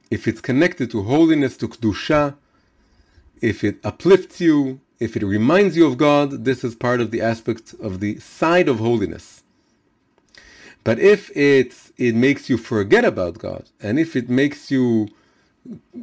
If 0.10 0.28
it's 0.28 0.40
connected 0.40 0.90
to 0.92 1.04
holiness, 1.04 1.58
to 1.58 1.68
Kedusha, 1.68 2.36
if 3.42 3.64
it 3.64 3.80
uplifts 3.84 4.40
you, 4.40 4.80
if 5.00 5.18
it 5.18 5.24
reminds 5.24 5.76
you 5.76 5.86
of 5.86 5.98
God, 5.98 6.46
this 6.46 6.64
is 6.64 6.76
part 6.76 7.02
of 7.02 7.12
the 7.12 7.22
aspect 7.22 7.76
of 7.82 8.00
the 8.00 8.20
side 8.20 8.70
of 8.70 8.80
holiness. 8.80 9.44
But 10.84 11.00
if 11.00 11.36
it's, 11.36 11.87
it 11.98 12.16
makes 12.16 12.50
you 12.50 12.58
forget 12.58 13.04
about 13.04 13.40
God, 13.40 13.70
and 13.82 14.00
if 14.00 14.16
it 14.16 14.30
makes 14.30 14.72
you 14.72 15.08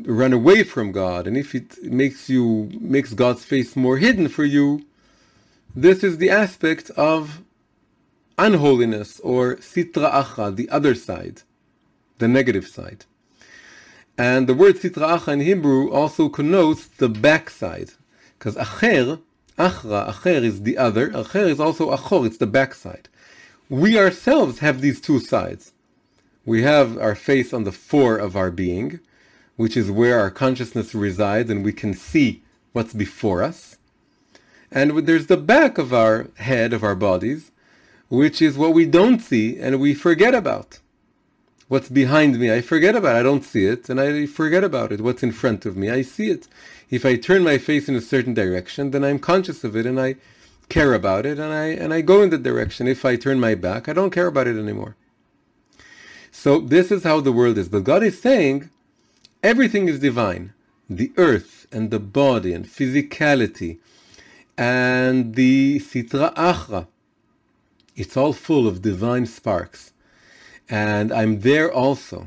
run 0.05 0.33
away 0.33 0.63
from 0.63 0.93
God, 0.93 1.27
and 1.27 1.37
if 1.37 1.55
it 1.55 1.83
makes 1.83 2.29
you 2.29 2.71
makes 2.81 3.15
God's 3.15 3.45
face 3.45 3.77
more 3.77 3.99
hidden 3.99 4.29
for 4.29 4.45
you, 4.45 4.85
this 5.75 6.05
is 6.05 6.19
the 6.19 6.31
aspect 6.31 6.91
of 6.91 7.43
unholiness 8.37 9.21
or 9.21 9.57
sitra 9.57 10.11
achra, 10.13 10.55
the 10.55 10.69
other 10.69 10.95
side, 10.95 11.43
the 12.19 12.29
negative 12.29 12.67
side. 12.67 13.05
And 14.19 14.47
the 14.47 14.55
word 14.55 14.77
sitra 14.77 15.19
achra 15.19 15.35
in 15.35 15.41
Hebrew 15.41 15.91
also 15.91 16.29
connotes 16.29 16.87
the 16.87 17.09
backside, 17.09 17.91
because 18.39 18.57
acher, 18.57 19.21
achra, 19.59 20.13
acher 20.13 20.43
is 20.43 20.63
the 20.63 20.77
other, 20.77 21.11
acher 21.11 21.49
is 21.49 21.61
also 21.61 21.93
achor, 21.93 22.27
it's 22.27 22.39
the 22.39 22.47
backside 22.47 23.09
we 23.69 23.99
ourselves 23.99 24.59
have 24.59 24.81
these 24.81 25.01
two 25.01 25.19
sides. 25.19 25.73
We 26.47 26.63
have 26.63 26.99
our 26.99 27.15
face 27.15 27.53
on 27.53 27.65
the 27.65 27.73
fore 27.73 28.17
of 28.17 28.37
our 28.37 28.51
being, 28.51 29.01
which 29.57 29.77
is 29.77 29.91
where 29.91 30.19
our 30.19 30.31
consciousness 30.31 30.95
resides 30.95 31.51
and 31.51 31.65
we 31.65 31.73
can 31.73 31.95
see 31.95 32.43
what's 32.73 32.93
before 32.93 33.43
us. 33.43 33.79
And 34.71 35.07
there's 35.07 35.29
the 35.29 35.37
back 35.37 35.79
of 35.79 35.95
our 35.95 36.29
head, 36.37 36.73
of 36.73 36.83
our 36.83 36.97
bodies, 36.97 37.51
which 38.09 38.43
is 38.43 38.59
what 38.59 38.75
we 38.75 38.85
don't 38.85 39.21
see 39.21 39.59
and 39.59 39.81
we 39.81 39.95
forget 39.95 40.35
about. 40.35 40.81
What's 41.69 41.89
behind 41.89 42.39
me, 42.39 42.53
I 42.53 42.61
forget 42.61 42.95
about. 42.95 43.17
I 43.17 43.23
don't 43.23 43.45
see 43.45 43.65
it 43.65 43.89
and 43.89 43.99
I 43.99 44.27
forget 44.27 44.63
about 44.63 44.93
it. 44.93 45.01
What's 45.01 45.23
in 45.23 45.33
front 45.33 45.65
of 45.65 45.77
me, 45.77 45.89
I 45.89 46.03
see 46.03 46.29
it. 46.31 46.47
If 46.91 47.07
I 47.07 47.17
turn 47.17 47.43
my 47.43 47.57
face 47.57 47.89
in 47.89 47.97
a 47.97 48.03
certain 48.03 48.35
direction, 48.35 48.91
then 48.91 49.03
I'm 49.03 49.19
conscious 49.19 49.65
of 49.65 49.75
it 49.75 49.87
and 49.87 49.99
I 49.99 50.17
care 50.69 50.93
about 50.93 51.25
it 51.25 51.39
and 51.39 51.53
I 51.53 51.67
and 51.67 51.95
I 51.95 52.01
go 52.01 52.23
in 52.23 52.31
that 52.31 52.43
direction. 52.43 52.87
If 52.87 53.05
I 53.05 53.17
turn 53.17 53.41
my 53.41 53.55
back, 53.55 53.89
I 53.89 53.93
don't 53.95 54.11
care 54.11 54.27
about 54.27 54.47
it 54.47 54.59
anymore. 54.59 54.97
So 56.37 56.59
this 56.59 56.91
is 56.91 57.05
how 57.05 57.21
the 57.21 57.33
world 57.33 57.57
is. 57.57 57.69
But 57.69 57.85
God 57.85 58.03
is 58.03 58.21
saying 58.21 58.69
everything 59.43 59.89
is 59.89 60.01
divine. 60.01 60.53
The 60.91 61.13
earth 61.17 61.67
and 61.71 61.93
the 61.93 62.01
body 62.01 62.53
and 62.53 62.67
physicality 62.67 63.79
and 64.59 65.37
the 65.37 65.79
sitra 65.79 66.35
achra. 66.35 66.89
It's 67.95 68.17
all 68.17 68.33
full 68.33 68.67
of 68.67 68.83
divine 68.83 69.27
sparks. 69.27 69.93
And 70.69 71.13
I'm 71.13 71.41
there 71.41 71.73
also. 71.73 72.27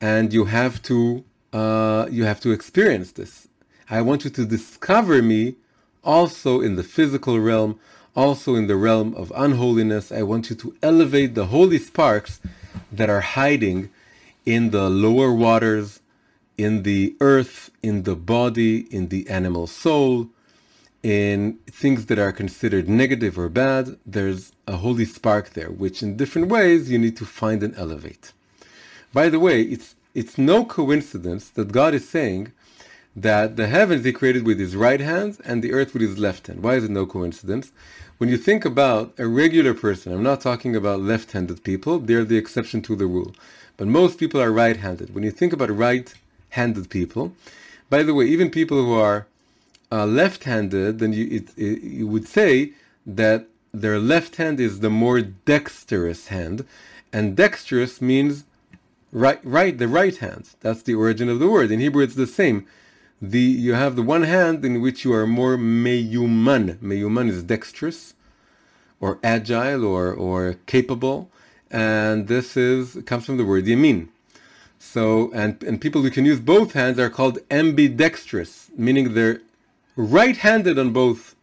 And 0.00 0.32
you 0.32 0.44
have 0.44 0.80
to 0.82 1.24
uh, 1.52 2.06
you 2.10 2.24
have 2.24 2.40
to 2.40 2.52
experience 2.52 3.10
this. 3.12 3.48
I 3.90 4.02
want 4.02 4.24
you 4.24 4.30
to 4.30 4.46
discover 4.46 5.20
me 5.20 5.56
also 6.04 6.60
in 6.60 6.76
the 6.76 6.84
physical 6.84 7.40
realm, 7.40 7.78
also 8.14 8.54
in 8.54 8.68
the 8.68 8.76
realm 8.76 9.14
of 9.14 9.32
unholiness. 9.34 10.12
I 10.12 10.22
want 10.22 10.48
you 10.48 10.56
to 10.56 10.76
elevate 10.80 11.34
the 11.34 11.46
holy 11.46 11.78
sparks 11.78 12.40
that 12.92 13.10
are 13.10 13.20
hiding 13.20 13.90
in 14.44 14.70
the 14.70 14.88
lower 14.88 15.32
waters, 15.32 16.00
in 16.56 16.82
the 16.82 17.14
earth, 17.20 17.70
in 17.82 18.02
the 18.04 18.16
body, 18.16 18.86
in 18.94 19.08
the 19.08 19.28
animal 19.28 19.66
soul, 19.66 20.28
in 21.02 21.58
things 21.66 22.06
that 22.06 22.18
are 22.18 22.32
considered 22.32 22.88
negative 22.88 23.38
or 23.38 23.48
bad. 23.48 23.98
There's 24.06 24.52
a 24.66 24.76
holy 24.76 25.04
spark 25.04 25.50
there, 25.50 25.70
which 25.70 26.02
in 26.02 26.16
different 26.16 26.48
ways 26.48 26.90
you 26.90 26.98
need 26.98 27.16
to 27.18 27.24
find 27.24 27.62
and 27.62 27.76
elevate. 27.76 28.32
By 29.12 29.28
the 29.28 29.38
way, 29.38 29.62
it's 29.62 29.94
it's 30.14 30.38
no 30.38 30.64
coincidence 30.64 31.50
that 31.50 31.72
God 31.72 31.92
is 31.92 32.08
saying 32.08 32.52
that 33.16 33.56
the 33.56 33.66
heavens 33.66 34.04
he 34.04 34.12
created 34.12 34.44
with 34.46 34.58
his 34.58 34.76
right 34.76 35.00
hand 35.00 35.38
and 35.44 35.62
the 35.62 35.72
earth 35.72 35.92
with 35.92 36.02
his 36.02 36.18
left 36.18 36.46
hand. 36.46 36.62
Why 36.62 36.74
is 36.76 36.84
it 36.84 36.90
no 36.90 37.06
coincidence? 37.06 37.72
When 38.18 38.30
you 38.30 38.36
think 38.36 38.64
about 38.64 39.12
a 39.18 39.26
regular 39.26 39.74
person, 39.74 40.12
I'm 40.12 40.22
not 40.22 40.40
talking 40.40 40.76
about 40.76 41.00
left-handed 41.00 41.64
people, 41.64 41.98
they're 41.98 42.24
the 42.24 42.36
exception 42.36 42.80
to 42.82 42.94
the 42.94 43.06
rule. 43.06 43.34
But 43.76 43.88
most 43.88 44.18
people 44.18 44.40
are 44.40 44.52
right-handed. 44.52 45.14
When 45.14 45.24
you 45.24 45.32
think 45.32 45.52
about 45.52 45.70
right-handed 45.70 46.90
people, 46.90 47.34
by 47.90 48.04
the 48.04 48.14
way, 48.14 48.26
even 48.26 48.50
people 48.50 48.84
who 48.84 48.94
are 48.94 49.26
uh, 49.90 50.06
left-handed, 50.06 51.00
then 51.00 51.12
you, 51.12 51.26
it, 51.28 51.58
it, 51.58 51.82
you 51.82 52.06
would 52.06 52.28
say 52.28 52.72
that 53.04 53.46
their 53.72 53.98
left 53.98 54.36
hand 54.36 54.60
is 54.60 54.78
the 54.78 54.90
more 54.90 55.20
dexterous 55.20 56.28
hand, 56.28 56.64
and 57.12 57.36
dexterous 57.36 58.00
means 58.00 58.44
right, 59.10 59.40
right, 59.42 59.76
the 59.76 59.88
right 59.88 60.16
hand. 60.16 60.50
That's 60.60 60.82
the 60.82 60.94
origin 60.94 61.28
of 61.28 61.40
the 61.40 61.48
word. 61.48 61.72
In 61.72 61.80
Hebrew, 61.80 62.04
it's 62.04 62.14
the 62.14 62.28
same. 62.28 62.66
The 63.30 63.40
you 63.40 63.72
have 63.74 63.94
the 63.96 64.02
one 64.02 64.24
hand 64.24 64.64
in 64.64 64.80
which 64.84 65.04
you 65.04 65.12
are 65.14 65.26
more 65.26 65.56
meyuman. 65.56 66.76
Meyuman 66.78 67.28
is 67.28 67.42
dexterous, 67.42 68.14
or 69.00 69.18
agile, 69.22 69.84
or 69.84 70.12
or 70.12 70.56
capable, 70.66 71.30
and 71.70 72.28
this 72.28 72.56
is 72.56 72.98
comes 73.06 73.24
from 73.26 73.36
the 73.38 73.44
word 73.44 73.64
yamin. 73.64 74.08
So 74.78 75.30
and 75.32 75.62
and 75.62 75.80
people 75.80 76.02
who 76.02 76.10
can 76.10 76.24
use 76.26 76.40
both 76.40 76.72
hands 76.72 76.98
are 76.98 77.08
called 77.18 77.38
ambidextrous, 77.50 78.70
meaning 78.76 79.14
they're 79.14 79.40
right-handed 79.96 80.78
on 80.78 80.92
both 80.92 81.34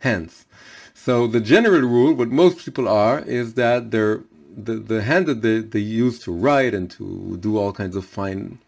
hands. 0.00 0.46
So 0.94 1.26
the 1.26 1.40
general 1.40 1.82
rule, 1.82 2.12
what 2.14 2.28
most 2.28 2.64
people 2.64 2.88
are, 2.88 3.20
is 3.20 3.54
that 3.54 3.90
they're 3.90 4.20
the, 4.56 4.74
the 4.74 5.02
hand 5.02 5.26
that 5.26 5.42
they, 5.42 5.58
they 5.60 5.80
use 5.80 6.18
to 6.20 6.32
write 6.32 6.72
and 6.74 6.90
to 6.92 7.36
do 7.38 7.58
all 7.58 7.72
kinds 7.72 7.96
of 7.96 8.04
fine 8.04 8.58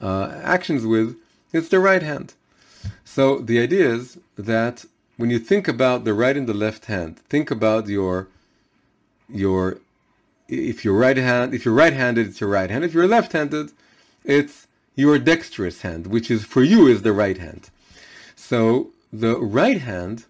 uh, 0.00 0.38
actions 0.42 0.84
with, 0.84 1.16
it's 1.56 1.68
the 1.68 1.80
right 1.80 2.02
hand. 2.02 2.34
So 3.04 3.38
the 3.38 3.58
idea 3.60 3.88
is 3.88 4.18
that 4.36 4.84
when 5.16 5.30
you 5.30 5.38
think 5.38 5.66
about 5.66 6.04
the 6.04 6.14
right 6.14 6.36
and 6.36 6.46
the 6.46 6.54
left 6.54 6.86
hand, 6.86 7.18
think 7.20 7.50
about 7.50 7.88
your 7.88 8.28
your 9.28 9.78
if 10.48 10.84
you're 10.84 10.98
right 11.06 11.16
hand 11.16 11.54
if 11.54 11.64
you're 11.64 11.74
right-handed, 11.74 12.26
it's 12.28 12.40
your 12.40 12.50
right 12.50 12.70
hand. 12.70 12.84
If 12.84 12.94
you're 12.94 13.08
left-handed, 13.08 13.72
it's 14.24 14.66
your 14.94 15.18
dexterous 15.18 15.82
hand, 15.82 16.06
which 16.06 16.30
is 16.30 16.44
for 16.44 16.62
you 16.62 16.86
is 16.86 17.02
the 17.02 17.12
right 17.12 17.38
hand. 17.38 17.70
So 18.34 18.90
the 19.12 19.36
right 19.36 19.80
hand 19.80 20.26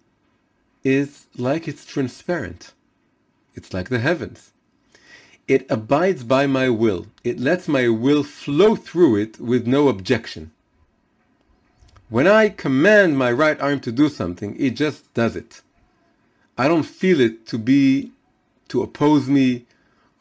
is 0.83 1.27
like 1.37 1.67
it's 1.67 1.85
transparent. 1.85 2.73
It's 3.55 3.73
like 3.73 3.89
the 3.89 3.99
heavens. 3.99 4.51
It 5.47 5.65
abides 5.69 6.23
by 6.23 6.45
my 6.47 6.69
will. 6.69 7.07
It 7.23 7.39
lets 7.39 7.67
my 7.67 7.87
will 7.87 8.23
flow 8.23 8.75
through 8.75 9.15
it 9.17 9.39
with 9.39 9.65
no 9.65 9.87
objection. 9.87 10.51
When 12.09 12.25
I 12.25 12.47
command 12.47 13.17
my 13.17 13.31
right 13.33 13.59
arm 13.59 13.81
to 13.81 13.91
do 13.91 14.07
something, 14.07 14.55
it 14.57 14.71
just 14.71 15.13
does 15.13 15.35
it. 15.35 15.61
I 16.57 16.69
don't 16.69 16.83
feel 16.83 17.19
it 17.19 17.45
to 17.47 17.57
be, 17.57 18.11
to 18.69 18.81
oppose 18.81 19.27
me 19.27 19.65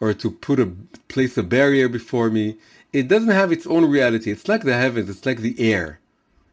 or 0.01 0.12
to 0.12 0.30
put 0.30 0.59
a, 0.59 0.72
place 1.07 1.39
a 1.39 1.45
barrier 1.45 1.89
before 1.89 2.28
me. 2.28 2.57
It 2.93 3.07
doesn't 3.07 3.30
have 3.30 3.53
its 3.53 3.68
own 3.68 3.89
reality. 3.89 4.32
It's 4.32 4.49
like 4.49 4.64
the 4.64 4.76
heavens. 4.76 5.09
It's 5.09 5.24
like 5.24 5.39
the 5.39 5.55
air. 5.61 6.01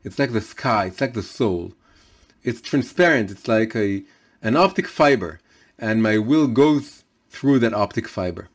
It's 0.03 0.19
like 0.19 0.33
the 0.33 0.41
sky. 0.41 0.85
It's 0.85 1.01
like 1.01 1.15
the 1.15 1.23
soul. 1.23 1.73
It's 2.43 2.61
transparent. 2.61 3.31
It's 3.31 3.47
like 3.47 3.75
a, 3.75 4.03
an 4.43 4.55
optic 4.55 4.87
fiber. 4.87 5.39
And 5.79 6.03
my 6.03 6.19
will 6.19 6.45
goes 6.47 7.05
through 7.31 7.57
that 7.59 7.73
optic 7.73 8.07
fiber. 8.07 8.49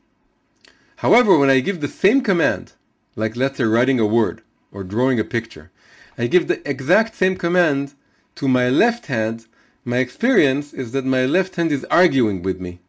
However, 0.97 1.37
when 1.37 1.49
I 1.49 1.59
give 1.59 1.81
the 1.81 1.89
same 1.89 2.21
command, 2.21 2.71
like 3.17 3.35
let's 3.35 3.57
say 3.57 3.65
writing 3.65 3.99
a 3.99 4.05
word 4.05 4.43
or 4.71 4.85
drawing 4.85 5.19
a 5.19 5.25
picture, 5.25 5.71
I 6.19 6.27
give 6.27 6.47
the 6.47 6.61
exact 6.69 7.15
same 7.15 7.35
command 7.35 7.95
to 8.35 8.47
my 8.47 8.69
left 8.69 9.07
hand, 9.07 9.47
my 9.83 9.97
experience 9.97 10.73
is 10.73 10.91
that 10.91 11.05
my 11.05 11.25
left 11.25 11.55
hand 11.55 11.71
is 11.71 11.85
arguing 11.85 12.43
with 12.43 12.59
me 12.59 12.79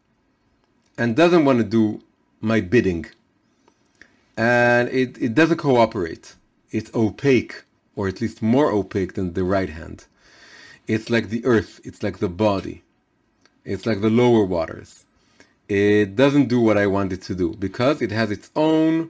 and 0.99 1.15
doesn't 1.15 1.45
want 1.45 1.57
to 1.59 1.63
do 1.63 2.03
my 2.39 2.61
bidding. 2.61 3.07
And 4.37 4.87
it, 4.89 5.17
it 5.19 5.33
doesn't 5.33 5.57
cooperate. 5.57 6.35
It's 6.69 6.93
opaque, 6.93 7.63
or 7.95 8.07
at 8.07 8.21
least 8.21 8.43
more 8.43 8.71
opaque 8.71 9.13
than 9.13 9.33
the 9.33 9.43
right 9.43 9.69
hand. 9.69 10.05
It's 10.85 11.09
like 11.09 11.29
the 11.29 11.43
earth, 11.45 11.81
it's 11.83 12.03
like 12.03 12.19
the 12.19 12.29
body, 12.29 12.83
it's 13.65 13.87
like 13.87 14.01
the 14.01 14.11
lower 14.11 14.45
waters 14.45 15.05
it 15.71 16.17
doesn't 16.17 16.49
do 16.49 16.59
what 16.59 16.77
I 16.77 16.85
want 16.85 17.13
it 17.13 17.21
to 17.23 17.35
do 17.35 17.55
because 17.55 18.01
it 18.01 18.11
has 18.11 18.29
its 18.29 18.51
own 18.57 19.09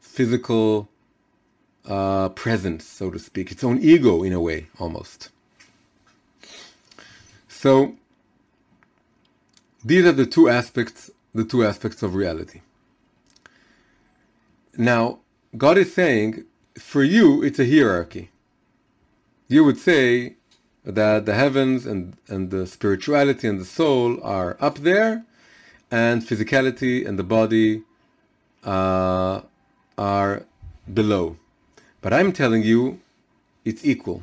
physical 0.00 0.88
uh, 1.88 2.28
presence, 2.30 2.84
so 2.84 3.10
to 3.10 3.18
speak, 3.18 3.50
its 3.50 3.64
own 3.64 3.78
ego 3.80 4.22
in 4.22 4.32
a 4.32 4.40
way, 4.40 4.66
almost. 4.78 5.30
So 7.48 7.94
these 9.84 10.04
are 10.04 10.12
the 10.12 10.26
two 10.26 10.48
aspects, 10.48 11.10
the 11.34 11.44
two 11.44 11.64
aspects 11.64 12.02
of 12.02 12.14
reality. 12.14 12.60
Now, 14.76 15.18
God 15.56 15.78
is 15.78 15.92
saying, 15.92 16.44
for 16.78 17.02
you, 17.02 17.42
it's 17.42 17.58
a 17.58 17.64
hierarchy. 17.64 18.30
You 19.48 19.64
would 19.64 19.78
say 19.78 20.36
that 20.84 21.26
the 21.26 21.34
heavens 21.34 21.86
and, 21.86 22.16
and 22.28 22.50
the 22.50 22.66
spirituality 22.66 23.48
and 23.48 23.58
the 23.58 23.64
soul 23.64 24.22
are 24.22 24.56
up 24.60 24.78
there, 24.78 25.24
and 25.90 26.22
physicality 26.22 27.06
and 27.06 27.18
the 27.18 27.24
body 27.24 27.82
uh, 28.62 29.40
are 29.96 30.44
below. 30.92 31.36
But 32.00 32.12
I'm 32.12 32.32
telling 32.32 32.62
you, 32.62 33.00
it's 33.64 33.84
equal. 33.84 34.22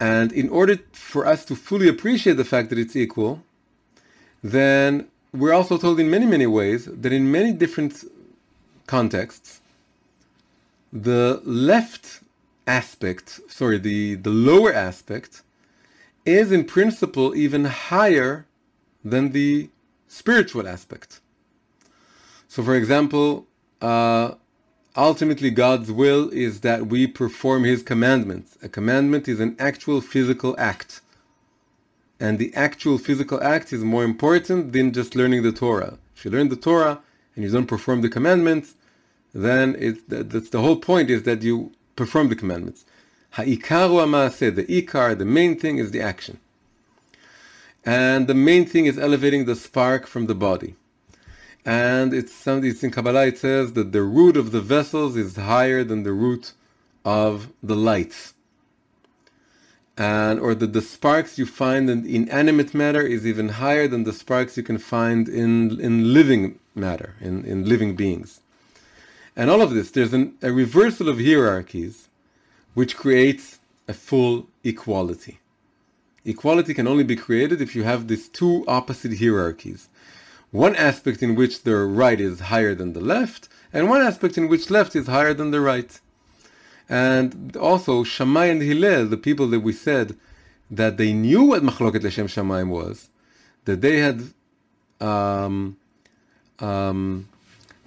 And 0.00 0.32
in 0.32 0.48
order 0.48 0.78
for 0.92 1.26
us 1.26 1.44
to 1.46 1.54
fully 1.54 1.88
appreciate 1.88 2.36
the 2.36 2.44
fact 2.44 2.70
that 2.70 2.78
it's 2.78 2.96
equal, 2.96 3.42
then 4.42 5.06
we're 5.32 5.52
also 5.52 5.78
told 5.78 6.00
in 6.00 6.10
many, 6.10 6.26
many 6.26 6.46
ways 6.46 6.86
that 6.86 7.12
in 7.12 7.30
many 7.30 7.52
different 7.52 8.04
contexts, 8.86 9.60
the 10.92 11.40
left 11.44 12.20
aspect, 12.66 13.40
sorry, 13.48 13.78
the, 13.78 14.16
the 14.16 14.30
lower 14.30 14.72
aspect, 14.72 15.42
is 16.24 16.52
in 16.52 16.64
principle 16.64 17.34
even 17.34 17.64
higher 17.64 18.46
than 19.04 19.32
the 19.32 19.70
spiritual 20.08 20.68
aspect. 20.68 21.20
So, 22.48 22.62
for 22.62 22.74
example, 22.74 23.46
uh, 23.80 24.34
ultimately 24.96 25.50
God's 25.50 25.90
will 25.90 26.28
is 26.30 26.60
that 26.60 26.86
we 26.86 27.06
perform 27.06 27.64
His 27.64 27.82
commandments. 27.82 28.56
A 28.62 28.68
commandment 28.68 29.28
is 29.28 29.40
an 29.40 29.56
actual 29.58 30.00
physical 30.00 30.54
act. 30.58 31.00
And 32.20 32.38
the 32.38 32.54
actual 32.54 32.98
physical 32.98 33.42
act 33.42 33.72
is 33.72 33.82
more 33.82 34.04
important 34.04 34.72
than 34.72 34.92
just 34.92 35.16
learning 35.16 35.42
the 35.42 35.52
Torah. 35.52 35.98
If 36.14 36.24
you 36.24 36.30
learn 36.30 36.48
the 36.48 36.56
Torah 36.56 37.00
and 37.34 37.44
you 37.44 37.50
don't 37.50 37.66
perform 37.66 38.00
the 38.00 38.08
commandments, 38.08 38.74
then 39.34 39.76
it, 39.78 40.08
that's 40.08 40.50
the 40.50 40.60
whole 40.60 40.76
point 40.76 41.10
is 41.10 41.24
that 41.24 41.42
you 41.42 41.72
perform 41.96 42.28
the 42.28 42.36
commandments. 42.36 42.84
Ha'ikaru 43.30 44.54
the 44.54 44.64
ikar, 44.64 45.18
the 45.18 45.24
main 45.24 45.58
thing 45.58 45.78
is 45.78 45.90
the 45.90 46.02
action. 46.02 46.38
And 47.84 48.28
the 48.28 48.34
main 48.34 48.66
thing 48.66 48.86
is 48.86 48.98
elevating 48.98 49.46
the 49.46 49.56
spark 49.56 50.06
from 50.06 50.26
the 50.26 50.34
body. 50.34 50.76
And 51.64 52.12
it's 52.12 52.46
it's 52.46 52.82
in 52.82 52.90
Kabbalah 52.90 53.26
it 53.26 53.38
says 53.38 53.74
that 53.74 53.92
the 53.92 54.02
root 54.02 54.36
of 54.36 54.50
the 54.50 54.60
vessels 54.60 55.16
is 55.16 55.36
higher 55.36 55.84
than 55.84 56.02
the 56.02 56.12
root 56.12 56.52
of 57.04 57.48
the 57.62 57.76
lights. 57.76 58.34
And 59.96 60.40
or 60.40 60.54
that 60.54 60.72
the 60.72 60.82
sparks 60.82 61.38
you 61.38 61.46
find 61.46 61.88
in 61.88 62.04
inanimate 62.04 62.74
matter 62.74 63.02
is 63.02 63.26
even 63.26 63.50
higher 63.50 63.86
than 63.86 64.04
the 64.04 64.12
sparks 64.12 64.56
you 64.56 64.62
can 64.62 64.78
find 64.78 65.28
in 65.28 65.80
in 65.80 66.12
living 66.12 66.58
matter, 66.74 67.14
in, 67.20 67.44
in 67.44 67.68
living 67.68 67.94
beings. 67.94 68.40
And 69.36 69.48
all 69.48 69.62
of 69.62 69.72
this, 69.72 69.90
there's 69.90 70.12
an, 70.12 70.34
a 70.42 70.52
reversal 70.52 71.08
of 71.08 71.18
hierarchies 71.18 72.08
which 72.74 72.96
creates 72.96 73.58
a 73.86 73.92
full 73.92 74.48
equality. 74.64 75.38
Equality 76.24 76.74
can 76.74 76.86
only 76.86 77.04
be 77.04 77.16
created 77.16 77.60
if 77.60 77.74
you 77.74 77.82
have 77.82 78.08
these 78.08 78.28
two 78.28 78.64
opposite 78.68 79.18
hierarchies. 79.18 79.88
One 80.52 80.76
aspect 80.76 81.22
in 81.22 81.34
which 81.34 81.62
the 81.62 81.76
right 81.76 82.20
is 82.20 82.40
higher 82.40 82.74
than 82.74 82.92
the 82.92 83.00
left, 83.00 83.48
and 83.72 83.88
one 83.88 84.02
aspect 84.02 84.36
in 84.36 84.48
which 84.48 84.70
left 84.70 84.94
is 84.94 85.06
higher 85.06 85.32
than 85.32 85.50
the 85.50 85.62
right. 85.62 85.98
And 86.90 87.56
also, 87.56 88.04
Shammai 88.04 88.46
and 88.46 88.60
Hillel, 88.60 89.06
the 89.06 89.16
people 89.16 89.48
that 89.48 89.60
we 89.60 89.72
said 89.72 90.14
that 90.70 90.98
they 90.98 91.14
knew 91.14 91.44
what 91.44 91.62
Machloket 91.62 92.02
Leshem 92.02 92.26
Shamayim 92.26 92.68
was, 92.68 93.08
that 93.64 93.80
they 93.80 94.00
had, 94.00 94.34
um, 95.00 95.78
um, 96.58 97.28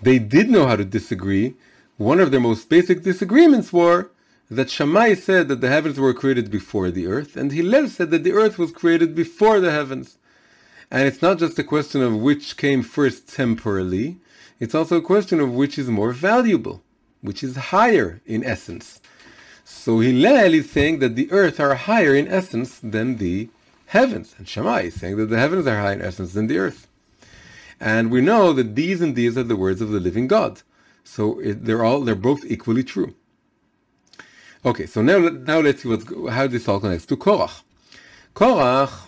they 0.01 0.17
did 0.17 0.49
know 0.49 0.65
how 0.65 0.75
to 0.75 0.85
disagree. 0.85 1.53
One 1.97 2.19
of 2.19 2.31
their 2.31 2.39
most 2.39 2.67
basic 2.67 3.03
disagreements 3.03 3.71
were 3.71 4.09
that 4.49 4.71
Shammai 4.71 5.13
said 5.13 5.49
that 5.49 5.61
the 5.61 5.69
heavens 5.69 5.99
were 5.99 6.15
created 6.15 6.49
before 6.49 6.89
the 6.89 7.05
earth, 7.05 7.37
and 7.37 7.51
Hillel 7.51 7.89
said 7.89 8.09
that 8.09 8.23
the 8.23 8.33
earth 8.33 8.57
was 8.57 8.71
created 8.71 9.13
before 9.13 9.59
the 9.59 9.71
heavens. 9.71 10.17
And 10.91 11.07
it's 11.07 11.21
not 11.21 11.39
just 11.39 11.59
a 11.59 11.63
question 11.63 12.01
of 12.01 12.15
which 12.15 12.57
came 12.57 12.83
first 12.83 13.33
temporally, 13.33 14.17
it's 14.59 14.75
also 14.75 14.97
a 14.97 15.01
question 15.01 15.39
of 15.39 15.53
which 15.53 15.77
is 15.77 15.89
more 15.89 16.13
valuable, 16.13 16.81
which 17.21 17.43
is 17.43 17.55
higher 17.55 18.21
in 18.25 18.43
essence. 18.43 19.01
So 19.65 19.99
Hillel 19.99 20.53
is 20.53 20.69
saying 20.69 20.99
that 20.99 21.15
the 21.15 21.31
earth 21.31 21.59
are 21.59 21.75
higher 21.75 22.15
in 22.15 22.27
essence 22.27 22.79
than 22.79 23.17
the 23.17 23.49
heavens. 23.87 24.35
And 24.37 24.47
Shammai 24.47 24.83
is 24.83 24.93
saying 24.95 25.17
that 25.17 25.27
the 25.27 25.39
heavens 25.39 25.67
are 25.67 25.77
higher 25.77 25.93
in 25.93 26.01
essence 26.01 26.33
than 26.33 26.47
the 26.47 26.59
earth. 26.59 26.87
And 27.79 28.09
we 28.09 28.21
know 28.21 28.53
that 28.53 28.75
these 28.75 29.01
and 29.01 29.15
these 29.15 29.37
are 29.37 29.43
the 29.43 29.55
words 29.55 29.81
of 29.81 29.89
the 29.89 29.99
living 29.99 30.27
God. 30.27 30.61
So 31.03 31.39
it, 31.39 31.65
they're 31.65 31.83
all 31.83 32.01
they're 32.01 32.15
both 32.15 32.45
equally 32.45 32.83
true. 32.83 33.13
Okay, 34.65 34.85
so 34.85 35.01
now 35.01 35.19
now 35.19 35.59
let's 35.59 35.83
see 35.83 35.89
what's 35.89 36.05
how 36.31 36.47
this 36.47 36.67
all 36.67 36.79
connects 36.79 37.05
to 37.07 37.17
Korach. 37.17 37.61
Korach, 38.33 39.04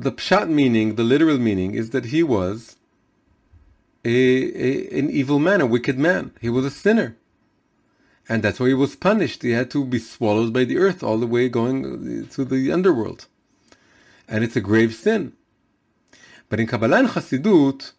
the 0.00 0.12
pshat 0.12 0.48
meaning, 0.48 0.94
the 0.94 1.04
literal 1.04 1.38
meaning, 1.38 1.74
is 1.74 1.90
that 1.90 2.06
he 2.06 2.22
was 2.22 2.76
a, 4.04 4.08
a 4.10 4.98
an 4.98 5.10
evil 5.10 5.38
man, 5.38 5.60
a 5.60 5.66
wicked 5.66 5.98
man. 5.98 6.32
He 6.40 6.48
was 6.48 6.64
a 6.64 6.70
sinner, 6.70 7.16
and 8.28 8.42
that's 8.42 8.58
why 8.60 8.68
he 8.68 8.74
was 8.74 8.96
punished. 8.96 9.42
He 9.42 9.50
had 9.50 9.70
to 9.72 9.84
be 9.84 9.98
swallowed 9.98 10.52
by 10.52 10.64
the 10.64 10.78
earth 10.78 11.02
all 11.02 11.18
the 11.18 11.26
way 11.26 11.48
going 11.48 12.28
to 12.30 12.44
the 12.44 12.72
underworld, 12.72 13.26
and 14.28 14.42
it's 14.42 14.56
a 14.56 14.60
grave 14.60 14.94
sin. 14.94 15.34
But 16.48 16.60
in 16.60 16.66
Kabbalah 16.66 17.00
and 17.00 17.08
Chassidut, 17.08 17.92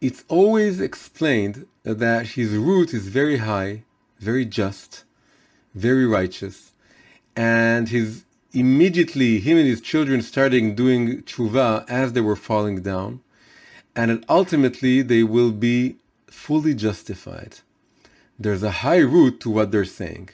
it's 0.00 0.24
always 0.28 0.80
explained 0.80 1.66
that 1.84 2.26
his 2.38 2.50
root 2.54 2.92
is 2.92 3.08
very 3.08 3.38
high, 3.38 3.84
very 4.18 4.44
just, 4.44 5.04
very 5.74 6.06
righteous, 6.06 6.72
and 7.36 7.88
his 7.88 8.24
immediately 8.52 9.40
him 9.40 9.56
and 9.58 9.66
his 9.66 9.80
children 9.80 10.22
starting 10.22 10.74
doing 10.74 11.22
tshuva 11.22 11.88
as 11.88 12.12
they 12.12 12.20
were 12.20 12.36
falling 12.36 12.82
down, 12.82 13.20
and 13.96 14.24
ultimately 14.28 15.02
they 15.02 15.22
will 15.22 15.52
be 15.52 15.96
fully 16.26 16.74
justified. 16.74 17.58
There's 18.38 18.62
a 18.62 18.70
high 18.70 18.98
root 18.98 19.40
to 19.40 19.50
what 19.50 19.70
they're 19.70 19.84
saying. 19.84 20.30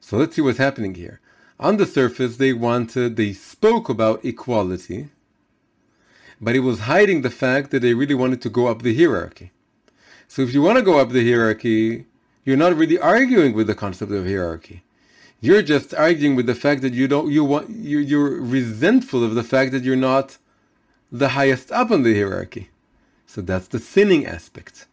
So 0.00 0.16
let's 0.16 0.36
see 0.36 0.42
what's 0.42 0.58
happening 0.58 0.94
here. 0.94 1.20
On 1.58 1.76
the 1.76 1.86
surface, 1.86 2.36
they 2.36 2.52
wanted, 2.52 3.16
they 3.16 3.32
spoke 3.32 3.88
about 3.88 4.24
equality, 4.24 5.10
but 6.40 6.56
it 6.56 6.60
was 6.60 6.80
hiding 6.80 7.20
the 7.20 7.30
fact 7.30 7.70
that 7.70 7.80
they 7.80 7.94
really 7.94 8.14
wanted 8.14 8.40
to 8.42 8.48
go 8.48 8.66
up 8.66 8.82
the 8.82 8.96
hierarchy. 8.96 9.52
So 10.26 10.42
if 10.42 10.54
you 10.54 10.62
want 10.62 10.78
to 10.78 10.84
go 10.84 10.98
up 10.98 11.10
the 11.10 11.24
hierarchy, 11.24 12.06
you're 12.44 12.56
not 12.56 12.76
really 12.76 12.98
arguing 12.98 13.52
with 13.52 13.66
the 13.66 13.74
concept 13.74 14.10
of 14.12 14.24
hierarchy. 14.24 14.82
You're 15.40 15.62
just 15.62 15.94
arguing 15.94 16.36
with 16.36 16.46
the 16.46 16.54
fact 16.54 16.82
that 16.82 16.92
you 16.92 17.08
don't 17.08 17.30
you 17.30 17.44
want 17.44 17.70
you're, 17.70 18.00
you're 18.00 18.40
resentful 18.40 19.24
of 19.24 19.34
the 19.34 19.42
fact 19.42 19.72
that 19.72 19.84
you're 19.84 19.96
not 19.96 20.36
the 21.10 21.30
highest 21.30 21.72
up 21.72 21.90
on 21.90 22.02
the 22.02 22.14
hierarchy. 22.14 22.68
So 23.26 23.40
that's 23.40 23.68
the 23.68 23.78
sinning 23.78 24.26
aspect. 24.26 24.86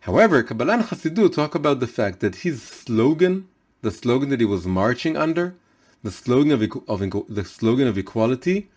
However, 0.00 0.42
Kabbalah 0.42 0.74
and 0.74 0.84
Chassidut 0.84 1.34
talk 1.34 1.54
about 1.54 1.80
the 1.80 1.86
fact 1.86 2.20
that 2.20 2.36
his 2.36 2.62
slogan, 2.62 3.48
the 3.82 3.90
slogan 3.90 4.28
that 4.30 4.40
he 4.40 4.46
was 4.46 4.64
marching 4.66 5.16
under, 5.16 5.54
the 6.02 6.12
slogan 6.12 6.52
of, 6.52 6.62
of 6.88 7.26
the 7.28 7.44
slogan 7.44 7.88
of 7.88 7.98
equality, 7.98 8.68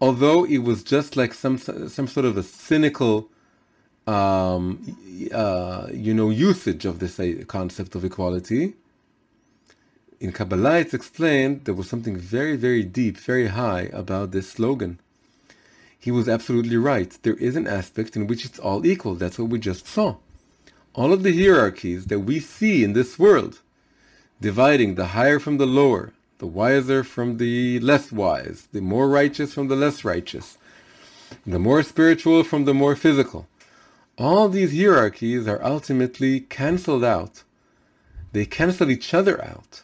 although 0.00 0.44
it 0.44 0.58
was 0.58 0.82
just 0.82 1.16
like 1.16 1.34
some 1.34 1.58
some 1.58 2.08
sort 2.08 2.26
of 2.26 2.36
a 2.36 2.42
cynical, 2.42 3.28
um, 4.06 4.96
uh, 5.32 5.88
you 5.92 6.14
know, 6.14 6.30
usage 6.30 6.84
of 6.84 6.98
this 6.98 7.20
uh, 7.20 7.44
concept 7.46 7.94
of 7.94 8.04
equality. 8.04 8.74
In 10.20 10.32
Kabbalah, 10.32 10.80
it's 10.80 10.92
explained 10.92 11.64
there 11.64 11.72
was 11.72 11.88
something 11.88 12.14
very, 12.14 12.54
very 12.54 12.82
deep, 12.82 13.16
very 13.16 13.46
high 13.46 13.88
about 13.90 14.32
this 14.32 14.50
slogan. 14.50 15.00
He 15.98 16.10
was 16.10 16.28
absolutely 16.28 16.76
right. 16.76 17.16
There 17.22 17.36
is 17.36 17.56
an 17.56 17.66
aspect 17.66 18.16
in 18.16 18.26
which 18.26 18.44
it's 18.44 18.58
all 18.58 18.84
equal. 18.84 19.14
That's 19.14 19.38
what 19.38 19.48
we 19.48 19.58
just 19.58 19.86
saw. 19.86 20.16
All 20.94 21.14
of 21.14 21.22
the 21.22 21.32
hierarchies 21.32 22.06
that 22.06 22.20
we 22.20 22.38
see 22.38 22.84
in 22.84 22.92
this 22.92 23.18
world, 23.18 23.60
dividing 24.42 24.96
the 24.96 25.06
higher 25.06 25.38
from 25.38 25.56
the 25.56 25.66
lower, 25.66 26.12
the 26.36 26.46
wiser 26.46 27.02
from 27.02 27.38
the 27.38 27.80
less 27.80 28.12
wise, 28.12 28.68
the 28.72 28.82
more 28.82 29.08
righteous 29.08 29.54
from 29.54 29.68
the 29.68 29.76
less 29.76 30.04
righteous, 30.04 30.58
the 31.46 31.58
more 31.58 31.82
spiritual 31.82 32.44
from 32.44 32.66
the 32.66 32.74
more 32.74 32.94
physical. 32.94 33.46
All 34.18 34.50
these 34.50 34.76
hierarchies 34.76 35.48
are 35.48 35.64
ultimately 35.64 36.40
cancelled 36.40 37.04
out. 37.04 37.42
They 38.32 38.44
cancel 38.44 38.90
each 38.90 39.14
other 39.14 39.42
out. 39.42 39.82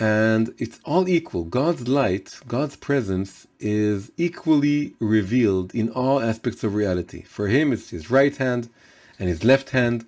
And 0.00 0.54
it's 0.56 0.80
all 0.86 1.06
equal. 1.10 1.44
God's 1.44 1.86
light, 1.86 2.40
God's 2.48 2.74
presence 2.74 3.46
is 3.60 4.10
equally 4.16 4.94
revealed 4.98 5.74
in 5.74 5.90
all 5.90 6.20
aspects 6.20 6.64
of 6.64 6.74
reality. 6.74 7.20
For 7.20 7.48
him, 7.48 7.70
it's 7.70 7.90
his 7.90 8.10
right 8.10 8.34
hand 8.34 8.70
and 9.18 9.28
his 9.28 9.44
left 9.44 9.70
hand, 9.70 10.06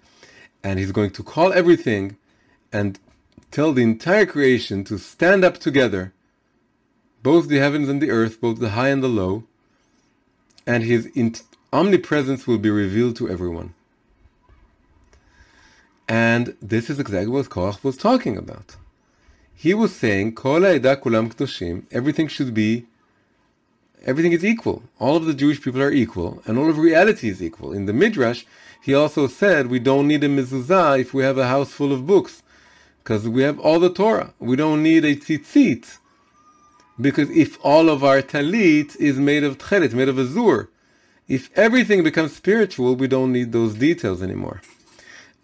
and 0.64 0.78
he's 0.78 0.93
going 0.93 1.11
to 1.11 1.22
call 1.22 1.53
everything 1.53 2.16
and 2.72 2.99
tell 3.51 3.74
the 3.74 3.82
entire 3.82 4.24
creation 4.24 4.82
to 4.84 4.97
stand 4.97 5.45
up 5.45 5.59
together, 5.59 6.14
both 7.22 7.49
the 7.49 7.59
heavens 7.59 7.90
and 7.90 8.01
the 8.01 8.11
earth, 8.11 8.40
both 8.40 8.61
the 8.61 8.70
high 8.70 8.88
and 8.88 9.03
the 9.03 9.09
low, 9.09 9.45
and 10.66 10.84
his 10.84 11.11
omnipresence 11.70 12.47
will 12.47 12.57
be 12.57 12.70
revealed 12.70 13.16
to 13.16 13.28
everyone. 13.28 13.74
And 16.09 16.57
this 16.62 16.88
is 16.88 16.99
exactly 16.99 17.28
what 17.28 17.51
Korach 17.51 17.84
was 17.84 17.99
talking 17.99 18.38
about. 18.38 18.76
He 19.63 19.75
was 19.75 19.95
saying, 19.95 20.35
Kol 20.35 20.63
kulam 20.63 21.33
kedoshim, 21.33 21.85
everything 21.93 22.27
should 22.27 22.53
be, 22.53 22.87
everything 24.05 24.33
is 24.33 24.45
equal. 24.45 24.83
All 24.99 25.15
of 25.15 25.25
the 25.25 25.35
Jewish 25.35 25.63
people 25.63 25.81
are 25.81 25.93
equal, 25.93 26.43
and 26.47 26.59
all 26.59 26.69
of 26.69 26.79
reality 26.79 27.29
is 27.29 27.41
equal. 27.41 27.73
In 27.73 27.87
the 27.87 27.93
Midrash, 27.93 28.43
he 28.83 28.93
also 28.93 29.29
said, 29.29 29.69
we 29.69 29.79
don't 29.79 30.09
need 30.09 30.25
a 30.25 30.29
mezuzah 30.29 30.99
if 30.99 31.15
we 31.15 31.23
have 31.23 31.39
a 31.39 31.47
house 31.47 31.71
full 31.71 31.93
of 31.93 32.09
books 32.09 32.43
because 32.99 33.29
we 33.29 33.43
have 33.43 33.61
all 33.61 33.79
the 33.79 33.89
Torah. 33.89 34.35
We 34.41 34.57
don't 34.57 34.83
need 34.83 35.05
a 35.05 35.15
tzitzit 35.15 35.99
because 37.01 37.31
if 37.31 37.57
all 37.65 37.89
of 37.89 38.03
our 38.03 38.21
talit 38.21 38.97
is 38.97 39.17
made 39.17 39.45
of 39.45 39.59
tchelet, 39.59 39.93
made 39.93 40.09
of 40.09 40.17
azur, 40.17 40.67
if 41.29 41.57
everything 41.57 42.03
becomes 42.03 42.35
spiritual, 42.35 42.97
we 42.97 43.07
don't 43.07 43.31
need 43.31 43.53
those 43.53 43.75
details 43.75 44.25
anymore. 44.25 44.61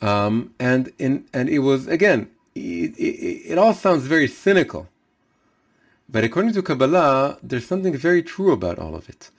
Um, 0.03 0.55
and 0.59 0.93
in, 0.99 1.25
and 1.33 1.49
it 1.49 1.61
was 1.61 1.87
again, 1.87 2.31
it, 2.59 2.97
it, 2.97 3.53
it 3.53 3.59
all 3.59 3.75
sounds 3.75 4.05
very 4.05 4.29
cynical, 4.29 4.89
but 6.09 6.25
according 6.25 6.53
to 6.55 6.63
Kabbalah, 6.63 7.39
there's 7.43 7.67
something 7.67 7.97
very 7.97 8.23
true 8.23 8.53
about 8.53 8.79
all 8.79 8.95
of 8.95 9.09
it. 9.09 9.31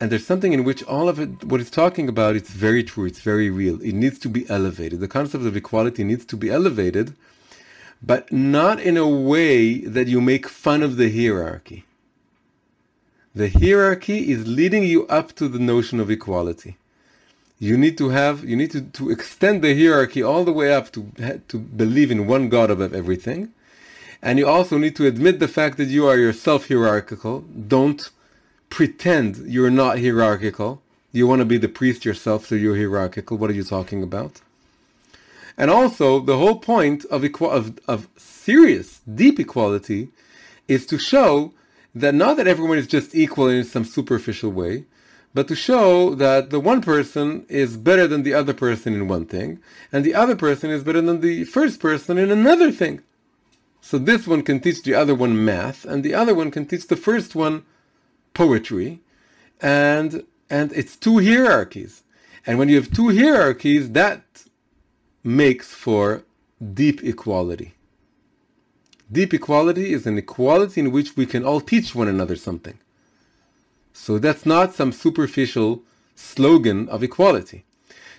And 0.00 0.10
there's 0.10 0.26
something 0.26 0.54
in 0.54 0.64
which 0.64 0.82
all 0.84 1.10
of 1.10 1.18
it, 1.20 1.44
what 1.44 1.60
it's 1.60 1.70
talking 1.70 2.08
about, 2.08 2.34
it's 2.34 2.50
very 2.50 2.82
true, 2.82 3.04
it's 3.04 3.20
very 3.20 3.50
real. 3.50 3.82
It 3.82 3.92
needs 3.92 4.18
to 4.20 4.30
be 4.30 4.48
elevated. 4.48 5.00
The 5.00 5.08
concept 5.08 5.44
of 5.44 5.54
equality 5.56 6.04
needs 6.04 6.24
to 6.26 6.36
be 6.36 6.48
elevated 6.50 7.14
but 8.02 8.32
not 8.32 8.80
in 8.80 8.96
a 8.96 9.06
way 9.06 9.80
that 9.80 10.08
you 10.08 10.20
make 10.20 10.48
fun 10.48 10.82
of 10.82 10.96
the 10.96 11.10
hierarchy. 11.10 11.84
The 13.34 13.50
hierarchy 13.50 14.30
is 14.30 14.46
leading 14.46 14.84
you 14.84 15.06
up 15.06 15.34
to 15.34 15.48
the 15.48 15.58
notion 15.58 16.00
of 16.00 16.10
equality. 16.10 16.76
You 17.60 17.76
need 17.76 17.98
to 17.98 18.08
have, 18.08 18.42
you 18.42 18.56
need 18.56 18.70
to, 18.72 18.80
to 18.80 19.10
extend 19.10 19.62
the 19.62 19.74
hierarchy 19.74 20.22
all 20.22 20.44
the 20.44 20.52
way 20.52 20.72
up 20.72 20.90
to, 20.92 21.12
to 21.48 21.58
believe 21.58 22.10
in 22.10 22.26
one 22.26 22.48
God 22.48 22.70
above 22.70 22.94
everything. 22.94 23.52
And 24.22 24.38
you 24.38 24.48
also 24.48 24.78
need 24.78 24.96
to 24.96 25.06
admit 25.06 25.38
the 25.40 25.48
fact 25.48 25.76
that 25.76 25.88
you 25.88 26.06
are 26.06 26.16
yourself 26.16 26.68
hierarchical. 26.68 27.40
Don't 27.42 28.10
pretend 28.70 29.46
you're 29.46 29.70
not 29.70 29.98
hierarchical. 29.98 30.80
You 31.12 31.26
want 31.26 31.40
to 31.40 31.44
be 31.44 31.58
the 31.58 31.68
priest 31.68 32.04
yourself, 32.04 32.46
so 32.46 32.54
you're 32.54 32.76
hierarchical. 32.76 33.36
What 33.36 33.50
are 33.50 33.54
you 33.54 33.64
talking 33.64 34.02
about? 34.02 34.40
And 35.58 35.70
also, 35.70 36.20
the 36.20 36.38
whole 36.38 36.58
point 36.58 37.04
of, 37.06 37.20
equa- 37.22 37.52
of, 37.52 37.78
of 37.86 38.08
serious, 38.16 39.00
deep 39.00 39.38
equality 39.38 40.08
is 40.66 40.86
to 40.86 40.98
show 40.98 41.52
that 41.94 42.14
not 42.14 42.38
that 42.38 42.46
everyone 42.46 42.78
is 42.78 42.86
just 42.86 43.14
equal 43.14 43.48
in 43.48 43.64
some 43.64 43.84
superficial 43.84 44.50
way, 44.50 44.84
but 45.32 45.46
to 45.48 45.54
show 45.54 46.14
that 46.14 46.50
the 46.50 46.60
one 46.60 46.82
person 46.82 47.46
is 47.48 47.76
better 47.76 48.06
than 48.06 48.22
the 48.22 48.34
other 48.34 48.52
person 48.52 48.94
in 48.94 49.06
one 49.06 49.26
thing, 49.26 49.60
and 49.92 50.04
the 50.04 50.14
other 50.14 50.34
person 50.34 50.70
is 50.70 50.82
better 50.82 51.00
than 51.00 51.20
the 51.20 51.44
first 51.44 51.80
person 51.80 52.18
in 52.18 52.30
another 52.30 52.72
thing. 52.72 53.02
So 53.80 53.98
this 53.98 54.26
one 54.26 54.42
can 54.42 54.60
teach 54.60 54.82
the 54.82 54.94
other 54.94 55.14
one 55.14 55.44
math, 55.44 55.84
and 55.84 56.02
the 56.02 56.14
other 56.14 56.34
one 56.34 56.50
can 56.50 56.66
teach 56.66 56.86
the 56.86 56.96
first 56.96 57.34
one 57.34 57.64
poetry, 58.34 59.00
and 59.60 60.24
and 60.48 60.72
it's 60.72 60.96
two 60.96 61.18
hierarchies. 61.18 62.02
And 62.46 62.58
when 62.58 62.68
you 62.68 62.76
have 62.76 62.92
two 62.92 63.10
hierarchies, 63.10 63.92
that 63.92 64.22
makes 65.22 65.72
for 65.72 66.24
deep 66.74 67.04
equality. 67.04 67.74
Deep 69.12 69.34
equality 69.34 69.92
is 69.92 70.06
an 70.06 70.18
equality 70.18 70.80
in 70.80 70.90
which 70.90 71.16
we 71.16 71.26
can 71.26 71.44
all 71.44 71.60
teach 71.60 71.94
one 71.94 72.08
another 72.08 72.36
something. 72.36 72.78
So 73.92 74.18
that's 74.18 74.46
not 74.46 74.74
some 74.74 74.92
superficial 74.92 75.82
slogan 76.14 76.88
of 76.88 77.02
equality. 77.02 77.64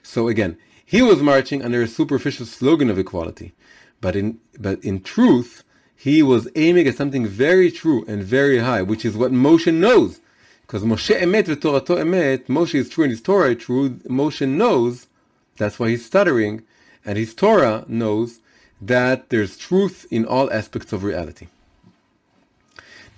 So 0.04 0.28
again, 0.28 0.58
he 0.86 1.02
was 1.02 1.22
marching 1.22 1.64
under 1.64 1.82
a 1.82 1.88
superficial 1.88 2.46
slogan 2.46 2.90
of 2.90 3.00
equality, 3.00 3.54
but 4.02 4.16
in 4.16 4.40
but 4.60 4.84
in 4.84 5.02
truth, 5.02 5.64
he 5.96 6.24
was 6.24 6.50
aiming 6.56 6.88
at 6.88 6.96
something 6.96 7.26
very 7.28 7.72
true 7.72 8.04
and 8.08 8.24
very 8.24 8.60
high, 8.60 8.82
which 8.82 9.06
is 9.06 9.16
what 9.16 9.32
Moshe 9.32 9.74
knows. 9.74 10.20
Because 10.64 10.84
Moshe 10.84 11.16
emet 11.20 11.46
v'torato 11.46 11.98
emet, 11.98 12.46
Moshe 12.48 12.76
is 12.76 12.90
true 12.90 13.04
and 13.04 13.12
his 13.12 13.22
Torah 13.22 13.52
is 13.52 13.64
true. 13.64 13.92
Moshe 14.20 14.48
knows, 14.48 15.08
that's 15.58 15.80
why 15.80 15.90
he's 15.90 16.06
stuttering, 16.06 16.64
and 17.06 17.18
his 17.18 17.34
Torah 17.34 17.86
knows 17.88 18.40
that 18.82 19.30
there's 19.30 19.58
truth 19.58 20.08
in 20.10 20.26
all 20.26 20.52
aspects 20.52 20.92
of 20.92 21.04
reality. 21.04 21.48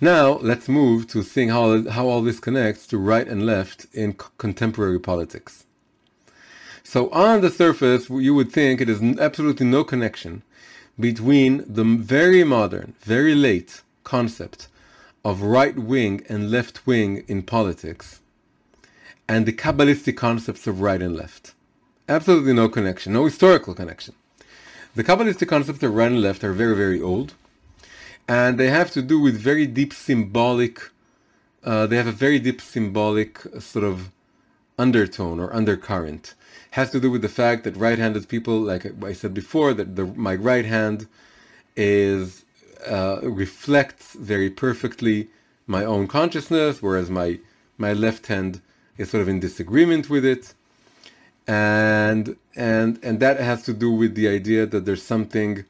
Now, 0.00 0.38
let's 0.38 0.68
move 0.68 1.06
to 1.08 1.22
seeing 1.22 1.50
how, 1.50 1.88
how 1.88 2.08
all 2.08 2.22
this 2.22 2.40
connects 2.40 2.86
to 2.88 2.98
right 2.98 3.26
and 3.26 3.46
left 3.46 3.86
in 3.92 4.14
contemporary 4.38 4.98
politics. 4.98 5.64
So 6.82 7.08
on 7.10 7.40
the 7.40 7.50
surface, 7.50 8.10
you 8.10 8.34
would 8.34 8.52
think 8.52 8.80
it 8.80 8.88
is 8.88 9.02
absolutely 9.18 9.66
no 9.66 9.84
connection 9.84 10.42
between 10.98 11.64
the 11.66 11.84
very 11.84 12.44
modern, 12.44 12.94
very 13.00 13.34
late 13.34 13.82
concept 14.04 14.68
of 15.24 15.42
right 15.42 15.76
wing 15.76 16.24
and 16.28 16.50
left 16.50 16.86
wing 16.86 17.24
in 17.26 17.42
politics 17.42 18.20
and 19.28 19.46
the 19.46 19.52
Kabbalistic 19.52 20.16
concepts 20.16 20.66
of 20.66 20.80
right 20.80 21.00
and 21.00 21.16
left. 21.16 21.54
Absolutely 22.08 22.52
no 22.52 22.68
connection, 22.68 23.14
no 23.14 23.24
historical 23.24 23.74
connection. 23.74 24.14
The 24.94 25.04
Kabbalistic 25.04 25.48
concepts 25.48 25.82
of 25.82 25.94
right 25.94 26.12
and 26.12 26.20
left 26.20 26.44
are 26.44 26.52
very, 26.52 26.76
very 26.76 27.00
old, 27.00 27.34
and 28.28 28.58
they 28.58 28.68
have 28.68 28.90
to 28.92 29.02
do 29.02 29.20
with 29.20 29.36
very 29.36 29.66
deep 29.66 29.92
symbolic, 29.92 30.90
uh, 31.62 31.86
they 31.86 31.96
have 31.96 32.06
a 32.06 32.12
very 32.12 32.38
deep 32.38 32.60
symbolic 32.60 33.40
sort 33.58 33.84
of 33.84 34.10
undertone 34.78 35.40
or 35.40 35.54
undercurrent. 35.54 36.34
Has 36.72 36.90
to 36.90 37.00
do 37.00 37.10
with 37.10 37.22
the 37.22 37.28
fact 37.28 37.64
that 37.64 37.76
right-handed 37.76 38.28
people, 38.28 38.60
like 38.60 38.86
I 39.04 39.12
said 39.12 39.32
before, 39.34 39.74
that 39.74 39.94
the, 39.96 40.06
my 40.06 40.34
right 40.34 40.64
hand 40.64 41.06
is 41.76 42.44
uh, 42.88 43.20
reflects 43.22 44.14
very 44.14 44.50
perfectly 44.50 45.28
my 45.66 45.84
own 45.84 46.06
consciousness, 46.06 46.82
whereas 46.82 47.10
my 47.10 47.38
my 47.78 47.92
left 47.92 48.26
hand 48.26 48.60
is 48.98 49.10
sort 49.10 49.22
of 49.22 49.28
in 49.28 49.40
disagreement 49.40 50.10
with 50.10 50.24
it, 50.24 50.54
and 51.46 52.36
and 52.54 52.98
and 53.02 53.20
that 53.20 53.40
has 53.40 53.62
to 53.64 53.72
do 53.72 53.90
with 53.90 54.14
the 54.14 54.28
idea 54.28 54.66
that 54.66 54.84
there's 54.84 55.02
something 55.02 55.64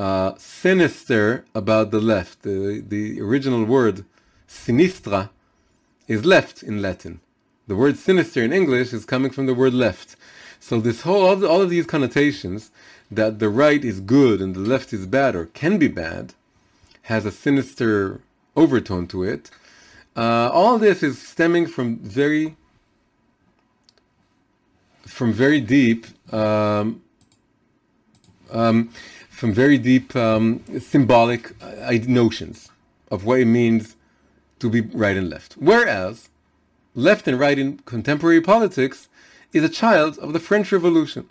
uh, 0.00 0.34
sinister 0.38 1.44
about 1.54 1.90
the 1.90 2.00
left. 2.00 2.42
The 2.42 2.82
the 2.94 3.20
original 3.20 3.64
word 3.64 3.96
sinistra 4.48 5.28
is 6.08 6.24
left 6.24 6.62
in 6.62 6.80
Latin. 6.80 7.20
The 7.68 7.76
word 7.76 7.96
sinister 7.98 8.42
in 8.42 8.52
English 8.52 8.92
is 8.92 9.04
coming 9.04 9.30
from 9.30 9.46
the 9.46 9.58
word 9.62 9.74
left. 9.74 10.16
So 10.58 10.80
this 10.80 11.02
whole, 11.02 11.24
all, 11.26 11.46
all 11.46 11.62
of 11.62 11.70
these 11.70 11.86
connotations 11.86 12.70
that 13.10 13.38
the 13.38 13.48
right 13.48 13.84
is 13.84 14.00
good 14.00 14.40
and 14.40 14.54
the 14.54 14.60
left 14.60 14.92
is 14.92 15.06
bad 15.06 15.36
or 15.36 15.46
can 15.46 15.78
be 15.78 15.88
bad, 15.88 16.34
has 17.02 17.24
a 17.26 17.30
sinister 17.30 18.20
overtone 18.56 19.06
to 19.08 19.22
it. 19.22 19.50
Uh, 20.16 20.50
all 20.52 20.78
this 20.78 21.02
is 21.02 21.20
stemming 21.20 21.66
from 21.66 21.98
very, 21.98 22.56
from 25.06 25.32
very 25.32 25.60
deep, 25.60 26.06
um, 26.32 27.02
um, 28.50 28.90
from 29.40 29.54
very 29.54 29.78
deep 29.78 30.14
um, 30.14 30.62
symbolic 30.78 31.52
uh, 31.62 31.98
notions 32.06 32.68
of 33.10 33.24
what 33.24 33.40
it 33.40 33.46
means 33.46 33.96
to 34.58 34.68
be 34.68 34.82
right 34.82 35.16
and 35.16 35.30
left. 35.30 35.54
Whereas 35.54 36.28
left 36.94 37.26
and 37.26 37.40
right 37.40 37.58
in 37.58 37.78
contemporary 37.94 38.42
politics 38.42 39.08
is 39.54 39.64
a 39.64 39.70
child 39.70 40.18
of 40.18 40.34
the 40.34 40.40
French 40.40 40.70
Revolution. 40.72 41.26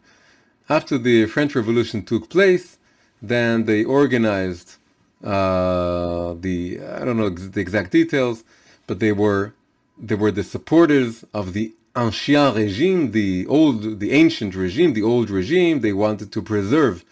After 0.70 0.98
the 0.98 1.28
French 1.28 1.54
Revolution 1.54 2.04
took 2.04 2.30
place, 2.30 2.80
then 3.22 3.66
they 3.66 3.84
organized 3.84 4.78
uh, 5.24 6.34
the 6.46 6.80
I 7.00 7.06
don't 7.06 7.18
know 7.18 7.30
the 7.30 7.62
exact 7.62 7.92
details, 7.92 8.44
but 8.88 9.00
they 9.00 9.12
were 9.12 9.54
they 10.00 10.16
were 10.16 10.32
the 10.32 10.48
supporters 10.56 11.24
of 11.32 11.54
the 11.54 11.74
ancien 11.96 12.56
regime, 12.56 13.12
the 13.12 13.46
old, 13.46 14.00
the 14.00 14.12
ancient 14.14 14.56
regime, 14.56 14.94
the 14.94 15.04
old 15.04 15.30
regime. 15.30 15.82
They 15.82 15.94
wanted 15.94 16.32
to 16.32 16.42
preserve 16.42 17.06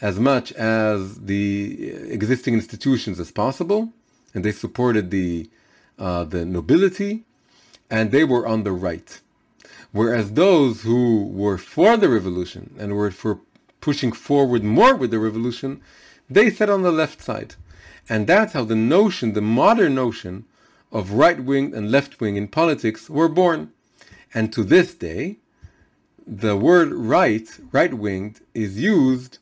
as 0.00 0.18
much 0.18 0.52
as 0.52 1.20
the 1.20 1.90
existing 2.10 2.54
institutions 2.54 3.20
as 3.20 3.30
possible, 3.30 3.92
and 4.34 4.44
they 4.44 4.52
supported 4.52 5.10
the 5.10 5.48
uh, 5.98 6.24
the 6.24 6.44
nobility, 6.44 7.24
and 7.90 8.10
they 8.10 8.24
were 8.24 8.46
on 8.46 8.64
the 8.64 8.72
right. 8.72 9.20
Whereas 9.92 10.32
those 10.32 10.82
who 10.82 11.28
were 11.28 11.56
for 11.56 11.96
the 11.96 12.08
revolution 12.08 12.74
and 12.78 12.96
were 12.96 13.12
for 13.12 13.38
pushing 13.80 14.10
forward 14.10 14.64
more 14.64 14.96
with 14.96 15.12
the 15.12 15.20
revolution, 15.20 15.80
they 16.28 16.50
sat 16.50 16.68
on 16.68 16.82
the 16.82 16.90
left 16.90 17.22
side. 17.22 17.54
And 18.08 18.26
that's 18.26 18.54
how 18.54 18.64
the 18.64 18.74
notion, 18.74 19.34
the 19.34 19.40
modern 19.40 19.94
notion 19.94 20.46
of 20.90 21.12
right 21.12 21.38
wing 21.38 21.74
and 21.74 21.90
left 21.90 22.20
wing 22.20 22.36
in 22.36 22.48
politics 22.48 23.08
were 23.08 23.28
born. 23.28 23.72
And 24.32 24.52
to 24.52 24.64
this 24.64 24.94
day, 24.94 25.36
the 26.26 26.56
word 26.56 26.92
right, 26.92 27.48
right 27.70 27.94
winged, 27.94 28.40
is 28.52 28.80
used 28.80 29.38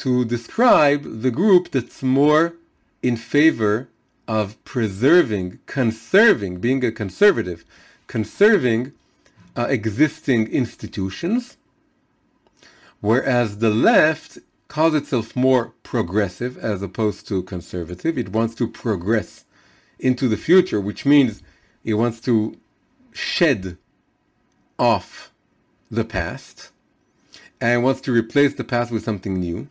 to 0.00 0.24
describe 0.24 1.22
the 1.22 1.30
group 1.30 1.70
that's 1.70 2.02
more 2.02 2.54
in 3.02 3.16
favor 3.16 3.88
of 4.26 4.62
preserving, 4.64 5.58
conserving, 5.66 6.58
being 6.60 6.84
a 6.84 6.92
conservative, 6.92 7.64
conserving 8.06 8.92
uh, 9.56 9.66
existing 9.68 10.46
institutions, 10.48 11.58
whereas 13.00 13.58
the 13.58 13.70
left 13.70 14.38
calls 14.68 14.94
itself 14.94 15.36
more 15.36 15.74
progressive 15.82 16.56
as 16.56 16.80
opposed 16.80 17.28
to 17.28 17.42
conservative. 17.42 18.16
It 18.16 18.30
wants 18.30 18.54
to 18.54 18.68
progress 18.68 19.44
into 19.98 20.28
the 20.28 20.36
future, 20.36 20.80
which 20.80 21.04
means 21.04 21.42
it 21.84 21.94
wants 21.94 22.20
to 22.22 22.56
shed 23.12 23.76
off 24.78 25.30
the 25.90 26.04
past 26.04 26.70
and 27.60 27.84
wants 27.84 28.00
to 28.02 28.12
replace 28.12 28.54
the 28.54 28.64
past 28.64 28.90
with 28.90 29.04
something 29.04 29.34
new. 29.38 29.68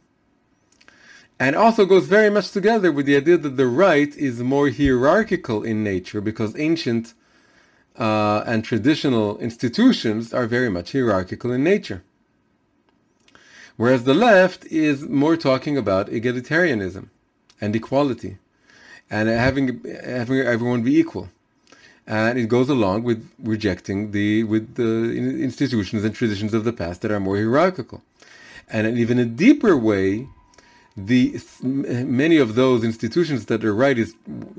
And 1.40 1.56
also 1.56 1.86
goes 1.86 2.06
very 2.06 2.30
much 2.30 2.52
together 2.52 2.92
with 2.92 3.06
the 3.06 3.16
idea 3.16 3.38
that 3.38 3.56
the 3.56 3.68
right 3.68 4.14
is 4.18 4.42
more 4.42 4.70
hierarchical 4.70 5.64
in 5.64 5.84
nature 5.84 6.20
because 6.20 6.58
ancient 6.60 7.14
uh, 7.98 8.44
and 8.46 8.64
traditional 8.64 9.38
institutions 9.40 10.34
are 10.34 10.48
very 10.48 10.70
much 10.70 10.92
hierarchical 10.92 11.52
in 11.52 11.64
nature. 11.64 12.04
Whereas 13.78 14.04
the 14.04 14.14
left 14.14 14.66
is 14.66 15.04
more 15.04 15.38
talking 15.38 15.78
about 15.78 16.10
egalitarianism 16.10 17.08
and 17.62 17.74
equality 17.74 18.38
and 19.10 19.30
having, 19.30 19.82
having 20.04 20.40
everyone 20.40 20.84
be 20.84 20.98
equal. 20.98 21.30
And 22.06 22.38
it 22.38 22.50
goes 22.50 22.70
along 22.70 23.04
with 23.04 23.30
rejecting 23.42 24.12
the 24.12 24.44
with 24.44 24.76
the 24.76 25.16
institutions 25.16 26.04
and 26.04 26.14
traditions 26.14 26.54
of 26.54 26.64
the 26.64 26.74
past 26.74 27.02
that 27.02 27.12
are 27.12 27.20
more 27.20 27.38
hierarchical. 27.38 28.02
And 28.68 28.88
in 28.88 28.98
even 28.98 29.20
a 29.20 29.26
deeper 29.26 29.78
way, 29.78 30.28
the 31.06 31.40
many 31.62 32.38
of 32.38 32.56
those 32.56 32.84
institutions 32.84 33.46
that 33.46 33.62
the 33.62 33.72
right 33.72 33.98
is 33.98 34.16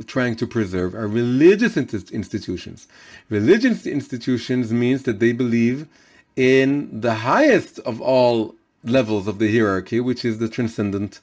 trying 0.07 0.36
to 0.36 0.47
preserve 0.47 0.95
are 0.95 1.09
religious 1.09 1.76
institutions. 1.76 2.86
Religious 3.28 3.86
institutions 3.86 4.72
means 4.72 5.03
that 5.05 5.18
they 5.18 5.32
believe 5.32 5.88
in 6.36 7.01
the 7.01 7.14
highest 7.14 7.78
of 7.80 8.01
all 8.01 8.55
levels 8.84 9.26
of 9.26 9.38
the 9.38 9.51
hierarchy, 9.51 10.01
which 10.01 10.24
is 10.24 10.38
the 10.38 10.49
transcendent 10.49 11.20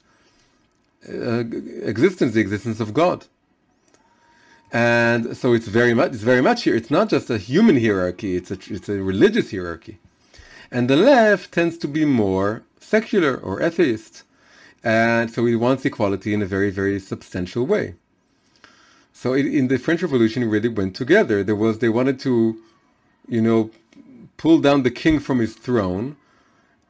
uh, 1.08 1.44
existence, 1.82 2.34
the 2.34 2.40
existence 2.40 2.80
of 2.80 2.92
God. 2.94 3.26
And 4.70 5.36
so 5.36 5.54
it's 5.54 5.68
very 5.68 5.94
much 5.94 6.12
it's 6.12 6.22
very 6.22 6.42
much 6.42 6.64
here. 6.64 6.74
It's 6.74 6.90
not 6.90 7.08
just 7.08 7.30
a 7.30 7.38
human 7.38 7.80
hierarchy; 7.80 8.36
it's 8.36 8.50
a 8.50 8.58
it's 8.68 8.88
a 8.88 9.02
religious 9.02 9.50
hierarchy. 9.50 9.98
And 10.70 10.90
the 10.90 10.96
left 10.96 11.52
tends 11.52 11.78
to 11.78 11.88
be 11.88 12.04
more 12.04 12.62
secular 12.78 13.36
or 13.36 13.62
atheist 13.62 14.24
and 14.84 15.30
so 15.30 15.44
he 15.46 15.56
wants 15.56 15.84
equality 15.84 16.32
in 16.32 16.42
a 16.42 16.46
very, 16.46 16.70
very 16.70 17.00
substantial 17.00 17.66
way. 17.66 17.94
So 19.12 19.32
it, 19.32 19.46
in 19.46 19.68
the 19.68 19.78
French 19.78 20.02
Revolution, 20.02 20.42
it 20.42 20.46
really 20.46 20.68
went 20.68 20.94
together. 20.94 21.42
There 21.42 21.56
was 21.56 21.78
they 21.78 21.88
wanted 21.88 22.20
to, 22.20 22.56
you 23.28 23.42
know, 23.42 23.70
pull 24.36 24.60
down 24.60 24.84
the 24.84 24.90
king 24.90 25.18
from 25.18 25.40
his 25.40 25.54
throne, 25.54 26.16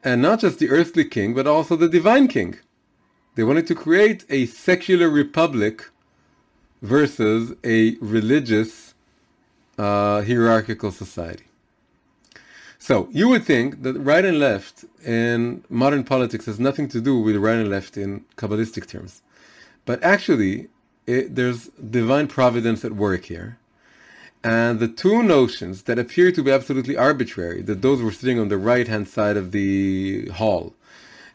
and 0.03 0.21
not 0.21 0.39
just 0.39 0.59
the 0.59 0.69
earthly 0.69 1.05
king, 1.05 1.33
but 1.33 1.47
also 1.47 1.75
the 1.75 1.89
divine 1.89 2.27
king. 2.27 2.57
They 3.35 3.43
wanted 3.43 3.67
to 3.67 3.75
create 3.75 4.25
a 4.29 4.45
secular 4.45 5.09
republic 5.09 5.89
versus 6.81 7.53
a 7.63 7.95
religious 7.99 8.93
uh, 9.77 10.21
hierarchical 10.23 10.91
society. 10.91 11.48
So 12.89 13.07
you 13.11 13.29
would 13.29 13.43
think 13.43 13.83
that 13.83 13.99
right 13.99 14.25
and 14.25 14.39
left 14.39 14.83
in 15.05 15.63
modern 15.69 16.03
politics 16.03 16.47
has 16.47 16.59
nothing 16.59 16.87
to 16.87 16.99
do 16.99 17.19
with 17.19 17.35
right 17.35 17.59
and 17.59 17.69
left 17.69 17.97
in 17.97 18.25
Kabbalistic 18.35 18.87
terms. 18.87 19.21
But 19.85 20.01
actually, 20.03 20.69
it, 21.05 21.35
there's 21.35 21.67
divine 21.99 22.27
providence 22.27 22.83
at 22.83 22.93
work 22.93 23.25
here. 23.25 23.59
And 24.43 24.79
the 24.79 24.87
two 24.87 25.21
notions 25.21 25.83
that 25.83 25.99
appear 25.99 26.31
to 26.31 26.41
be 26.41 26.49
absolutely 26.49 26.97
arbitrary, 26.97 27.61
that 27.61 27.83
those 27.83 28.01
were 28.01 28.11
sitting 28.11 28.39
on 28.39 28.47
the 28.47 28.57
right-hand 28.57 29.07
side 29.07 29.37
of 29.37 29.51
the 29.51 30.29
hall, 30.29 30.73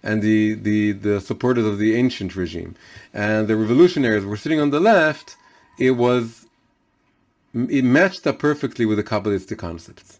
and 0.02 0.22
the, 0.22 0.54
the, 0.54 0.90
the 0.90 1.20
supporters 1.20 1.66
of 1.66 1.78
the 1.78 1.94
ancient 1.94 2.34
regime, 2.34 2.74
and 3.12 3.46
the 3.46 3.54
revolutionaries 3.54 4.24
were 4.24 4.36
sitting 4.36 4.58
on 4.58 4.70
the 4.70 4.80
left, 4.80 5.36
it 5.78 5.92
was, 5.92 6.46
it 7.54 7.84
matched 7.84 8.26
up 8.26 8.40
perfectly 8.40 8.84
with 8.84 8.98
the 8.98 9.04
Kabbalistic 9.04 9.58
concepts. 9.58 10.18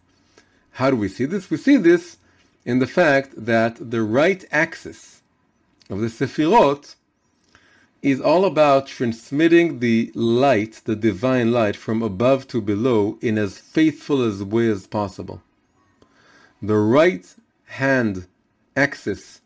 How 0.78 0.90
do 0.90 0.96
we 0.96 1.08
see 1.08 1.24
this? 1.24 1.50
We 1.50 1.56
see 1.56 1.76
this 1.76 2.16
in 2.64 2.80
the 2.80 2.88
fact 2.88 3.30
that 3.36 3.90
the 3.92 4.02
right 4.02 4.44
axis 4.50 5.22
of 5.88 6.00
the 6.00 6.08
Sefirot 6.08 6.96
is 8.02 8.20
all 8.20 8.44
about 8.44 8.88
transmitting 8.88 9.78
the 9.78 10.10
light, 10.16 10.82
the 10.84 10.96
divine 10.96 11.52
light, 11.52 11.76
from 11.76 12.02
above 12.02 12.48
to 12.48 12.60
below 12.60 13.18
in 13.20 13.38
as 13.38 13.56
faithful 13.56 14.20
a 14.28 14.44
way 14.44 14.68
as 14.68 14.88
possible. 14.88 15.42
The 16.60 16.76
right 16.76 17.24
hand 17.66 18.26
axis 18.76 19.42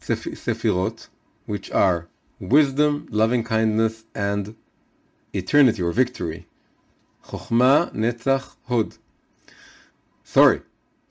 Sefirot, 0.00 1.08
which 1.46 1.72
are 1.72 2.06
wisdom, 2.38 3.08
loving 3.10 3.42
kindness, 3.42 4.04
and 4.14 4.54
eternity 5.32 5.82
or 5.82 5.90
victory. 5.90 6.46
Chokhmah, 7.24 7.92
Netzach, 7.94 8.54
Hod. 8.68 8.96
Sorry. 10.22 10.60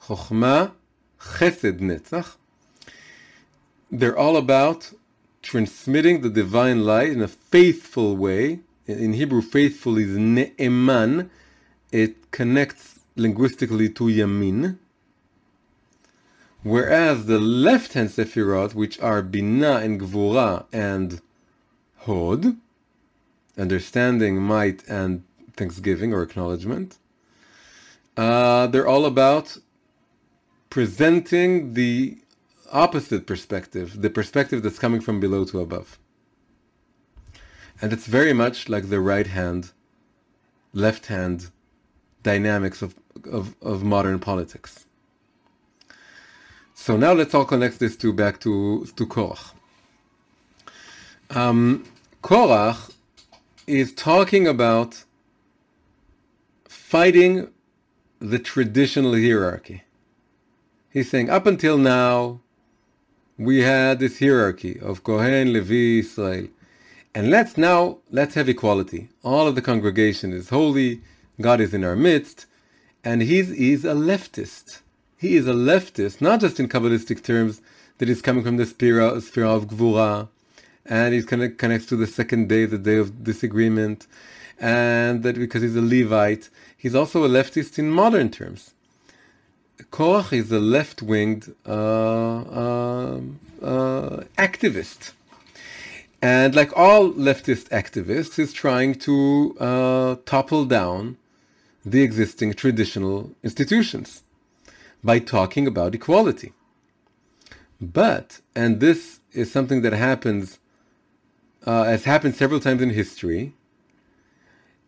Chokhmah, 0.08 0.72
Chesed, 1.20 1.80
Netzach. 1.80 2.36
They're 3.92 4.18
all 4.18 4.38
about 4.38 4.94
transmitting 5.42 6.22
the 6.22 6.30
divine 6.30 6.86
light 6.86 7.10
in 7.10 7.22
a 7.22 7.28
faithful 7.28 8.16
way. 8.16 8.60
In 8.86 9.14
Hebrew, 9.14 9.42
faithful 9.42 9.98
is 9.98 10.18
ne'eman. 10.18 11.30
It 11.92 12.32
connects 12.32 13.00
linguistically 13.18 13.90
to 13.90 14.06
yamin. 14.06 14.78
Whereas 16.64 17.26
the 17.26 17.40
left-hand 17.40 18.10
sefirot, 18.10 18.74
which 18.74 19.00
are 19.00 19.22
bina 19.22 19.78
and 19.78 20.00
gvura 20.00 20.66
and 20.72 21.22
hod, 22.00 22.58
understanding, 23.58 24.42
might, 24.42 24.88
and 24.88 25.24
thanksgiving 25.56 26.14
or 26.14 26.22
acknowledgement, 26.24 26.98
uh, 28.16 28.68
they're 28.68 28.88
all 28.88 29.06
about 29.06 29.58
presenting 30.70 31.74
the 31.74 32.18
opposite 32.72 33.26
perspective, 33.26 34.02
the 34.02 34.10
perspective 34.10 34.64
that's 34.64 34.80
coming 34.80 35.02
from 35.02 35.20
below 35.20 35.46
to 35.46 35.60
above. 35.60 35.98
And 37.82 37.94
it's 37.94 38.08
very 38.08 38.34
much 38.34 38.70
like 38.70 38.90
the 38.90 39.00
right 39.00 39.28
hand, 39.28 39.72
left 40.74 41.08
hand 41.08 41.52
dynamics 42.24 42.82
of, 42.82 42.96
of, 43.32 43.56
of 43.62 43.84
modern 43.84 44.20
politics. 44.20 44.86
So 46.74 46.98
now 46.98 47.14
let's 47.14 47.34
all 47.34 47.46
connect 47.46 47.80
this 47.80 47.96
to 47.98 48.14
back 48.14 48.40
to, 48.42 48.86
to 48.96 49.06
Korach. 49.06 49.52
Um, 51.30 51.86
Korach 52.24 52.92
is 53.66 53.94
talking 53.94 54.48
about 54.48 55.04
fighting 56.66 57.50
the 58.20 58.40
traditional 58.40 59.14
hierarchy. 59.14 59.84
He's 60.98 61.12
saying, 61.12 61.30
up 61.30 61.46
until 61.46 61.78
now, 61.78 62.40
we 63.38 63.62
had 63.62 64.00
this 64.00 64.18
hierarchy 64.18 64.80
of 64.80 65.04
Kohen, 65.04 65.54
Levi, 65.54 66.00
Israel. 66.00 66.48
And 67.14 67.30
let's 67.30 67.56
now, 67.56 68.00
let's 68.10 68.34
have 68.34 68.50
equality. 68.50 69.10
All 69.24 69.48
of 69.48 69.54
the 69.54 69.62
congregation 69.62 70.34
is 70.34 70.50
holy, 70.50 71.04
God 71.40 71.62
is 71.62 71.76
in 71.76 71.84
our 71.84 71.96
midst, 71.96 72.48
and 73.04 73.22
he's, 73.22 73.50
he's 73.50 73.86
a 73.86 73.94
leftist. 73.94 74.82
He 75.20 75.36
is 75.36 75.46
a 75.46 75.54
leftist, 75.54 76.20
not 76.20 76.40
just 76.40 76.60
in 76.60 76.68
Kabbalistic 76.68 77.22
terms, 77.22 77.62
that 78.00 78.08
he's 78.08 78.24
coming 78.24 78.44
from 78.44 78.58
the 78.58 78.66
sphere, 78.66 79.22
sphere 79.22 79.46
of 79.46 79.68
Gvura, 79.68 80.30
and 80.84 81.14
he's 81.14 81.26
connect, 81.26 81.60
connects 81.60 81.86
to 81.90 81.96
the 81.96 82.08
second 82.08 82.50
day, 82.50 82.66
the 82.66 82.80
day 82.80 82.98
of 82.98 83.24
disagreement, 83.24 84.08
and 84.60 85.22
that 85.22 85.36
because 85.36 85.62
he's 85.62 85.76
a 85.76 85.82
Levite, 85.84 86.50
he's 86.76 86.96
also 86.96 87.24
a 87.24 87.30
leftist 87.30 87.78
in 87.78 87.92
modern 87.92 88.32
terms. 88.32 88.74
Korach 89.98 90.32
is 90.32 90.52
a 90.52 90.60
left-winged 90.60 91.56
uh, 91.66 91.72
uh, 91.72 93.20
uh, 93.64 94.24
activist. 94.38 95.14
And 96.22 96.54
like 96.54 96.72
all 96.78 97.12
leftist 97.14 97.70
activists, 97.70 98.36
he's 98.36 98.54
trying 98.54 98.94
to 99.08 99.58
uh, 99.60 100.16
topple 100.24 100.66
down 100.66 101.18
the 101.84 102.04
existing 102.04 102.54
traditional 102.54 103.32
institutions 103.42 104.22
by 105.04 105.18
talking 105.18 105.66
about 105.66 105.96
equality. 105.96 106.54
But, 107.82 108.42
and 108.54 108.80
this 108.80 109.20
is 109.34 109.52
something 109.52 109.82
that 109.82 109.94
happens, 109.94 110.60
uh, 111.66 111.86
has 111.86 112.04
happened 112.04 112.36
several 112.36 112.60
times 112.60 112.84
in 112.84 112.92
history, 112.92 113.56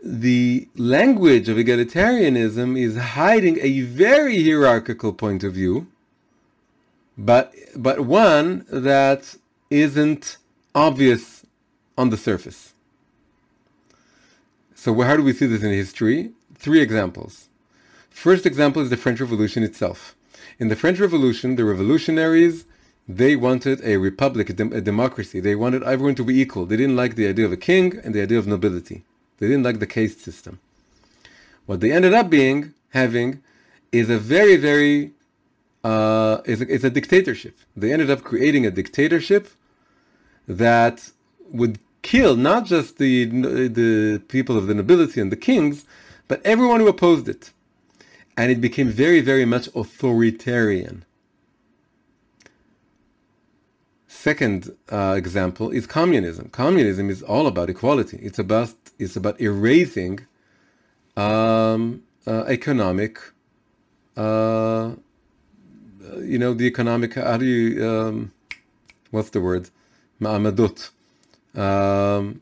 the 0.04 0.68
language 0.76 1.50
of 1.50 1.58
egalitarianism 1.58 2.80
is 2.80 2.98
hiding 2.98 3.60
a 3.62 3.82
very 3.82 4.42
hierarchical 4.44 5.14
point 5.14 5.44
of 5.44 5.54
view, 5.54 5.88
but 7.18 7.54
but 7.76 8.02
one 8.02 8.66
that 8.70 9.36
isn't 9.70 10.38
obvious 10.74 11.46
on 11.98 12.10
the 12.10 12.18
surface. 12.18 12.74
So 14.74 14.94
how 15.02 15.18
do 15.18 15.24
we 15.24 15.34
see 15.34 15.46
this 15.46 15.64
in 15.64 15.72
history? 15.72 16.32
Three 16.56 16.80
examples. 16.80 17.50
First 18.10 18.46
example 18.46 18.82
is 18.82 18.90
the 18.90 18.98
French 18.98 19.20
Revolution 19.20 19.64
itself. 19.64 20.16
In 20.58 20.70
the 20.70 20.76
French 20.76 21.00
Revolution, 21.00 21.56
the 21.56 21.66
revolutionaries 21.66 22.66
they 23.10 23.36
wanted 23.36 23.82
a 23.84 23.98
republic, 23.98 24.52
a, 24.52 24.54
dem- 24.54 24.72
a 24.72 24.82
democracy. 24.82 25.40
They 25.40 25.56
wanted 25.56 25.82
everyone 25.82 26.14
to 26.16 26.24
be 26.24 26.40
equal. 26.40 26.68
They 26.68 26.78
didn't 26.78 26.96
like 26.96 27.16
the 27.16 27.28
idea 27.28 27.46
of 27.46 27.52
a 27.52 27.58
king 27.58 28.00
and 28.04 28.14
the 28.14 28.22
idea 28.22 28.38
of 28.38 28.46
nobility. 28.46 29.04
They 29.40 29.48
didn't 29.48 29.64
like 29.64 29.80
the 29.80 29.88
caste 29.88 30.22
system. 30.22 30.60
What 31.66 31.80
they 31.80 31.92
ended 31.92 32.14
up 32.14 32.30
being, 32.30 32.74
having, 32.90 33.42
is 33.92 34.10
a 34.10 34.18
very, 34.18 34.58
very, 34.58 35.12
uh, 35.84 36.42
is, 36.46 36.62
a, 36.62 36.68
is 36.68 36.84
a 36.84 36.90
dictatorship. 36.90 37.56
They 37.76 37.92
ended 37.94 38.10
up 38.12 38.24
creating 38.24 38.66
a 38.66 38.72
dictatorship 38.72 39.50
that 40.48 41.12
would 41.52 41.80
kill 42.02 42.36
not 42.36 42.66
just 42.66 42.98
the, 42.98 43.26
the 43.26 44.22
people 44.28 44.58
of 44.58 44.68
the 44.68 44.74
nobility 44.74 45.22
and 45.22 45.32
the 45.32 45.38
kings, 45.38 45.86
but 46.28 46.46
everyone 46.46 46.80
who 46.80 46.88
opposed 46.88 47.28
it. 47.30 47.52
And 48.38 48.52
it 48.52 48.62
became 48.62 48.90
very, 48.90 49.22
very 49.22 49.46
much 49.46 49.68
authoritarian. 49.76 51.06
Second 54.20 54.76
uh, 54.92 55.16
example 55.18 55.70
is 55.70 55.88
communism. 55.88 56.50
Communism 56.50 57.10
is 57.10 57.24
all 57.24 57.48
about 57.48 57.70
equality. 57.70 58.20
It's 58.22 58.38
about 58.38 58.74
it's 58.98 59.16
about 59.16 59.40
erasing 59.40 60.20
um, 61.16 62.04
uh, 62.28 62.44
economic, 62.50 63.18
uh, 64.18 64.92
you 66.22 66.38
know, 66.38 66.54
the 66.54 66.66
economic. 66.66 67.14
How 67.14 67.38
do 67.38 67.46
you? 67.46 67.90
Um, 67.90 68.34
what's 69.12 69.30
the 69.30 69.40
word? 69.40 69.70
Ma'amadut. 70.20 70.90
Um, 71.56 72.42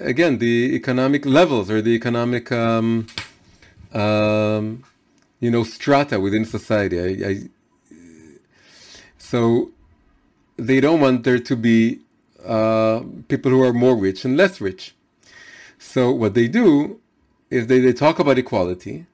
again, 0.00 0.36
the 0.36 0.74
economic 0.74 1.24
levels 1.24 1.70
or 1.70 1.80
the 1.80 1.94
economic, 1.94 2.52
um, 2.52 3.06
um, 3.94 4.84
you 5.40 5.50
know, 5.50 5.64
strata 5.64 6.20
within 6.20 6.44
society. 6.44 7.00
I, 7.00 7.28
I, 7.30 7.34
so 9.16 9.72
they 10.56 10.80
don't 10.80 11.00
want 11.00 11.24
there 11.24 11.38
to 11.38 11.56
be 11.56 12.00
uh, 12.44 13.02
people 13.28 13.50
who 13.50 13.62
are 13.62 13.72
more 13.72 13.96
rich 13.96 14.24
and 14.24 14.36
less 14.36 14.60
rich. 14.60 14.94
So 15.78 16.10
what 16.10 16.34
they 16.34 16.48
do 16.48 17.00
is 17.50 17.66
they, 17.66 17.80
they 17.80 17.92
talk 17.92 18.18
about 18.18 18.38
equality, 18.38 19.06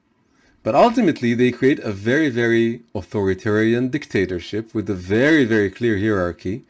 but 0.63 0.75
ultimately 0.75 1.33
they 1.33 1.51
create 1.51 1.79
a 1.79 1.91
very, 1.91 2.29
very 2.29 2.81
authoritarian 2.93 3.89
dictatorship 3.89 4.73
with 4.73 4.89
a 4.89 4.95
very, 4.95 5.45
very 5.45 5.69
clear 5.69 5.97
hierarchy 5.97 6.63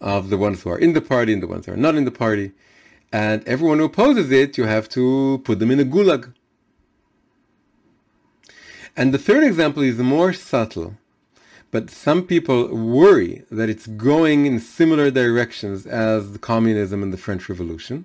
of 0.00 0.30
the 0.30 0.38
ones 0.38 0.62
who 0.62 0.70
are 0.70 0.78
in 0.78 0.92
the 0.92 1.00
party 1.00 1.32
and 1.32 1.42
the 1.42 1.46
ones 1.46 1.66
who 1.66 1.72
are 1.72 1.76
not 1.76 1.94
in 1.94 2.04
the 2.04 2.10
party. 2.10 2.52
And 3.12 3.46
everyone 3.46 3.78
who 3.78 3.84
opposes 3.84 4.30
it, 4.30 4.56
you 4.56 4.64
have 4.64 4.88
to 4.90 5.42
put 5.44 5.58
them 5.58 5.70
in 5.70 5.80
a 5.80 5.84
gulag. 5.84 6.32
And 8.96 9.12
the 9.12 9.18
third 9.18 9.44
example 9.44 9.82
is 9.82 9.98
more 9.98 10.32
subtle 10.32 10.96
but 11.72 11.90
some 11.90 12.22
people 12.24 12.68
worry 12.68 13.44
that 13.50 13.68
it's 13.70 13.86
going 13.86 14.44
in 14.46 14.60
similar 14.60 15.10
directions 15.10 15.86
as 15.86 16.36
communism 16.38 17.02
and 17.02 17.12
the 17.12 17.16
French 17.16 17.48
Revolution, 17.48 18.04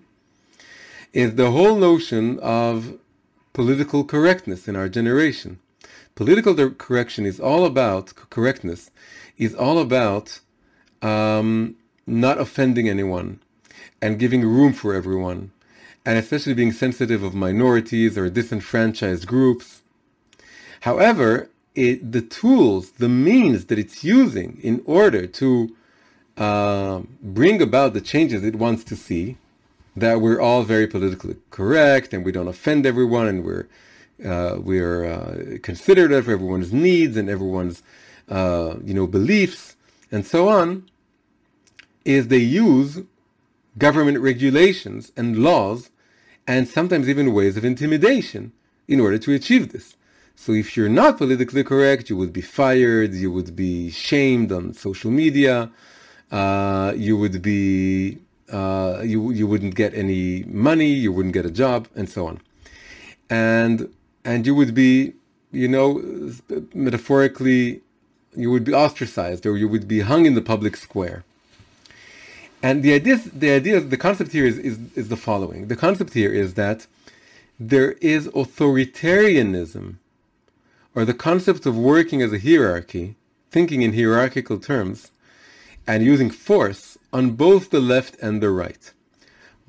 is 1.13 1.36
the 1.36 1.51
whole 1.51 1.76
notion 1.76 2.39
of 2.39 2.97
political 3.51 4.05
correctness 4.05 4.68
in 4.70 4.76
our 4.78 4.88
generation. 4.88 5.59
Political 6.15 6.72
correction 6.72 7.26
is 7.26 7.39
all 7.39 7.65
about, 7.65 8.13
correctness 8.30 8.89
is 9.38 9.53
all 9.53 9.80
about 9.80 10.39
um, 11.01 11.76
not 12.07 12.39
offending 12.39 12.88
anyone 12.88 13.39
and 14.01 14.18
giving 14.18 14.41
room 14.41 14.72
for 14.72 14.93
everyone, 14.93 15.51
and 16.05 16.18
especially 16.18 16.53
being 16.53 16.72
sensitive 16.72 17.22
of 17.22 17.36
minorities 17.36 18.18
or 18.18 18.30
disenfranchised 18.30 19.28
groups. 19.28 19.82
However, 20.82 21.49
it, 21.78 22.11
the 22.11 22.21
tools, 22.21 22.91
the 22.91 23.07
means 23.07 23.65
that 23.65 23.78
it's 23.78 24.03
using 24.03 24.59
in 24.63 24.82
order 24.86 25.28
to 25.28 25.75
uh, 26.36 27.01
bring 27.21 27.61
about 27.61 27.93
the 27.93 28.01
changes 28.01 28.43
it 28.43 28.55
wants 28.55 28.84
to 28.86 28.95
see, 28.95 29.38
that 29.95 30.19
we're 30.19 30.41
all 30.41 30.63
very 30.63 30.88
politically 30.88 31.36
correct 31.51 32.13
and 32.13 32.25
we 32.25 32.32
don't 32.32 32.47
offend 32.47 32.86
everyone 32.86 33.28
and 33.28 33.45
we're 33.45 33.67
uh, 34.25 34.57
we're 34.59 35.05
uh, 35.05 35.57
considerate 35.61 36.11
of 36.11 36.28
everyone's 36.28 36.73
needs 36.73 37.15
and 37.15 37.30
everyone's 37.30 37.84
uh, 38.30 38.75
you 38.84 38.93
know 38.93 39.05
beliefs 39.05 39.75
and 40.11 40.25
so 40.25 40.49
on. 40.49 40.89
is 42.03 42.30
they 42.30 42.38
use 42.38 43.01
government 43.78 44.17
regulations 44.19 45.11
and 45.15 45.38
laws 45.38 45.91
and 46.47 46.67
sometimes 46.67 47.07
even 47.07 47.34
ways 47.34 47.55
of 47.57 47.63
intimidation 47.63 48.51
in 48.88 48.99
order 48.99 49.19
to 49.19 49.34
achieve 49.34 49.71
this. 49.71 49.96
So 50.39 50.53
if 50.53 50.77
you're 50.77 50.95
not 51.03 51.17
politically 51.17 51.63
correct, 51.63 52.09
you 52.09 52.15
would 52.15 52.31
be 52.31 52.45
fired, 52.59 53.13
you 53.13 53.29
would 53.31 53.55
be 53.55 53.89
shamed 53.89 54.51
on 54.51 54.73
social 54.73 55.11
media, 55.11 55.69
uh, 56.31 56.93
you 56.95 57.17
would 57.17 57.41
be 57.41 58.19
uh, 58.51 59.01
you 59.03 59.31
you 59.31 59.45
wouldn't 59.45 59.75
get 59.75 59.93
any 59.93 60.43
money, 60.43 60.91
you 61.05 61.11
wouldn't 61.11 61.33
get 61.33 61.45
a 61.45 61.51
job, 61.51 61.89
and 61.95 62.07
so 62.09 62.27
on, 62.27 62.39
and 63.29 63.93
and 64.23 64.45
you 64.47 64.55
would 64.55 64.73
be 64.73 65.13
you 65.51 65.67
know 65.67 65.88
metaphorically 66.73 67.81
you 68.38 68.51
would 68.51 68.63
be 68.63 68.73
ostracized 68.73 69.45
or 69.45 69.57
you 69.57 69.67
would 69.67 69.88
be 69.88 70.01
hung 70.01 70.25
in 70.25 70.35
the 70.35 70.41
public 70.53 70.77
square. 70.77 71.23
And 72.61 72.83
the 72.83 72.93
idea, 72.93 73.17
the 73.33 73.51
idea, 73.51 73.79
the 73.79 73.97
concept 73.97 74.31
here 74.31 74.45
is, 74.45 74.57
is, 74.59 74.79
is 74.95 75.09
the 75.09 75.17
following. 75.17 75.67
The 75.67 75.75
concept 75.75 76.13
here 76.13 76.31
is 76.31 76.53
that 76.53 76.88
there 77.59 77.93
is 77.93 78.27
authoritarianism, 78.29 79.95
or 80.97 81.05
the 81.05 81.13
concept 81.13 81.67
of 81.67 81.77
working 81.77 82.23
as 82.23 82.33
a 82.33 82.39
hierarchy, 82.39 83.15
thinking 83.51 83.83
in 83.83 83.93
hierarchical 83.93 84.57
terms, 84.57 85.11
and 85.85 86.03
using 86.03 86.31
force 86.31 86.97
on 87.13 87.29
both 87.45 87.69
the 87.69 87.79
left 87.79 88.17
and 88.19 88.41
the 88.41 88.49
right. 88.49 88.91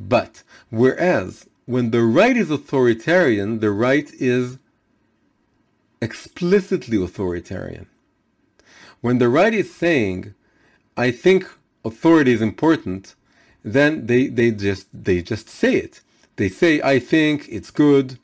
But 0.01 0.43
whereas 0.71 1.47
when 1.67 1.91
the 1.91 2.03
right 2.03 2.35
is 2.35 2.51
authoritarian, 2.51 3.61
the 3.61 3.73
right 3.73 4.11
is 4.15 4.57
explicitly 6.01 6.97
authoritarian. 6.97 7.87
When 9.03 9.19
the 9.19 9.29
right 9.29 9.53
is 9.53 9.71
saying, 9.75 10.33
I 10.97 11.11
think 11.11 11.47
authority 11.85 12.33
is 12.33 12.41
important, 12.41 13.15
then 13.63 14.07
they, 14.07 14.29
they 14.29 14.51
just 14.51 14.87
they 14.95 15.21
just 15.21 15.51
say 15.51 15.75
it. 15.75 16.01
They 16.37 16.49
say, 16.49 16.81
I 16.81 16.99
think 16.99 17.47
it's 17.51 17.71
good 17.71 18.19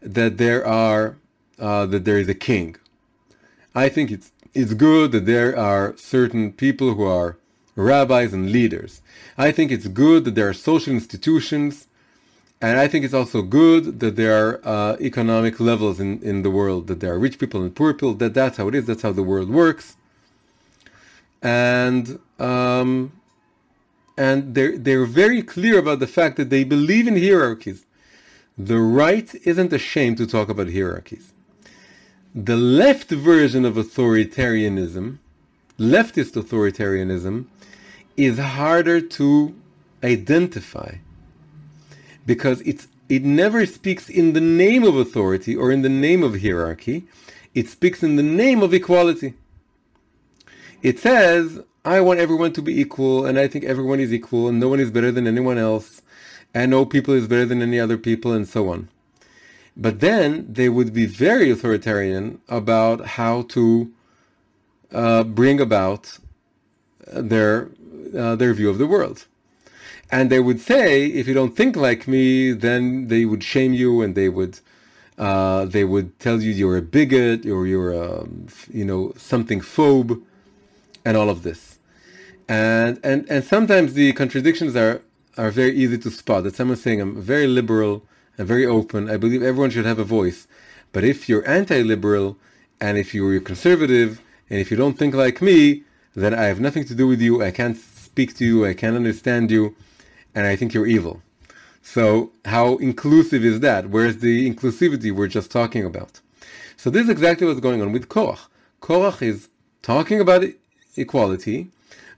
that 0.00 0.38
there 0.38 0.66
are 0.66 1.18
uh, 1.58 1.86
that 1.86 2.04
there 2.04 2.18
is 2.18 2.28
a 2.28 2.34
king. 2.34 2.76
I 3.74 3.88
think 3.88 4.10
it's 4.10 4.32
it's 4.54 4.74
good 4.74 5.12
that 5.12 5.26
there 5.26 5.56
are 5.56 5.96
certain 5.96 6.52
people 6.52 6.94
who 6.94 7.04
are 7.04 7.36
rabbis 7.76 8.32
and 8.32 8.50
leaders. 8.50 9.02
I 9.36 9.52
think 9.52 9.70
it's 9.70 9.88
good 9.88 10.24
that 10.24 10.34
there 10.34 10.48
are 10.48 10.54
social 10.54 10.92
institutions, 10.92 11.86
and 12.60 12.78
I 12.78 12.88
think 12.88 13.04
it's 13.04 13.14
also 13.14 13.42
good 13.42 14.00
that 14.00 14.16
there 14.16 14.34
are 14.44 14.60
uh, 14.64 14.96
economic 15.00 15.60
levels 15.60 16.00
in, 16.00 16.20
in 16.22 16.42
the 16.42 16.50
world, 16.50 16.88
that 16.88 17.00
there 17.00 17.12
are 17.12 17.18
rich 17.18 17.38
people 17.38 17.62
and 17.62 17.74
poor 17.74 17.92
people, 17.92 18.14
that 18.14 18.34
that's 18.34 18.56
how 18.56 18.66
it 18.68 18.74
is, 18.74 18.86
that's 18.86 19.02
how 19.02 19.12
the 19.12 19.22
world 19.22 19.48
works 19.50 19.96
and 21.42 22.18
um, 22.38 23.12
and 24.16 24.54
they're 24.54 24.76
they're 24.76 25.06
very 25.06 25.42
clear 25.42 25.78
about 25.78 26.00
the 26.00 26.06
fact 26.06 26.36
that 26.36 26.50
they 26.50 26.64
believe 26.64 27.06
in 27.06 27.16
hierarchies. 27.16 27.84
The 28.56 28.78
right 28.78 29.32
isn't 29.44 29.72
ashamed 29.72 30.16
to 30.18 30.26
talk 30.26 30.48
about 30.48 30.72
hierarchies. 30.72 31.32
The 32.40 32.56
left 32.56 33.10
version 33.10 33.64
of 33.64 33.74
authoritarianism, 33.74 35.18
leftist 35.76 36.40
authoritarianism, 36.40 37.46
is 38.16 38.38
harder 38.38 39.00
to 39.00 39.56
identify 40.04 40.98
because 42.26 42.60
it's 42.60 42.86
it 43.08 43.24
never 43.24 43.66
speaks 43.66 44.08
in 44.08 44.34
the 44.34 44.40
name 44.40 44.84
of 44.84 44.94
authority 44.94 45.56
or 45.56 45.72
in 45.72 45.82
the 45.82 45.88
name 45.88 46.22
of 46.22 46.40
hierarchy. 46.40 47.08
It 47.56 47.68
speaks 47.68 48.04
in 48.04 48.14
the 48.14 48.22
name 48.22 48.62
of 48.62 48.72
equality. 48.72 49.34
It 50.80 51.00
says, 51.00 51.60
I 51.84 52.00
want 52.02 52.20
everyone 52.20 52.52
to 52.52 52.62
be 52.62 52.80
equal, 52.80 53.26
and 53.26 53.36
I 53.36 53.48
think 53.48 53.64
everyone 53.64 53.98
is 53.98 54.12
equal, 54.12 54.46
and 54.46 54.60
no 54.60 54.68
one 54.68 54.78
is 54.78 54.92
better 54.92 55.10
than 55.10 55.26
anyone 55.26 55.58
else, 55.58 56.02
and 56.54 56.70
no 56.70 56.84
people 56.84 57.14
is 57.14 57.26
better 57.26 57.46
than 57.46 57.62
any 57.62 57.80
other 57.80 57.98
people, 57.98 58.32
and 58.32 58.46
so 58.46 58.68
on. 58.68 58.88
But 59.78 60.00
then 60.00 60.46
they 60.52 60.68
would 60.68 60.92
be 60.92 61.06
very 61.06 61.50
authoritarian 61.50 62.40
about 62.48 63.06
how 63.18 63.42
to 63.54 63.92
uh, 64.92 65.22
bring 65.22 65.60
about 65.60 66.18
their 67.06 67.70
uh, 68.16 68.34
their 68.36 68.52
view 68.54 68.68
of 68.68 68.78
the 68.78 68.86
world. 68.86 69.26
And 70.10 70.30
they 70.30 70.40
would 70.40 70.60
say, 70.60 71.06
if 71.06 71.28
you 71.28 71.34
don't 71.34 71.54
think 71.54 71.76
like 71.76 72.08
me, 72.08 72.52
then 72.52 73.08
they 73.08 73.24
would 73.24 73.44
shame 73.44 73.72
you, 73.74 74.02
and 74.02 74.14
they 74.14 74.28
would 74.28 74.58
uh, 75.18 75.64
they 75.66 75.84
would 75.84 76.18
tell 76.18 76.40
you 76.40 76.50
you're 76.50 76.76
a 76.76 76.82
bigot 76.82 77.46
or 77.46 77.66
you're 77.66 77.92
a, 77.92 78.26
you 78.72 78.84
know 78.84 79.12
something 79.16 79.60
phobe 79.60 80.22
and 81.04 81.16
all 81.16 81.30
of 81.30 81.42
this. 81.42 81.78
And, 82.48 82.98
and, 83.04 83.26
and 83.28 83.44
sometimes 83.44 83.92
the 83.94 84.12
contradictions 84.14 84.74
are, 84.74 85.02
are 85.36 85.50
very 85.50 85.74
easy 85.76 85.98
to 85.98 86.10
spot. 86.10 86.44
That 86.44 86.56
someone 86.56 86.78
saying, 86.78 87.00
I'm 87.00 87.20
very 87.20 87.46
liberal 87.46 88.04
and 88.38 88.46
very 88.46 88.64
open. 88.64 89.10
I 89.10 89.16
believe 89.16 89.42
everyone 89.42 89.70
should 89.70 89.84
have 89.84 89.98
a 89.98 90.04
voice. 90.04 90.46
But 90.92 91.04
if 91.04 91.28
you're 91.28 91.46
anti-liberal 91.48 92.38
and 92.80 92.96
if 92.96 93.12
you're 93.12 93.40
conservative 93.40 94.22
and 94.48 94.58
if 94.58 94.70
you 94.70 94.76
don't 94.76 94.96
think 94.96 95.14
like 95.14 95.42
me, 95.42 95.82
then 96.14 96.32
I 96.32 96.44
have 96.44 96.60
nothing 96.60 96.84
to 96.86 96.94
do 96.94 97.06
with 97.06 97.20
you. 97.20 97.42
I 97.42 97.50
can't 97.50 97.76
speak 97.76 98.34
to 98.36 98.44
you. 98.44 98.64
I 98.64 98.74
can't 98.74 98.96
understand 98.96 99.50
you. 99.50 99.74
And 100.34 100.46
I 100.46 100.56
think 100.56 100.72
you're 100.72 100.86
evil. 100.86 101.22
So 101.82 102.32
how 102.44 102.76
inclusive 102.76 103.44
is 103.44 103.60
that? 103.60 103.90
Where's 103.90 104.18
the 104.18 104.50
inclusivity 104.50 105.10
we're 105.12 105.28
just 105.28 105.50
talking 105.50 105.84
about? 105.84 106.20
So 106.76 106.90
this 106.90 107.04
is 107.04 107.08
exactly 107.10 107.46
what's 107.46 107.60
going 107.60 107.82
on 107.82 107.92
with 107.92 108.08
Korach. 108.08 108.46
Korach 108.80 109.22
is 109.22 109.48
talking 109.82 110.20
about 110.20 110.44
equality, 110.96 111.70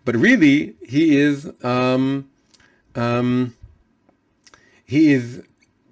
but 0.04 0.16
really 0.16 0.74
he 0.86 1.16
is 1.16 1.50
um, 1.62 2.28
um, 2.94 3.56
he 4.84 5.12
is 5.12 5.42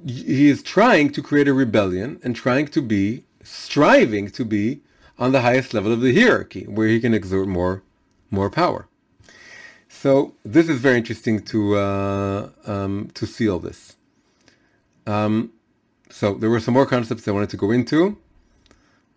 he 0.06 0.48
is 0.48 0.62
trying 0.62 1.10
to 1.10 1.22
create 1.22 1.48
a 1.48 1.52
rebellion 1.52 2.20
and 2.22 2.34
trying 2.36 2.68
to 2.68 2.82
be 2.82 3.24
striving 3.42 4.30
to 4.30 4.44
be 4.44 4.80
on 5.18 5.32
the 5.32 5.40
highest 5.40 5.74
level 5.74 5.92
of 5.92 6.00
the 6.00 6.14
hierarchy 6.14 6.64
where 6.64 6.88
he 6.88 7.00
can 7.00 7.14
exert 7.14 7.48
more 7.48 7.82
more 8.30 8.50
power. 8.50 8.86
So 9.88 10.34
this 10.44 10.68
is 10.68 10.80
very 10.80 10.98
interesting 10.98 11.42
to 11.46 11.76
uh, 11.76 12.48
um, 12.66 13.10
to 13.14 13.26
see 13.26 13.48
all 13.48 13.58
this. 13.58 13.96
Um, 15.06 15.52
so 16.10 16.34
there 16.34 16.50
were 16.50 16.60
some 16.60 16.74
more 16.74 16.86
concepts 16.86 17.26
I 17.26 17.32
wanted 17.32 17.50
to 17.50 17.56
go 17.56 17.70
into, 17.70 18.18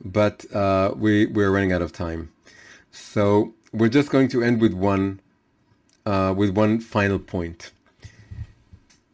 but 0.03 0.45
uh, 0.53 0.93
we 0.95 1.27
we're 1.27 1.51
running 1.51 1.73
out 1.73 1.81
of 1.81 1.91
time. 1.91 2.31
So 2.91 3.53
we're 3.71 3.89
just 3.89 4.09
going 4.09 4.29
to 4.29 4.43
end 4.43 4.61
with 4.61 4.73
one 4.73 5.19
uh, 6.05 6.33
with 6.35 6.51
one 6.51 6.79
final 6.79 7.19
point. 7.19 7.71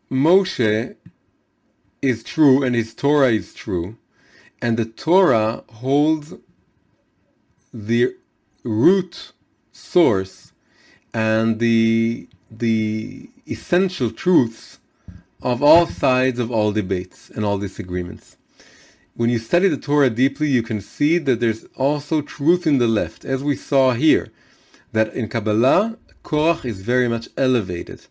Moshe 0.10 0.96
is 2.08 2.24
true 2.24 2.64
and 2.64 2.76
his 2.76 2.94
Torah 2.94 3.32
is 3.32 3.54
true, 3.54 3.98
and 4.62 4.78
the 4.78 4.86
Torah 4.86 5.64
holds 5.70 6.34
the 7.74 8.16
root 8.64 9.32
source 9.72 10.54
and 11.14 11.60
the 11.60 12.28
the 12.50 13.30
essential 13.48 14.10
truths 14.10 14.80
of 15.42 15.62
all 15.62 15.86
sides 15.86 16.40
of 16.40 16.52
all 16.52 16.72
debates 16.72 17.30
and 17.30 17.46
all 17.46 17.58
disagreements. 17.58 18.38
When 19.16 19.30
you 19.30 19.40
study 19.40 19.68
the 19.68 19.78
Torah 19.78 20.10
deeply, 20.10 20.48
you 20.48 20.64
can 20.64 20.80
see 20.82 21.18
that 21.18 21.40
there's 21.40 21.66
also 21.76 22.22
truth 22.22 22.68
in 22.68 22.78
the 22.78 22.88
left, 22.88 23.26
as 23.26 23.44
we 23.44 23.56
saw 23.56 23.94
here 23.94 24.32
that 24.94 25.14
in 25.14 25.28
Kabbalah, 25.28 25.98
Korach 26.24 26.66
is 26.66 26.82
very 26.82 27.08
much 27.08 27.28
elevated 27.38 28.08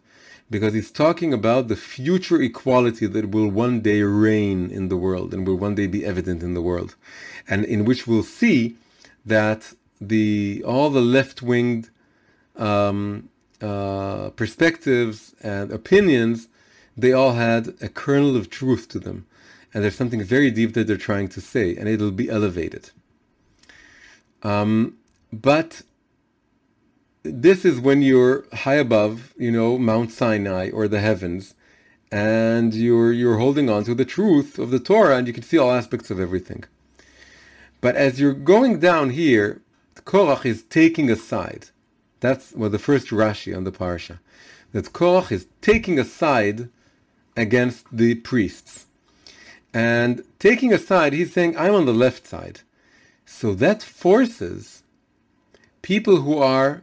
because 0.51 0.75
he's 0.75 0.91
talking 0.91 1.33
about 1.33 1.69
the 1.69 1.77
future 1.77 2.41
equality 2.41 3.07
that 3.07 3.31
will 3.31 3.49
one 3.49 3.81
day 3.81 4.03
reign 4.03 4.71
in 4.71 4.89
the 4.89 4.97
world 4.97 5.35
and 5.35 5.47
will 5.47 5.57
one 5.57 5.75
day 5.75 5.87
be 5.87 6.05
evident 6.05 6.43
in 6.43 6.55
the 6.55 6.63
world, 6.63 6.95
and 7.49 7.65
in 7.65 7.85
which 7.85 8.07
we'll 8.07 8.23
see 8.23 8.77
that 9.25 9.75
the 10.01 10.63
all 10.65 10.91
the 10.91 11.01
left-winged 11.01 11.91
um, 12.57 13.29
uh, 13.61 14.31
perspectives 14.31 15.35
and 15.43 15.73
opinions, 15.73 16.49
they 16.97 17.13
all 17.13 17.33
had 17.33 17.75
a 17.81 17.89
kernel 17.89 18.37
of 18.37 18.51
truth 18.51 18.89
to 18.89 18.99
them, 18.99 19.27
and 19.73 19.83
there's 19.83 19.97
something 19.97 20.23
very 20.23 20.51
deep 20.51 20.75
that 20.75 20.87
they're 20.87 20.97
trying 20.97 21.29
to 21.29 21.41
say, 21.41 21.77
and 21.77 21.89
it'll 21.89 22.11
be 22.11 22.31
elevated. 22.31 22.91
Um, 24.43 24.97
but 25.33 25.83
this 27.33 27.65
is 27.65 27.81
when 27.81 28.03
you're 28.03 28.45
high 28.53 28.75
above, 28.75 29.35
you 29.37 29.51
know, 29.51 29.79
Mount 29.79 30.13
Sinai 30.13 30.71
or 30.71 30.89
the 30.89 31.01
heavens, 31.01 31.55
and 32.11 32.75
you're 32.75 33.13
you're 33.13 33.39
holding 33.39 33.69
on 33.69 33.85
to 33.85 33.95
the 33.95 34.05
truth 34.05 34.59
of 34.59 34.71
the 34.71 34.81
Torah, 34.81 35.17
and 35.17 35.27
you 35.27 35.33
can 35.33 35.43
see 35.43 35.59
all 35.59 35.73
aspects 35.73 36.11
of 36.11 36.21
everything. 36.21 36.65
But 37.81 37.97
as 37.97 38.21
you're 38.21 38.33
going 38.33 38.81
down 38.81 39.11
here, 39.11 39.61
Korach 40.05 40.47
is 40.47 40.63
taking 40.63 41.11
a 41.11 41.17
side. 41.17 41.67
That's 42.21 42.53
well 42.53 42.71
the 42.71 42.79
first 42.79 43.09
Rashi 43.09 43.57
on 43.57 43.65
the 43.65 43.73
parsha. 43.73 44.19
That 44.73 44.93
Korach 44.93 45.31
is 45.31 45.47
taking 45.61 45.99
a 45.99 46.05
side 46.05 46.69
against 47.37 47.85
the 47.93 48.15
priests. 48.15 48.87
And 49.75 50.25
taking 50.39 50.73
a 50.73 50.79
side, 50.79 51.13
he's 51.13 51.33
saying, 51.33 51.57
I'm 51.57 51.75
on 51.75 51.85
the 51.85 51.93
left 51.93 52.27
side. 52.27 52.61
So 53.27 53.55
that 53.55 53.83
forces 53.83 54.83
people 55.83 56.23
who 56.23 56.39
are 56.39 56.83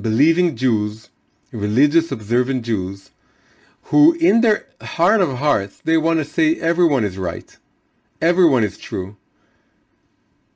believing 0.00 0.56
Jews, 0.56 1.10
religious 1.52 2.12
observant 2.12 2.64
Jews, 2.64 3.10
who 3.84 4.12
in 4.14 4.40
their 4.42 4.66
heart 4.82 5.20
of 5.20 5.38
hearts, 5.38 5.80
they 5.84 5.96
want 5.96 6.18
to 6.18 6.24
say 6.24 6.56
everyone 6.56 7.04
is 7.04 7.16
right. 7.16 7.56
Everyone 8.20 8.64
is 8.64 8.76
true. 8.76 9.16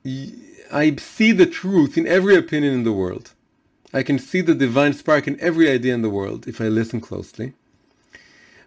I 0.05 0.97
see 0.97 1.33
the 1.33 1.47
truth 1.47 1.97
in 1.97 2.07
every 2.07 2.37
opinion 2.37 2.75
in 2.75 2.85
the 2.85 2.93
world. 2.93 3.33
I 3.95 4.03
can 4.03 4.19
see 4.19 4.41
the 4.41 4.55
divine 4.55 4.95
spark 4.95 5.27
in 5.27 5.39
every 5.41 5.71
idea 5.71 5.95
in 5.95 6.03
the 6.03 6.11
world 6.11 6.49
if 6.49 6.61
I 6.61 6.69
listen 6.69 7.01
closely. 7.01 7.53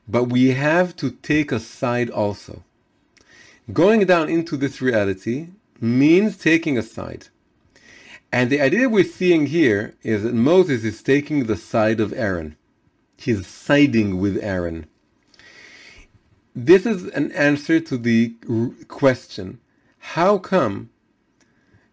But 0.07 0.25
we 0.25 0.51
have 0.51 0.95
to 0.97 1.11
take 1.11 1.51
a 1.51 1.59
side 1.59 2.09
also. 2.09 2.63
Going 3.73 4.05
down 4.05 4.29
into 4.29 4.55
this 4.55 4.81
reality 4.81 5.49
means 5.81 6.37
taking 6.37 6.77
a 6.77 6.83
side. 6.83 7.27
And 8.35 8.49
the 8.49 8.59
idea 8.59 8.89
we're 8.89 9.05
seeing 9.05 9.45
here 9.45 9.95
is 10.03 10.23
that 10.23 10.33
Moses 10.33 10.83
is 10.83 11.01
taking 11.01 11.45
the 11.45 11.55
side 11.55 12.01
of 12.01 12.11
Aaron. 12.11 12.57
He's 13.15 13.47
siding 13.47 14.19
with 14.19 14.43
Aaron. 14.43 14.87
This 16.53 16.85
is 16.85 17.05
an 17.11 17.31
answer 17.31 17.79
to 17.79 17.97
the 17.97 18.35
question 18.89 19.61
how 20.17 20.37
come 20.37 20.89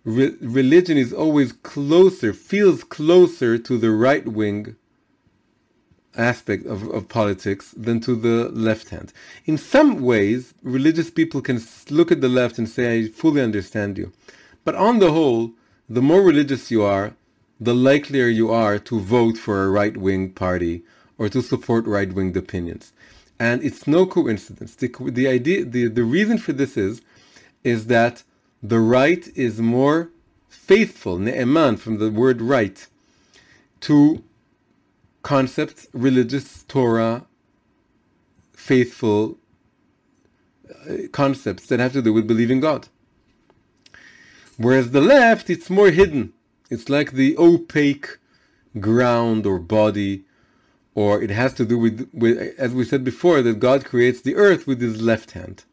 re- 0.03 0.35
religion 0.41 0.97
is 0.97 1.13
always 1.13 1.53
closer, 1.53 2.33
feels 2.33 2.83
closer 2.83 3.57
to 3.59 3.79
the 3.79 3.93
right 3.93 4.27
wing 4.27 4.75
aspect 6.17 6.67
of, 6.67 6.89
of 6.89 7.09
politics 7.09 7.73
than 7.77 8.01
to 8.01 8.17
the 8.17 8.49
left 8.49 8.89
hand. 8.89 9.13
In 9.45 9.57
some 9.57 10.03
ways, 10.03 10.55
religious 10.65 11.09
people 11.09 11.41
can 11.41 11.61
look 11.89 12.11
at 12.11 12.21
the 12.21 12.29
left 12.29 12.59
and 12.59 12.69
say, 12.69 12.99
I 12.99 13.09
fully 13.11 13.41
understand 13.41 13.97
you. 13.97 14.13
But 14.65 14.75
on 14.75 14.99
the 14.99 15.13
whole, 15.13 15.53
the 15.89 16.03
more 16.03 16.23
religious 16.23 16.71
you 16.71 16.83
are, 16.83 17.15
the 17.61 17.75
likelier 17.75 18.29
you 18.29 18.51
are 18.51 18.79
to 18.79 18.99
vote 18.99 19.37
for 19.39 19.63
a 19.63 19.71
right 19.71 19.97
wing 19.97 20.33
party 20.33 20.83
or 21.19 21.29
to 21.29 21.43
support 21.43 21.87
right 21.87 22.13
wing 22.13 22.37
opinions. 22.37 22.93
And 23.39 23.63
it's 23.63 23.87
no 23.87 24.07
coincidence. 24.07 24.75
The, 24.77 24.89
the 25.11 25.29
idea, 25.29 25.65
the, 25.65 25.89
the 25.89 26.05
reason 26.05 26.39
for 26.39 26.53
this 26.53 26.77
is, 26.77 27.03
is 27.65 27.87
that 27.87 28.23
the 28.63 28.79
right 28.79 29.27
is 29.37 29.61
more 29.61 30.11
faithful, 30.49 31.19
ne'eman, 31.19 31.77
from 31.77 31.99
the 31.99 32.11
word 32.11 32.41
right, 32.41 32.87
to 33.81 34.23
concepts, 35.23 35.89
religious, 35.93 36.65
Torah, 36.65 37.27
faithful 38.53 39.39
uh, 40.89 41.09
concepts 41.13 41.67
that 41.67 41.81
have 41.81 41.93
to 41.93 42.03
do 42.03 42.13
with 42.13 42.27
believing 42.27 42.61
God. 42.61 42.89
Whereas 44.57 44.91
the 44.91 45.01
left, 45.01 45.51
it's 45.51 45.71
more 45.71 45.91
hidden. 45.91 46.33
It's 46.71 46.89
like 46.89 47.13
the 47.13 47.37
opaque 47.39 48.19
ground 48.79 49.47
or 49.47 49.59
body, 49.59 50.25
or 50.95 51.23
it 51.23 51.31
has 51.31 51.53
to 51.55 51.65
do 51.65 51.79
with, 51.79 52.09
with, 52.13 52.39
as 52.59 52.73
we 52.73 52.85
said 52.85 53.05
before, 53.05 53.43
that 53.43 53.61
God 53.61 53.85
creates 53.85 54.21
the 54.21 54.37
earth 54.37 54.67
with 54.67 54.81
his 54.81 55.01
left 55.01 55.33
hand. 55.33 55.65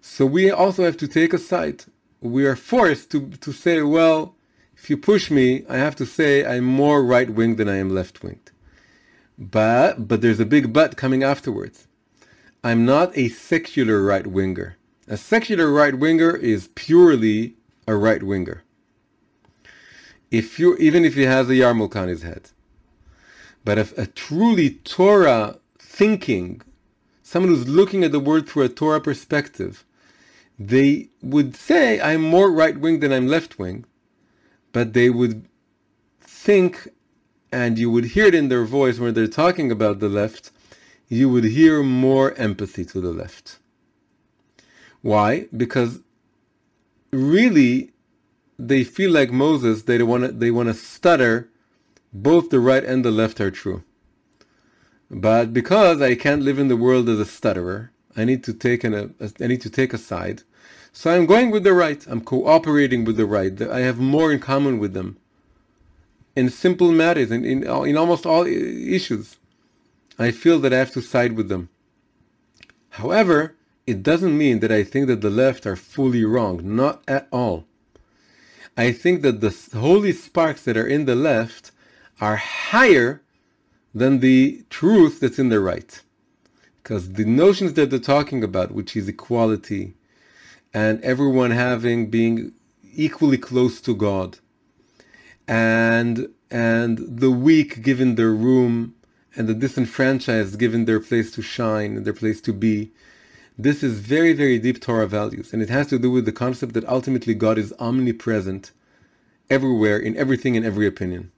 So 0.00 0.26
we 0.26 0.50
also 0.50 0.84
have 0.84 0.96
to 0.98 1.08
take 1.08 1.32
a 1.32 1.38
side. 1.38 1.84
We 2.20 2.46
are 2.46 2.56
forced 2.56 3.10
to, 3.12 3.28
to 3.30 3.52
say, 3.52 3.82
well, 3.82 4.34
if 4.76 4.90
you 4.90 4.96
push 4.96 5.30
me, 5.30 5.64
I 5.68 5.76
have 5.78 5.96
to 5.96 6.06
say 6.06 6.44
I'm 6.44 6.64
more 6.64 7.02
right-winged 7.02 7.56
than 7.58 7.68
I 7.68 7.76
am 7.76 7.90
left-winged. 7.90 8.50
But, 9.38 10.06
but 10.06 10.20
there's 10.20 10.40
a 10.40 10.46
big 10.46 10.72
but 10.72 10.96
coming 10.96 11.22
afterwards. 11.22 11.88
I'm 12.62 12.84
not 12.84 13.16
a 13.16 13.28
secular 13.28 14.02
right-winger. 14.02 14.76
A 15.06 15.18
secular 15.18 15.70
right-winger 15.70 16.34
is 16.34 16.68
purely 16.74 17.56
a 17.86 17.94
right-winger. 17.94 18.62
If 20.30 20.58
you, 20.58 20.76
even 20.76 21.04
if 21.04 21.14
he 21.14 21.22
has 21.22 21.48
a 21.50 21.52
yarmulke 21.52 21.96
on 21.96 22.08
his 22.08 22.22
head. 22.22 22.50
But 23.64 23.78
if 23.78 23.96
a 23.98 24.06
truly 24.06 24.70
Torah 24.70 25.58
thinking, 25.78 26.62
someone 27.22 27.54
who's 27.54 27.68
looking 27.68 28.02
at 28.02 28.12
the 28.12 28.20
world 28.20 28.48
through 28.48 28.64
a 28.64 28.68
Torah 28.70 29.00
perspective, 29.00 29.84
they 30.58 31.08
would 31.22 31.54
say, 31.54 32.00
I'm 32.00 32.22
more 32.22 32.50
right 32.50 32.78
wing 32.78 33.00
than 33.00 33.12
I'm 33.12 33.28
left 33.28 33.58
wing, 33.58 33.84
but 34.72 34.94
they 34.94 35.10
would 35.10 35.46
think, 36.20 36.88
and 37.52 37.78
you 37.78 37.90
would 37.90 38.04
hear 38.06 38.26
it 38.26 38.34
in 38.34 38.48
their 38.48 38.64
voice 38.64 38.98
when 38.98 39.12
they're 39.14 39.26
talking 39.26 39.70
about 39.70 40.00
the 40.00 40.08
left, 40.08 40.50
you 41.08 41.28
would 41.28 41.44
hear 41.44 41.82
more 41.82 42.32
empathy 42.34 42.84
to 42.86 43.00
the 43.00 43.12
left. 43.12 43.58
Why? 45.04 45.48
Because 45.54 46.00
really, 47.12 47.92
they 48.58 48.84
feel 48.84 49.10
like 49.10 49.30
Moses, 49.30 49.82
they 49.82 50.02
want 50.02 50.24
to 50.24 50.32
they 50.32 50.50
want 50.50 50.70
to 50.70 50.74
stutter, 50.74 51.50
both 52.10 52.48
the 52.48 52.58
right 52.58 52.82
and 52.82 53.04
the 53.04 53.10
left 53.10 53.38
are 53.38 53.50
true. 53.50 53.84
But 55.10 55.52
because 55.52 56.00
I 56.00 56.14
can't 56.14 56.40
live 56.40 56.58
in 56.58 56.68
the 56.68 56.82
world 56.84 57.10
as 57.10 57.20
a 57.20 57.26
stutterer, 57.26 57.90
I 58.16 58.24
need 58.24 58.42
to 58.44 58.54
take 58.54 58.82
an, 58.82 59.14
need 59.38 59.60
to 59.60 59.68
take 59.68 59.92
a 59.92 59.98
side. 59.98 60.42
So 60.94 61.10
I'm 61.10 61.26
going 61.26 61.50
with 61.50 61.64
the 61.64 61.74
right. 61.74 62.02
I'm 62.06 62.22
cooperating 62.22 63.04
with 63.04 63.18
the 63.18 63.26
right. 63.26 63.60
I 63.60 63.80
have 63.80 63.98
more 63.98 64.32
in 64.32 64.40
common 64.40 64.78
with 64.78 64.94
them. 64.94 65.18
In 66.34 66.48
simple 66.48 66.90
matters, 66.90 67.30
in, 67.30 67.44
in, 67.44 67.62
in 67.64 67.96
almost 67.98 68.24
all 68.24 68.46
issues, 68.46 69.36
I 70.18 70.30
feel 70.30 70.58
that 70.60 70.72
I 70.72 70.78
have 70.78 70.92
to 70.92 71.02
side 71.02 71.34
with 71.36 71.50
them. 71.50 71.68
However, 72.88 73.54
it 73.86 74.02
doesn't 74.02 74.36
mean 74.36 74.60
that 74.60 74.72
I 74.72 74.82
think 74.84 75.06
that 75.08 75.20
the 75.20 75.30
left 75.30 75.66
are 75.66 75.76
fully 75.76 76.24
wrong. 76.24 76.60
Not 76.76 77.02
at 77.06 77.28
all. 77.30 77.66
I 78.76 78.92
think 78.92 79.22
that 79.22 79.40
the 79.40 79.54
holy 79.78 80.12
sparks 80.12 80.64
that 80.64 80.76
are 80.76 80.86
in 80.86 81.04
the 81.04 81.14
left 81.14 81.70
are 82.20 82.36
higher 82.36 83.22
than 83.94 84.20
the 84.20 84.64
truth 84.70 85.20
that's 85.20 85.38
in 85.38 85.48
the 85.48 85.60
right. 85.60 86.00
Because 86.82 87.12
the 87.12 87.24
notions 87.24 87.74
that 87.74 87.90
they're 87.90 87.98
talking 87.98 88.42
about, 88.42 88.72
which 88.72 88.96
is 88.96 89.08
equality, 89.08 89.94
and 90.72 91.00
everyone 91.02 91.52
having 91.52 92.10
being 92.10 92.52
equally 92.94 93.38
close 93.38 93.80
to 93.82 93.94
God, 93.94 94.38
and 95.46 96.28
and 96.50 96.98
the 96.98 97.30
weak 97.30 97.82
given 97.82 98.16
their 98.16 98.32
room, 98.32 98.94
and 99.36 99.48
the 99.48 99.54
disenfranchised 99.54 100.58
given 100.58 100.84
their 100.84 101.00
place 101.00 101.30
to 101.32 101.42
shine 101.42 101.96
and 101.96 102.04
their 102.04 102.12
place 102.12 102.40
to 102.42 102.52
be. 102.52 102.90
This 103.56 103.82
is 103.84 104.00
very, 104.00 104.32
very 104.32 104.58
deep 104.58 104.80
Torah 104.80 105.06
values, 105.06 105.52
and 105.52 105.62
it 105.62 105.70
has 105.70 105.86
to 105.88 105.98
do 105.98 106.10
with 106.10 106.24
the 106.24 106.32
concept 106.32 106.74
that 106.74 106.84
ultimately 106.88 107.34
God 107.34 107.56
is 107.56 107.72
omnipresent 107.78 108.72
everywhere, 109.48 109.98
in 109.98 110.16
everything, 110.16 110.56
in 110.56 110.64
every 110.64 110.86
opinion. 110.86 111.30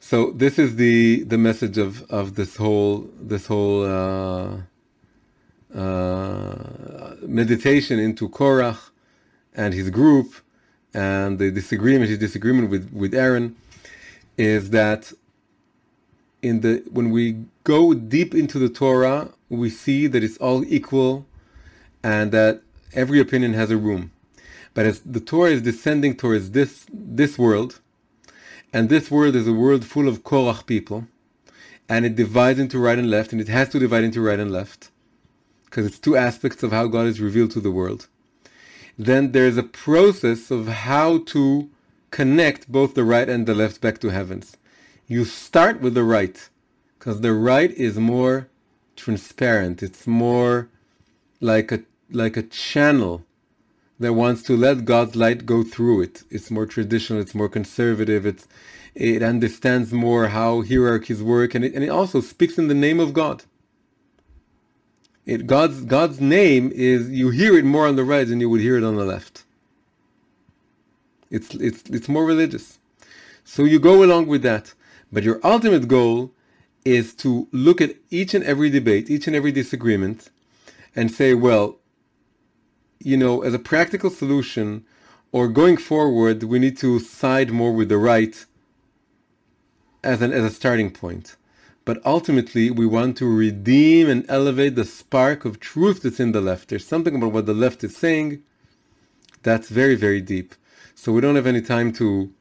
So 0.00 0.30
this 0.30 0.58
is 0.58 0.76
the 0.76 1.24
the 1.24 1.36
message 1.36 1.78
of 1.78 2.08
of 2.10 2.36
this 2.36 2.56
whole 2.56 3.10
this 3.20 3.46
whole 3.46 3.84
uh, 3.84 4.58
uh, 5.74 7.16
meditation 7.22 7.98
into 7.98 8.28
Korach 8.28 8.90
and 9.54 9.74
his 9.74 9.90
group 9.90 10.34
and 10.94 11.38
the 11.38 11.50
disagreement 11.50 12.08
his 12.08 12.18
disagreement 12.18 12.70
with 12.70 12.90
with 12.92 13.14
Aaron 13.14 13.56
is 14.38 14.70
that 14.70 15.12
in 16.40 16.60
the 16.60 16.84
when 16.90 17.10
we 17.10 17.44
go 17.64 17.92
deep 17.92 18.32
into 18.34 18.60
the 18.60 18.68
Torah 18.68 19.30
we 19.48 19.70
see 19.70 20.06
that 20.06 20.24
it's 20.24 20.36
all 20.38 20.64
equal 20.64 21.26
and 22.02 22.32
that 22.32 22.62
every 22.92 23.20
opinion 23.20 23.54
has 23.54 23.70
a 23.70 23.76
room 23.76 24.10
but 24.74 24.86
as 24.86 25.00
the 25.00 25.20
Torah 25.20 25.50
is 25.50 25.62
descending 25.62 26.16
towards 26.16 26.50
this 26.50 26.86
this 26.90 27.38
world 27.38 27.80
and 28.76 28.90
this 28.90 29.10
world 29.10 29.34
is 29.36 29.48
a 29.48 29.52
world 29.52 29.86
full 29.86 30.06
of 30.06 30.22
Korach 30.22 30.66
people. 30.66 31.06
And 31.88 32.04
it 32.04 32.16
divides 32.16 32.58
into 32.58 32.78
right 32.78 32.98
and 32.98 33.10
left, 33.10 33.32
and 33.32 33.40
it 33.40 33.48
has 33.48 33.70
to 33.70 33.78
divide 33.78 34.04
into 34.04 34.20
right 34.20 34.38
and 34.38 34.50
left. 34.50 34.90
Because 35.64 35.86
it's 35.86 35.98
two 35.98 36.14
aspects 36.14 36.62
of 36.62 36.72
how 36.72 36.86
God 36.86 37.06
is 37.06 37.18
revealed 37.18 37.52
to 37.52 37.60
the 37.60 37.70
world. 37.70 38.08
Then 38.98 39.32
there's 39.32 39.56
a 39.56 39.62
process 39.62 40.50
of 40.50 40.68
how 40.68 41.18
to 41.32 41.70
connect 42.10 42.70
both 42.70 42.94
the 42.94 43.04
right 43.04 43.28
and 43.28 43.46
the 43.46 43.54
left 43.54 43.80
back 43.80 43.98
to 44.00 44.08
heavens. 44.08 44.56
You 45.06 45.24
start 45.24 45.80
with 45.80 45.94
the 45.94 46.04
right, 46.04 46.48
because 46.98 47.20
the 47.20 47.32
right 47.32 47.70
is 47.70 47.96
more 47.98 48.48
transparent. 48.96 49.82
It's 49.82 50.06
more 50.06 50.68
like 51.40 51.72
a 51.72 51.80
like 52.10 52.36
a 52.36 52.42
channel 52.42 53.24
that 53.98 54.12
wants 54.12 54.42
to 54.44 54.56
let 54.56 54.84
God's 54.84 55.16
light 55.16 55.46
go 55.46 55.62
through 55.62 56.02
it. 56.02 56.22
It's 56.30 56.50
more 56.50 56.66
traditional, 56.66 57.20
it's 57.20 57.34
more 57.34 57.48
conservative, 57.48 58.26
it's 58.26 58.46
it 58.94 59.22
understands 59.22 59.92
more 59.92 60.28
how 60.28 60.62
hierarchies 60.62 61.22
work, 61.22 61.54
and 61.54 61.64
it, 61.64 61.74
and 61.74 61.84
it 61.84 61.88
also 61.88 62.20
speaks 62.20 62.58
in 62.58 62.68
the 62.68 62.74
name 62.74 63.00
of 63.00 63.12
God. 63.12 63.44
It 65.26 65.46
God's 65.46 65.82
God's 65.82 66.20
name 66.20 66.70
is 66.74 67.10
you 67.10 67.30
hear 67.30 67.56
it 67.58 67.64
more 67.64 67.86
on 67.86 67.96
the 67.96 68.04
right 68.04 68.26
than 68.26 68.40
you 68.40 68.48
would 68.48 68.60
hear 68.60 68.76
it 68.76 68.84
on 68.84 68.96
the 68.96 69.04
left. 69.04 69.44
It's 71.30 71.54
it's 71.54 71.82
it's 71.90 72.08
more 72.08 72.24
religious. 72.24 72.78
So 73.44 73.64
you 73.64 73.78
go 73.78 74.02
along 74.02 74.26
with 74.26 74.42
that. 74.42 74.74
But 75.12 75.22
your 75.22 75.40
ultimate 75.44 75.88
goal 75.88 76.32
is 76.86 77.14
to 77.14 77.48
look 77.52 77.80
at 77.80 77.96
each 78.10 78.32
and 78.32 78.44
every 78.44 78.70
debate, 78.70 79.10
each 79.10 79.26
and 79.26 79.34
every 79.34 79.52
disagreement, 79.52 80.30
and 80.94 81.10
say, 81.10 81.34
well, 81.34 81.78
you 83.00 83.16
know, 83.16 83.42
as 83.42 83.52
a 83.52 83.58
practical 83.58 84.10
solution 84.10 84.84
or 85.32 85.48
going 85.48 85.76
forward, 85.76 86.42
we 86.44 86.58
need 86.58 86.78
to 86.78 87.00
side 87.00 87.50
more 87.50 87.72
with 87.72 87.88
the 87.88 87.98
right 87.98 88.46
as, 90.04 90.22
an, 90.22 90.32
as 90.32 90.44
a 90.44 90.50
starting 90.50 90.90
point. 90.90 91.36
But 91.84 92.04
ultimately, 92.04 92.70
we 92.70 92.86
want 92.86 93.16
to 93.18 93.26
redeem 93.26 94.08
and 94.08 94.24
elevate 94.28 94.74
the 94.76 94.84
spark 94.84 95.44
of 95.44 95.60
truth 95.60 96.02
that's 96.02 96.20
in 96.20 96.32
the 96.32 96.40
left. 96.40 96.68
There's 96.68 96.86
something 96.86 97.14
about 97.16 97.32
what 97.32 97.46
the 97.46 97.54
left 97.54 97.84
is 97.84 97.96
saying 97.96 98.42
that's 99.42 99.68
very, 99.68 99.94
very 99.94 100.20
deep. 100.20 100.54
So 100.94 101.12
we 101.12 101.20
don't 101.20 101.36
have 101.36 101.46
any 101.46 101.62
time 101.62 101.92
to 101.94 102.32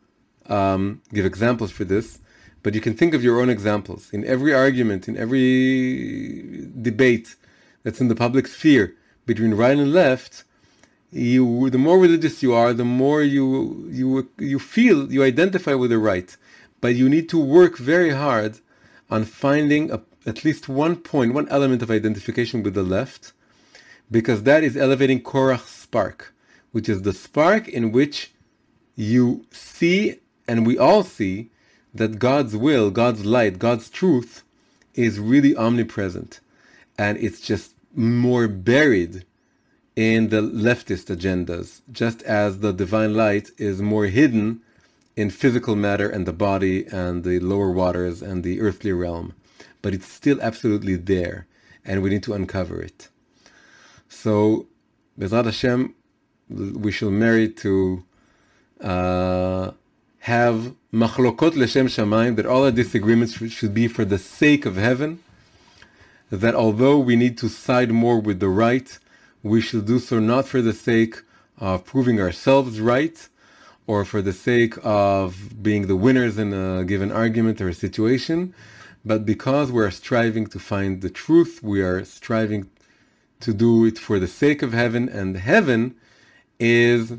um, 0.48 1.02
give 1.14 1.26
examples 1.26 1.72
for 1.72 1.84
this, 1.84 2.20
but 2.66 2.74
you 2.74 2.82
can 2.82 2.96
think 2.96 3.14
of 3.14 3.24
your 3.24 3.40
own 3.40 3.48
examples. 3.48 4.10
In 4.12 4.26
every 4.26 4.52
argument, 4.52 5.08
in 5.08 5.16
every 5.16 6.68
debate 6.82 7.36
that's 7.84 8.02
in 8.02 8.08
the 8.08 8.16
public 8.16 8.48
sphere 8.48 8.96
between 9.28 9.54
right 9.54 9.78
and 9.78 9.94
left, 9.94 10.44
you 11.12 11.70
the 11.70 11.78
more 11.78 12.00
religious 12.00 12.42
you 12.42 12.56
are, 12.56 12.74
the 12.74 12.92
more 13.04 13.22
you 13.22 13.88
you 13.92 14.08
you 14.40 14.58
feel 14.58 15.14
you 15.14 15.22
identify 15.22 15.76
with 15.76 15.92
the 15.92 16.00
right, 16.00 16.36
but 16.82 16.96
you 16.96 17.08
need 17.08 17.30
to 17.30 17.38
work 17.38 17.78
very 17.78 18.10
hard 18.10 18.54
on 19.12 19.26
finding 19.26 19.92
a, 19.92 20.02
at 20.26 20.44
least 20.44 20.68
one 20.68 20.96
point, 20.96 21.36
one 21.36 21.48
element 21.50 21.84
of 21.84 21.92
identification 21.92 22.64
with 22.64 22.74
the 22.74 22.88
left, 22.98 23.32
because 24.10 24.42
that 24.42 24.64
is 24.64 24.76
elevating 24.76 25.22
Korach's 25.22 25.70
spark, 25.86 26.34
which 26.72 26.90
is 26.90 27.04
the 27.04 27.14
spark 27.14 27.68
in 27.68 27.92
which 27.92 28.34
you 28.96 29.46
see, 29.52 30.20
and 30.48 30.66
we 30.66 30.80
all 30.80 31.04
see, 31.04 31.52
that 31.96 32.20
God's 32.20 32.56
will, 32.56 32.92
God's 32.92 33.26
light, 33.26 33.58
God's 33.58 33.90
truth 33.90 34.44
is 34.94 35.20
really 35.20 35.56
omnipresent, 35.56 36.42
and 36.98 37.18
it's 37.18 37.40
just 37.40 37.74
more 37.96 38.48
buried 38.48 39.26
in 39.96 40.28
the 40.28 40.42
leftist 40.42 41.08
agendas, 41.16 41.82
just 41.92 42.22
as 42.24 42.60
the 42.60 42.74
divine 42.74 43.14
light 43.14 43.50
is 43.58 43.82
more 43.82 44.08
hidden 44.08 44.62
in 45.16 45.30
physical 45.30 45.76
matter 45.76 46.10
and 46.10 46.26
the 46.26 46.34
body 46.34 46.86
and 46.88 47.24
the 47.24 47.40
lower 47.40 47.72
waters 47.72 48.22
and 48.22 48.44
the 48.44 48.60
earthly 48.60 48.92
realm. 48.92 49.34
But 49.82 49.94
it's 49.94 50.12
still 50.12 50.42
absolutely 50.42 50.98
there, 50.98 51.48
and 51.86 52.02
we 52.02 52.10
need 52.10 52.24
to 52.24 52.34
uncover 52.34 52.82
it. 52.82 53.08
So, 54.10 54.68
Bezrat 55.18 55.46
Hashem, 55.46 55.96
we 56.50 56.92
shall 56.92 57.12
marry 57.12 57.48
to 57.50 58.04
uh, 58.82 59.72
have 60.20 60.76
machlokot 60.96 61.56
l'shem 61.56 61.88
shamayim, 61.88 62.36
that 62.38 62.46
all 62.46 62.64
our 62.64 62.72
disagreements 62.72 63.34
should 63.52 63.74
be 63.74 63.88
for 63.88 64.06
the 64.06 64.18
sake 64.18 64.66
of 64.66 64.78
heaven, 64.78 65.20
that 66.32 66.56
although 66.56 66.98
we 66.98 67.16
need 67.16 67.38
to 67.38 67.50
side 67.50 67.92
more 67.92 68.20
with 68.20 68.40
the 68.40 68.48
right, 68.48 68.98
we 69.44 69.60
should 69.62 69.86
do 69.86 70.00
so 70.00 70.20
not 70.20 70.48
for 70.48 70.62
the 70.62 70.74
sake 70.74 71.22
of 71.60 71.86
proving 71.86 72.20
ourselves 72.20 72.80
right 72.80 73.28
or 73.88 74.04
for 74.06 74.22
the 74.22 74.34
sake 74.34 74.76
of 74.84 75.62
being 75.62 75.88
the 75.88 75.96
winners 75.96 76.38
in 76.38 76.54
a 76.54 76.84
given 76.86 77.12
argument 77.12 77.62
or 77.62 77.70
a 77.70 77.74
situation, 77.74 78.54
but 79.04 79.26
because 79.26 79.72
we 79.72 79.84
are 79.84 79.92
striving 79.92 80.48
to 80.48 80.58
find 80.58 81.02
the 81.02 81.10
truth, 81.10 81.62
we 81.62 81.82
are 81.82 82.04
striving 82.04 82.70
to 83.42 83.54
do 83.54 83.86
it 83.86 84.00
for 84.00 84.18
the 84.18 84.28
sake 84.28 84.64
of 84.64 84.74
heaven, 84.74 85.08
and 85.08 85.38
heaven 85.38 85.94
is 86.60 87.14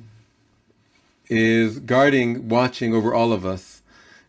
is 1.28 1.78
guarding, 1.80 2.48
watching 2.48 2.94
over 2.94 3.14
all 3.14 3.32
of 3.32 3.44
us, 3.44 3.82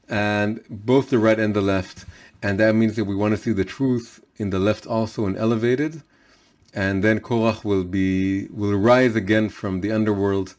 and 0.09 0.63
both 0.69 1.09
the 1.09 1.19
right 1.19 1.39
and 1.39 1.55
the 1.55 1.61
left. 1.61 2.05
And 2.41 2.59
that 2.59 2.75
means 2.75 2.95
that 2.95 3.05
we 3.05 3.15
want 3.15 3.35
to 3.35 3.41
see 3.41 3.51
the 3.51 3.65
truth 3.65 4.23
in 4.37 4.51
the 4.51 4.59
left 4.59 4.85
also 4.85 5.25
and 5.25 5.35
elevated 5.37 6.03
and 6.77 7.03
then 7.03 7.19
Korach 7.19 7.63
will 7.63 7.83
be 7.83 8.47
will 8.47 8.77
rise 8.77 9.15
again 9.15 9.49
from 9.49 9.81
the 9.81 9.91
underworld, 9.91 10.53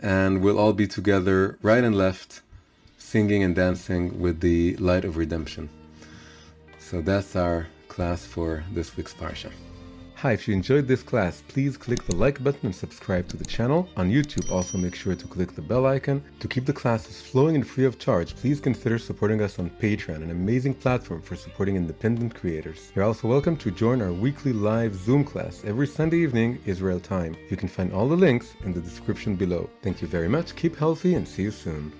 and 0.00 0.42
we'll 0.42 0.58
all 0.58 0.72
be 0.72 0.88
together, 0.88 1.58
right 1.62 1.84
and 1.84 1.96
left, 1.96 2.42
singing 2.98 3.44
and 3.44 3.54
dancing 3.54 4.20
with 4.20 4.40
the 4.40 4.76
light 4.76 5.04
of 5.04 5.16
redemption. 5.16 5.68
So 6.78 7.00
that's 7.00 7.36
our 7.36 7.68
class 7.88 8.24
for 8.24 8.64
this 8.72 8.96
week's 8.96 9.14
parsha. 9.14 9.52
Hi, 10.24 10.32
if 10.32 10.48
you 10.48 10.54
enjoyed 10.54 10.88
this 10.88 11.02
class, 11.02 11.42
please 11.48 11.76
click 11.76 12.02
the 12.06 12.16
like 12.16 12.42
button 12.42 12.60
and 12.64 12.74
subscribe 12.74 13.28
to 13.28 13.36
the 13.36 13.44
channel. 13.44 13.86
On 13.98 14.10
YouTube, 14.10 14.50
also 14.50 14.78
make 14.78 14.94
sure 14.94 15.14
to 15.14 15.26
click 15.26 15.54
the 15.54 15.60
bell 15.60 15.84
icon. 15.84 16.24
To 16.40 16.48
keep 16.48 16.64
the 16.64 16.72
classes 16.72 17.20
flowing 17.20 17.56
and 17.56 17.66
free 17.68 17.84
of 17.84 17.98
charge, 17.98 18.34
please 18.34 18.58
consider 18.58 18.98
supporting 18.98 19.42
us 19.42 19.58
on 19.58 19.68
Patreon, 19.68 20.22
an 20.22 20.30
amazing 20.30 20.72
platform 20.72 21.20
for 21.20 21.36
supporting 21.36 21.76
independent 21.76 22.34
creators. 22.34 22.90
You're 22.94 23.04
also 23.04 23.28
welcome 23.28 23.58
to 23.58 23.70
join 23.70 24.00
our 24.00 24.14
weekly 24.14 24.54
live 24.54 24.94
Zoom 24.94 25.24
class 25.24 25.62
every 25.66 25.86
Sunday 25.86 26.20
evening, 26.20 26.58
Israel 26.64 27.00
time. 27.00 27.36
You 27.50 27.58
can 27.58 27.68
find 27.68 27.92
all 27.92 28.08
the 28.08 28.16
links 28.16 28.54
in 28.64 28.72
the 28.72 28.80
description 28.80 29.36
below. 29.36 29.68
Thank 29.82 30.00
you 30.00 30.08
very 30.08 30.30
much, 30.30 30.56
keep 30.56 30.74
healthy, 30.74 31.16
and 31.16 31.28
see 31.28 31.42
you 31.42 31.50
soon. 31.50 31.92